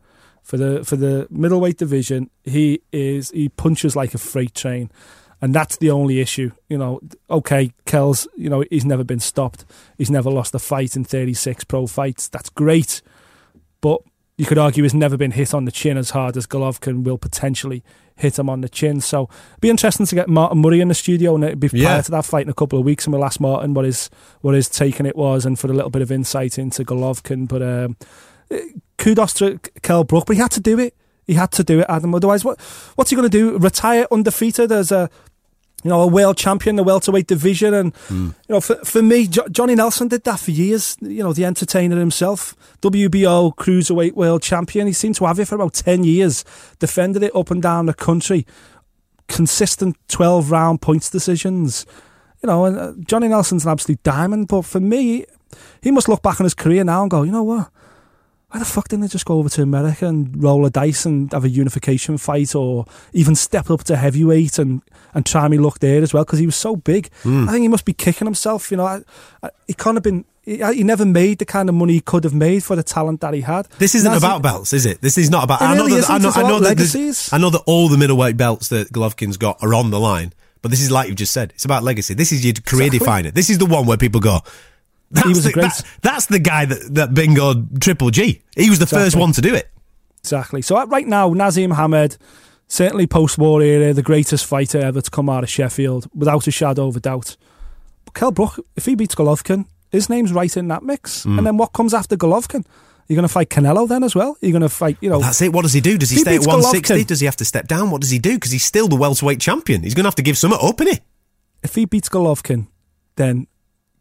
For 0.43 0.57
the 0.57 0.83
for 0.83 0.97
the 0.97 1.29
middleweight 1.31 1.77
division, 1.79 2.29
he 2.43 2.81
is 2.93 3.31
he 3.31 3.49
punches 3.51 3.95
like 3.95 4.15
a 4.15 4.19
freight 4.19 4.55
train, 4.55 4.91
and 5.43 5.53
that's 5.55 5.77
the 5.77 5.91
only 5.91 6.21
issue. 6.21 6.53
You 6.69 6.79
know, 6.79 7.01
okay, 7.29 7.73
Kells, 7.85 8.27
you 8.37 8.49
know 8.49 8.65
he's 8.71 8.85
never 8.87 9.05
been 9.05 9.21
stopped. 9.21 9.67
He's 9.99 10.11
never 10.11 10.31
lost 10.31 10.55
a 10.55 10.59
fight 10.59 10.97
in 10.97 11.05
36 11.05 11.65
pro 11.65 11.87
fights. 11.87 12.29
That's 12.29 12.49
great, 12.49 13.03
but 13.83 14.01
you 14.39 14.47
could 14.47 14.59
argue 14.59 14.83
he's 14.83 14.95
never 14.95 15.17
been 15.19 15.33
hit 15.33 15.53
on 15.53 15.67
the 15.67 15.71
chin 15.73 15.99
as 15.99 16.11
hard 16.11 16.37
as 16.39 16.47
Golovkin 16.47 17.05
will 17.05 17.19
potentially 17.19 17.83
hit 18.17 18.39
him 18.39 18.49
on 18.49 18.61
the 18.61 18.69
chin. 18.69 19.01
So 19.01 19.29
it'd 19.51 19.61
be 19.61 19.71
interesting 19.71 20.07
to 20.07 20.15
get 20.15 20.29
Martin 20.29 20.59
Murray 20.59 20.81
in 20.81 20.89
the 20.89 20.95
studio 20.95 21.35
and 21.35 21.45
it'd 21.45 21.61
be 21.61 21.69
Yeah. 21.73 21.89
prior 21.89 22.03
to 22.03 22.11
that 22.13 22.25
fight 22.25 22.45
in 22.45 22.51
a 22.51 22.55
couple 22.55 22.79
of 22.79 22.85
weeks 22.85 23.05
and 23.05 23.13
we'll 23.13 23.25
ask 23.25 23.41
Martin 23.41 23.75
what 23.75 23.85
his 23.85 24.11
what 24.41 24.55
his 24.55 24.69
take 24.69 25.01
on 25.01 25.07
it 25.07 25.17
was 25.17 25.45
and 25.45 25.59
for 25.59 25.69
a 25.71 25.73
little 25.75 25.91
bit 25.91 26.03
of 26.03 26.11
insight 26.13 26.59
into 26.59 26.85
Golovkin. 26.85 27.47
But 27.49 27.63
um, 27.63 27.97
eh, 28.51 28.61
kudos 28.99 29.35
to 29.35 29.59
Kell 29.83 30.05
Brook, 30.05 30.25
but 30.27 30.37
he 30.37 30.43
had 30.43 30.51
to 30.53 30.61
do 30.61 30.79
it. 30.79 30.95
He 31.27 31.35
had 31.35 31.53
to 31.53 31.63
do 31.65 31.81
it, 31.81 31.87
Adam. 31.89 32.15
Otherwise, 32.15 32.45
what 32.45 32.61
what's 32.97 33.11
he 33.11 33.17
going 33.17 33.31
to 33.31 33.39
do? 33.39 33.57
Retire 33.59 34.07
undefeated 34.11 34.73
as 34.73 34.91
a 34.91 35.09
you 35.83 35.89
know, 35.89 36.01
a 36.01 36.07
world 36.07 36.37
champion, 36.37 36.77
the 36.77 36.83
welterweight 36.85 37.27
division, 37.27 37.75
and 37.75 37.93
you 38.11 38.35
know, 38.49 38.61
for 38.61 38.77
for 38.85 39.03
me, 39.03 39.27
jo- 39.27 39.49
Johnny 39.49 39.75
Nelson 39.75 40.09
did 40.09 40.23
that 40.25 40.39
for 40.41 40.51
years. 40.53 40.97
You 41.01 41.23
know, 41.23 41.33
the 41.33 41.45
entertainer 41.45 41.99
himself, 41.99 42.55
WBO 42.83 43.55
cruiserweight 43.57 44.13
world 44.15 44.43
champion. 44.43 44.87
He 44.87 44.93
seemed 44.93 45.17
to 45.17 45.27
have 45.27 45.39
it 45.41 45.47
for 45.49 45.57
about 45.57 45.75
ten 45.75 46.05
years, 46.05 46.45
defended 46.79 47.23
it 47.23 47.35
up 47.35 47.51
and 47.51 47.61
down 47.61 47.87
the 47.87 47.95
country, 47.95 48.47
consistent 49.29 49.97
twelve 50.09 50.51
round 50.51 50.81
points 50.81 51.11
decisions. 51.11 51.87
You 52.43 52.49
know, 52.49 52.65
and 52.65 52.79
uh, 52.79 52.93
Johnny 53.07 53.29
Nelson's 53.29 53.65
an 53.65 53.71
absolute 53.73 54.03
diamond. 54.03 54.49
But 54.49 54.63
for 54.63 54.81
me, 54.81 55.27
he 55.81 55.91
must 55.91 56.09
look 56.09 56.23
back 56.23 56.41
on 56.41 56.45
his 56.45 56.55
career 56.55 56.85
now 56.85 57.03
and 57.03 57.11
go, 57.11 57.23
you 57.23 57.33
know 57.33 57.45
what? 57.45 57.71
Why 58.53 58.59
the 58.59 58.67
fuck 58.67 58.89
didn't 58.89 59.01
they 59.01 59.09
just 59.09 59.25
go 59.25 59.39
over 59.39 59.49
to 59.49 59.63
America 59.63 60.07
and 60.07 60.43
roll 60.43 60.67
a 60.67 60.71
dice 60.71 61.07
and 61.07 61.33
have 61.33 61.45
a 61.45 61.49
unification 61.49 62.19
fight 62.19 62.55
or 62.55 62.85
even 63.15 63.35
step 63.35 63.71
up 63.71 63.83
to 63.85 63.97
heavyweight 63.97 64.59
and, 64.59 64.83
and 65.15 65.25
try 65.25 65.49
me 65.49 65.57
luck 65.57 65.79
there 65.79 66.03
as 66.03 66.13
well? 66.13 66.25
Because 66.25 66.39
he 66.39 66.45
was 66.45 66.55
so 66.57 66.77
big. 66.77 67.11
Hmm. 67.23 67.49
I 67.49 67.53
think 67.53 67.63
he 67.63 67.69
must 67.69 67.87
be 67.87 67.95
kicking 67.95 68.27
himself. 68.27 68.71
You 68.71 68.77
know, 68.77 68.85
I, 68.85 69.01
I, 69.43 69.49
he 69.67 69.73
kind 69.73 69.97
of 69.97 70.03
been. 70.03 70.27
He, 70.43 70.57
he 70.75 70.83
never 70.85 71.07
made 71.07 71.39
the 71.39 71.47
kind 71.47 71.71
of 71.71 71.75
money 71.75 71.95
he 71.95 72.01
could 72.03 72.25
have 72.25 72.35
made 72.35 72.63
for 72.63 72.77
the 72.77 72.83
talent 72.83 73.23
that 73.23 73.33
he 73.33 73.41
had. 73.41 73.69
This 73.79 73.95
isn't 73.95 74.13
about 74.13 74.41
it. 74.41 74.43
belts, 74.43 74.75
is 74.75 74.85
it? 74.85 75.01
This 75.01 75.17
is 75.17 75.31
not 75.31 75.45
about. 75.45 75.63
I 75.63 75.75
know 75.75 75.89
that. 75.89 76.11
I 76.11 76.19
know. 76.19 76.31
I 76.35 76.43
know 76.43 76.49
about 76.49 76.63
that. 76.63 76.69
legacies. 76.69 77.33
I 77.33 77.39
know 77.39 77.49
that 77.49 77.63
all 77.65 77.89
the 77.89 77.97
middleweight 77.97 78.37
belts 78.37 78.69
that 78.69 78.93
Golovkin's 78.93 79.39
got 79.39 79.63
are 79.63 79.73
on 79.73 79.91
the 79.91 79.99
line. 80.01 80.35
But 80.61 80.71
this 80.71 80.81
is 80.83 80.91
like 80.91 81.09
you've 81.09 81.17
just 81.17 81.33
said. 81.33 81.53
It's 81.55 81.65
about 81.65 81.83
legacy. 81.85 82.15
This 82.15 82.31
is 82.33 82.45
your 82.45 82.55
career 82.55 82.87
Exactly. 82.87 82.99
definer. 82.99 83.31
This 83.31 83.51
is 83.51 83.59
the 83.59 83.67
one 83.67 83.87
where 83.87 83.97
people 83.97 84.21
go. 84.21 84.41
That's 85.13 85.29
was 85.29 85.45
the, 85.45 85.51
a 85.51 85.53
great- 85.53 85.63
that- 85.65 85.85
that's 86.03 86.27
the 86.27 86.39
guy 86.39 86.65
that 86.65 86.95
that 86.95 87.11
bingoed 87.11 87.81
Triple 87.81 88.11
G. 88.11 88.43
He 88.57 88.71
was 88.71 88.79
the 88.79 88.87
first 88.87 89.17
one 89.17 89.33
to 89.33 89.41
do 89.41 89.55
it. 89.55 89.71
Exactly. 90.21 90.63
So 90.63 90.77
uh, 90.77 90.87
right 90.87 91.07
now, 91.07 91.31
Naseem 91.31 91.75
Hamed, 91.75 92.17
certainly 92.69 93.07
post-war 93.07 93.61
era, 93.61 93.93
the 93.93 94.03
greatest 94.03 94.47
fighter 94.47 94.79
ever 94.79 95.01
to 95.01 95.11
come 95.11 95.29
out 95.29 95.43
of 95.43 95.51
Sheffield, 95.51 96.09
without 96.15 96.47
a 96.47 96.51
shadow 96.51 96.87
of 96.87 96.97
a 96.97 97.01
doubt. 97.01 97.37
But 98.05 98.15
Kell 98.15 98.31
Brook, 98.31 98.59
if 98.77 98.87
he 98.87 98.95
beats 98.95 99.15
Golovkin, 99.15 99.67
his 99.91 100.09
name's 100.09 100.33
right 100.33 100.57
in 100.57 100.69
that 100.69 100.83
mix. 100.85 101.25
Mm. 101.27 101.39
And 101.39 101.47
then 101.47 101.57
what 101.57 101.73
comes 101.73 101.93
after 101.93 102.17
Golovkin? 102.17 102.65
You're 103.09 103.17
going 103.17 103.29
to 103.29 103.33
fight 103.33 103.51
Canelo 103.51 103.89
then 103.89 104.05
as 104.05 104.15
well? 104.15 104.37
You're 104.41 104.53
going 104.53 104.63
to 104.63 104.69
fight, 104.69 104.97
you 105.01 105.11
know, 105.11 105.19
That's 105.21 105.43
it. 105.43 105.53
What 105.53 105.63
does 105.63 105.73
he 105.73 105.81
do? 105.81 105.99
Does 105.99 106.09
he 106.11 106.17
He 106.17 106.23
stay 106.23 106.37
at 106.37 106.47
160? 106.47 106.95
Golovkin. 106.95 107.07
Does 107.09 107.19
he 107.21 107.27
have 107.27 107.37
to 107.37 107.45
step 107.45 107.67
down? 107.67 107.91
What 107.91 108.01
does 108.01 108.11
he 108.11 108.19
do? 108.21 108.35
Because 108.35 108.53
he's 108.53 108.65
still 108.65 108.87
the 108.89 108.97
welterweight 108.97 109.41
champion. 109.41 109.83
He's 109.83 109.95
going 109.95 110.05
to 110.05 110.09
have 110.09 110.15
to 110.15 110.23
give 110.23 110.39
something 110.39 110.59
up, 110.63 110.81
isn't 110.81 110.95
he? 110.95 111.01
if 111.65 111.75
he 111.75 111.85
beats 111.85 112.09
Golovkin, 112.09 112.69
then 113.17 113.47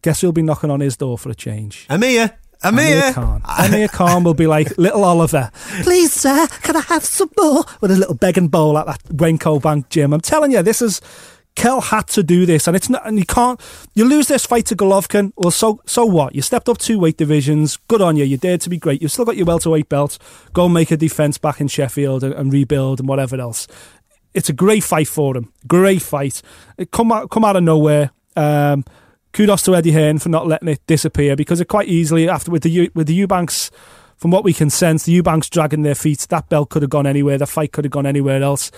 guess 0.02 0.22
who'll 0.22 0.32
be 0.32 0.42
knocking 0.42 0.72
on 0.72 0.80
his 0.80 0.98
door 0.98 1.18
for 1.18 1.30
a 1.30 1.36
change? 1.36 1.86
Amir. 1.90 2.38
Amir. 2.64 2.86
Amir 2.86 3.14
Khan. 3.14 3.42
Amir 3.60 3.88
Khan 3.88 4.24
will 4.24 4.34
be 4.34 4.48
like 4.48 4.78
little 4.78 5.04
Oliver. 5.04 5.50
Please, 5.82 6.14
sir, 6.14 6.48
can 6.62 6.76
I 6.76 6.82
have 6.82 7.04
some 7.04 7.30
more? 7.38 7.64
With 7.82 7.92
a 7.92 7.96
little 7.96 8.14
begging 8.14 8.50
bowl 8.50 8.78
at 8.78 8.86
that 8.86 9.04
Wincobank 9.06 9.90
gym. 9.90 10.14
I'm 10.14 10.22
telling 10.22 10.52
you, 10.52 10.62
this 10.62 10.82
is 10.82 11.02
Kell 11.56 11.82
had 11.82 12.08
to 12.10 12.24
do 12.24 12.46
this, 12.46 12.68
and 12.68 12.76
it's 12.78 12.90
not. 12.90 13.06
And 13.06 13.18
you 13.18 13.26
can't. 13.26 13.60
You 13.94 14.06
lose 14.06 14.28
this 14.28 14.46
fight 14.46 14.66
to 14.68 14.76
Golovkin. 14.76 15.34
Well, 15.36 15.52
so 15.52 15.82
so 15.86 16.06
what? 16.06 16.34
You 16.34 16.42
stepped 16.42 16.70
up 16.70 16.78
two 16.78 16.98
weight 17.00 17.18
divisions. 17.18 17.78
Good 17.88 18.02
on 18.02 18.16
you. 18.16 18.24
You 18.24 18.38
dared 18.38 18.62
to 18.62 18.70
be 18.70 18.78
great. 18.78 19.02
You've 19.02 19.12
still 19.12 19.26
got 19.26 19.38
your 19.38 19.46
welterweight 19.46 19.90
belt. 19.90 20.18
Go 20.54 20.66
and 20.66 20.74
make 20.74 20.92
a 20.92 20.98
defense 20.98 21.38
back 21.38 21.60
in 21.60 21.68
Sheffield 21.68 22.24
and, 22.24 22.34
and 22.34 22.54
rebuild 22.54 23.00
and 23.00 23.10
whatever 23.10 23.40
else. 23.40 23.68
It's 24.34 24.50
a 24.50 24.54
great 24.54 24.84
fight 24.84 25.10
for 25.10 25.36
him. 25.36 25.52
Great 25.68 26.02
fight. 26.02 26.42
It 26.78 26.92
come 26.92 27.12
out 27.12 27.30
come 27.30 27.44
out 27.44 27.58
of 27.58 27.64
nowhere. 27.64 28.12
Um, 28.36 28.86
kudos 29.34 29.64
to 29.64 29.76
Eddie 29.76 29.92
Hearn 29.92 30.20
for 30.20 30.30
not 30.30 30.48
letting 30.48 30.68
it 30.68 30.86
disappear 30.88 31.36
because 31.36 31.62
it 31.62 31.66
quite 31.66 31.88
easily 31.88 32.30
after 32.30 32.52
with 32.52 32.64
the 32.64 32.70
U, 32.70 32.92
with 32.94 33.08
the 33.08 33.14
Eubanks, 33.14 33.72
from 34.18 34.32
what 34.32 34.44
we 34.44 34.54
can 34.54 34.70
sense, 34.70 35.04
the 35.04 35.12
Eubanks 35.14 35.50
dragging 35.50 35.82
their 35.82 35.96
feet. 35.96 36.28
That 36.30 36.50
belt 36.50 36.70
could 36.70 36.82
have 36.82 36.92
gone 36.92 37.08
anywhere. 37.08 37.38
The 37.38 37.48
fight 37.48 37.72
could 37.72 37.86
have 37.86 37.92
gone 37.92 38.06
anywhere 38.06 38.42
else. 38.44 38.72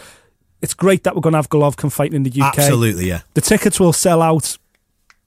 It's 0.61 0.73
great 0.73 1.03
that 1.03 1.15
we're 1.15 1.21
going 1.21 1.33
to 1.33 1.39
have 1.39 1.49
Golovkin 1.49 1.91
fighting 1.91 2.15
in 2.15 2.23
the 2.23 2.41
UK. 2.41 2.57
Absolutely, 2.57 3.07
yeah. 3.07 3.21
The 3.33 3.41
tickets 3.41 3.79
will 3.79 3.91
sell 3.91 4.21
out 4.21 4.57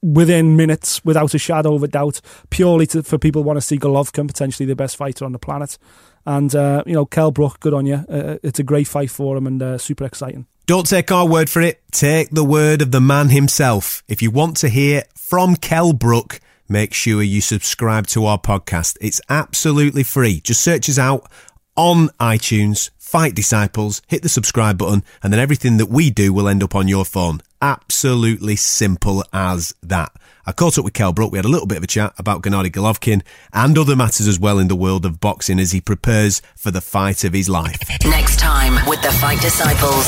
within 0.01 0.55
minutes, 0.55 1.03
without 1.05 1.33
a 1.33 1.37
shadow 1.37 1.75
of 1.75 1.83
a 1.83 1.87
doubt, 1.87 2.21
purely 2.49 2.87
to, 2.87 3.03
for 3.03 3.17
people 3.17 3.43
who 3.43 3.47
want 3.47 3.57
to 3.57 3.61
see 3.61 3.77
Golovkin, 3.77 4.27
potentially 4.27 4.65
the 4.65 4.75
best 4.75 4.95
fighter 4.95 5.25
on 5.25 5.31
the 5.31 5.39
planet. 5.39 5.77
And 6.25 6.53
uh, 6.55 6.83
you 6.85 6.93
know, 6.93 7.05
Kell 7.05 7.31
Brook, 7.31 7.59
good 7.59 7.73
on 7.73 7.85
you. 7.85 8.03
Uh, 8.09 8.37
it's 8.43 8.59
a 8.59 8.63
great 8.63 8.87
fight 8.87 9.11
for 9.11 9.37
him 9.37 9.47
and 9.47 9.61
uh, 9.61 9.77
super 9.77 10.05
exciting. 10.05 10.47
Don't 10.67 10.85
take 10.85 11.13
our 11.13 11.25
word 11.25 11.49
for 11.49 11.61
it. 11.61 11.81
Take 11.93 12.29
the 12.29 12.43
word 12.43 12.81
of 12.81 12.91
the 12.91 12.99
man 12.99 13.29
himself. 13.29 14.03
If 14.09 14.21
you 14.21 14.31
want 14.31 14.57
to 14.57 14.67
hear 14.67 15.03
from 15.15 15.55
Kell 15.55 15.93
Brook, 15.93 16.41
make 16.67 16.93
sure 16.93 17.23
you 17.23 17.39
subscribe 17.39 18.05
to 18.07 18.25
our 18.25 18.37
podcast. 18.37 18.97
It's 18.99 19.21
absolutely 19.29 20.03
free. 20.03 20.41
Just 20.41 20.59
search 20.59 20.89
us 20.89 20.99
out 20.99 21.31
on 21.77 22.09
iTunes, 22.19 22.89
Fight 22.97 23.33
Disciples, 23.33 24.01
hit 24.07 24.23
the 24.23 24.27
subscribe 24.27 24.77
button, 24.77 25.05
and 25.23 25.31
then 25.31 25.39
everything 25.39 25.77
that 25.77 25.85
we 25.85 26.09
do 26.09 26.33
will 26.33 26.49
end 26.49 26.61
up 26.61 26.75
on 26.75 26.89
your 26.89 27.05
phone 27.05 27.39
absolutely 27.61 28.55
simple 28.55 29.23
as 29.33 29.73
that. 29.83 30.11
I 30.45 30.53
caught 30.53 30.77
up 30.77 30.85
with 30.85 30.93
Kell 30.93 31.11
Brook. 31.11 31.31
We 31.31 31.37
had 31.37 31.45
a 31.45 31.49
little 31.49 31.67
bit 31.67 31.77
of 31.77 31.83
a 31.83 31.87
chat 31.87 32.13
about 32.17 32.41
Gennady 32.41 32.71
Golovkin 32.71 33.21
and 33.51 33.77
other 33.77 33.95
matters 33.95 34.27
as 34.27 34.39
well 34.39 34.59
in 34.59 34.69
the 34.69 34.75
world 34.75 35.05
of 35.05 35.19
boxing 35.19 35.59
as 35.59 35.71
he 35.71 35.81
prepares 35.81 36.41
for 36.55 36.71
the 36.71 36.79
fight 36.81 37.23
of 37.25 37.33
his 37.33 37.49
life. 37.49 37.79
Next 38.05 38.39
time 38.39 38.75
with 38.87 39.01
the 39.01 39.11
Fight 39.11 39.41
Disciples. 39.41 40.07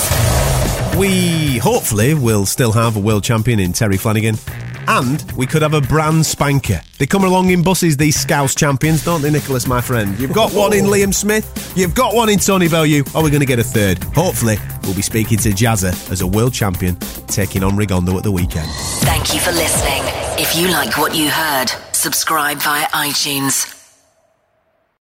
We 0.97 1.57
hopefully 1.57 2.13
will 2.13 2.45
still 2.45 2.71
have 2.71 2.95
a 2.95 2.99
world 2.99 3.23
champion 3.23 3.59
in 3.59 3.73
Terry 3.73 3.97
Flanagan. 3.97 4.35
And 4.87 5.21
we 5.33 5.45
could 5.45 5.61
have 5.61 5.75
a 5.75 5.81
brand 5.81 6.25
spanker. 6.25 6.81
They 6.97 7.05
come 7.05 7.23
along 7.23 7.51
in 7.51 7.61
buses, 7.61 7.95
these 7.95 8.15
Scouse 8.19 8.55
champions, 8.55 9.05
don't 9.05 9.21
they, 9.21 9.29
Nicholas, 9.29 9.67
my 9.67 9.81
friend? 9.81 10.17
You've 10.19 10.33
got 10.33 10.51
one 10.51 10.73
in 10.73 10.85
Liam 10.85 11.13
Smith, 11.13 11.73
you've 11.75 11.93
got 11.93 12.15
one 12.15 12.27
in 12.27 12.39
Tony 12.39 12.67
Bellew. 12.67 13.03
Oh, 13.13 13.19
Are 13.19 13.23
we 13.23 13.29
going 13.29 13.41
to 13.41 13.45
get 13.45 13.59
a 13.59 13.63
third? 13.63 14.01
Hopefully, 14.15 14.57
we'll 14.83 14.95
be 14.95 15.03
speaking 15.03 15.37
to 15.39 15.49
Jazza 15.49 15.91
as 16.11 16.21
a 16.21 16.27
world 16.27 16.53
champion 16.53 16.95
taking 17.39 17.63
on 17.63 17.71
Rigondeaux 17.71 18.17
at 18.17 18.23
the 18.23 18.31
weekend. 18.31 18.69
Thank 19.07 19.33
you 19.33 19.39
for 19.39 19.51
listening. 19.51 20.01
If 20.37 20.57
you 20.57 20.67
like 20.67 20.97
what 20.97 21.15
you 21.15 21.29
heard, 21.29 21.67
subscribe 21.93 22.57
via 22.57 22.85
iTunes 22.87 23.78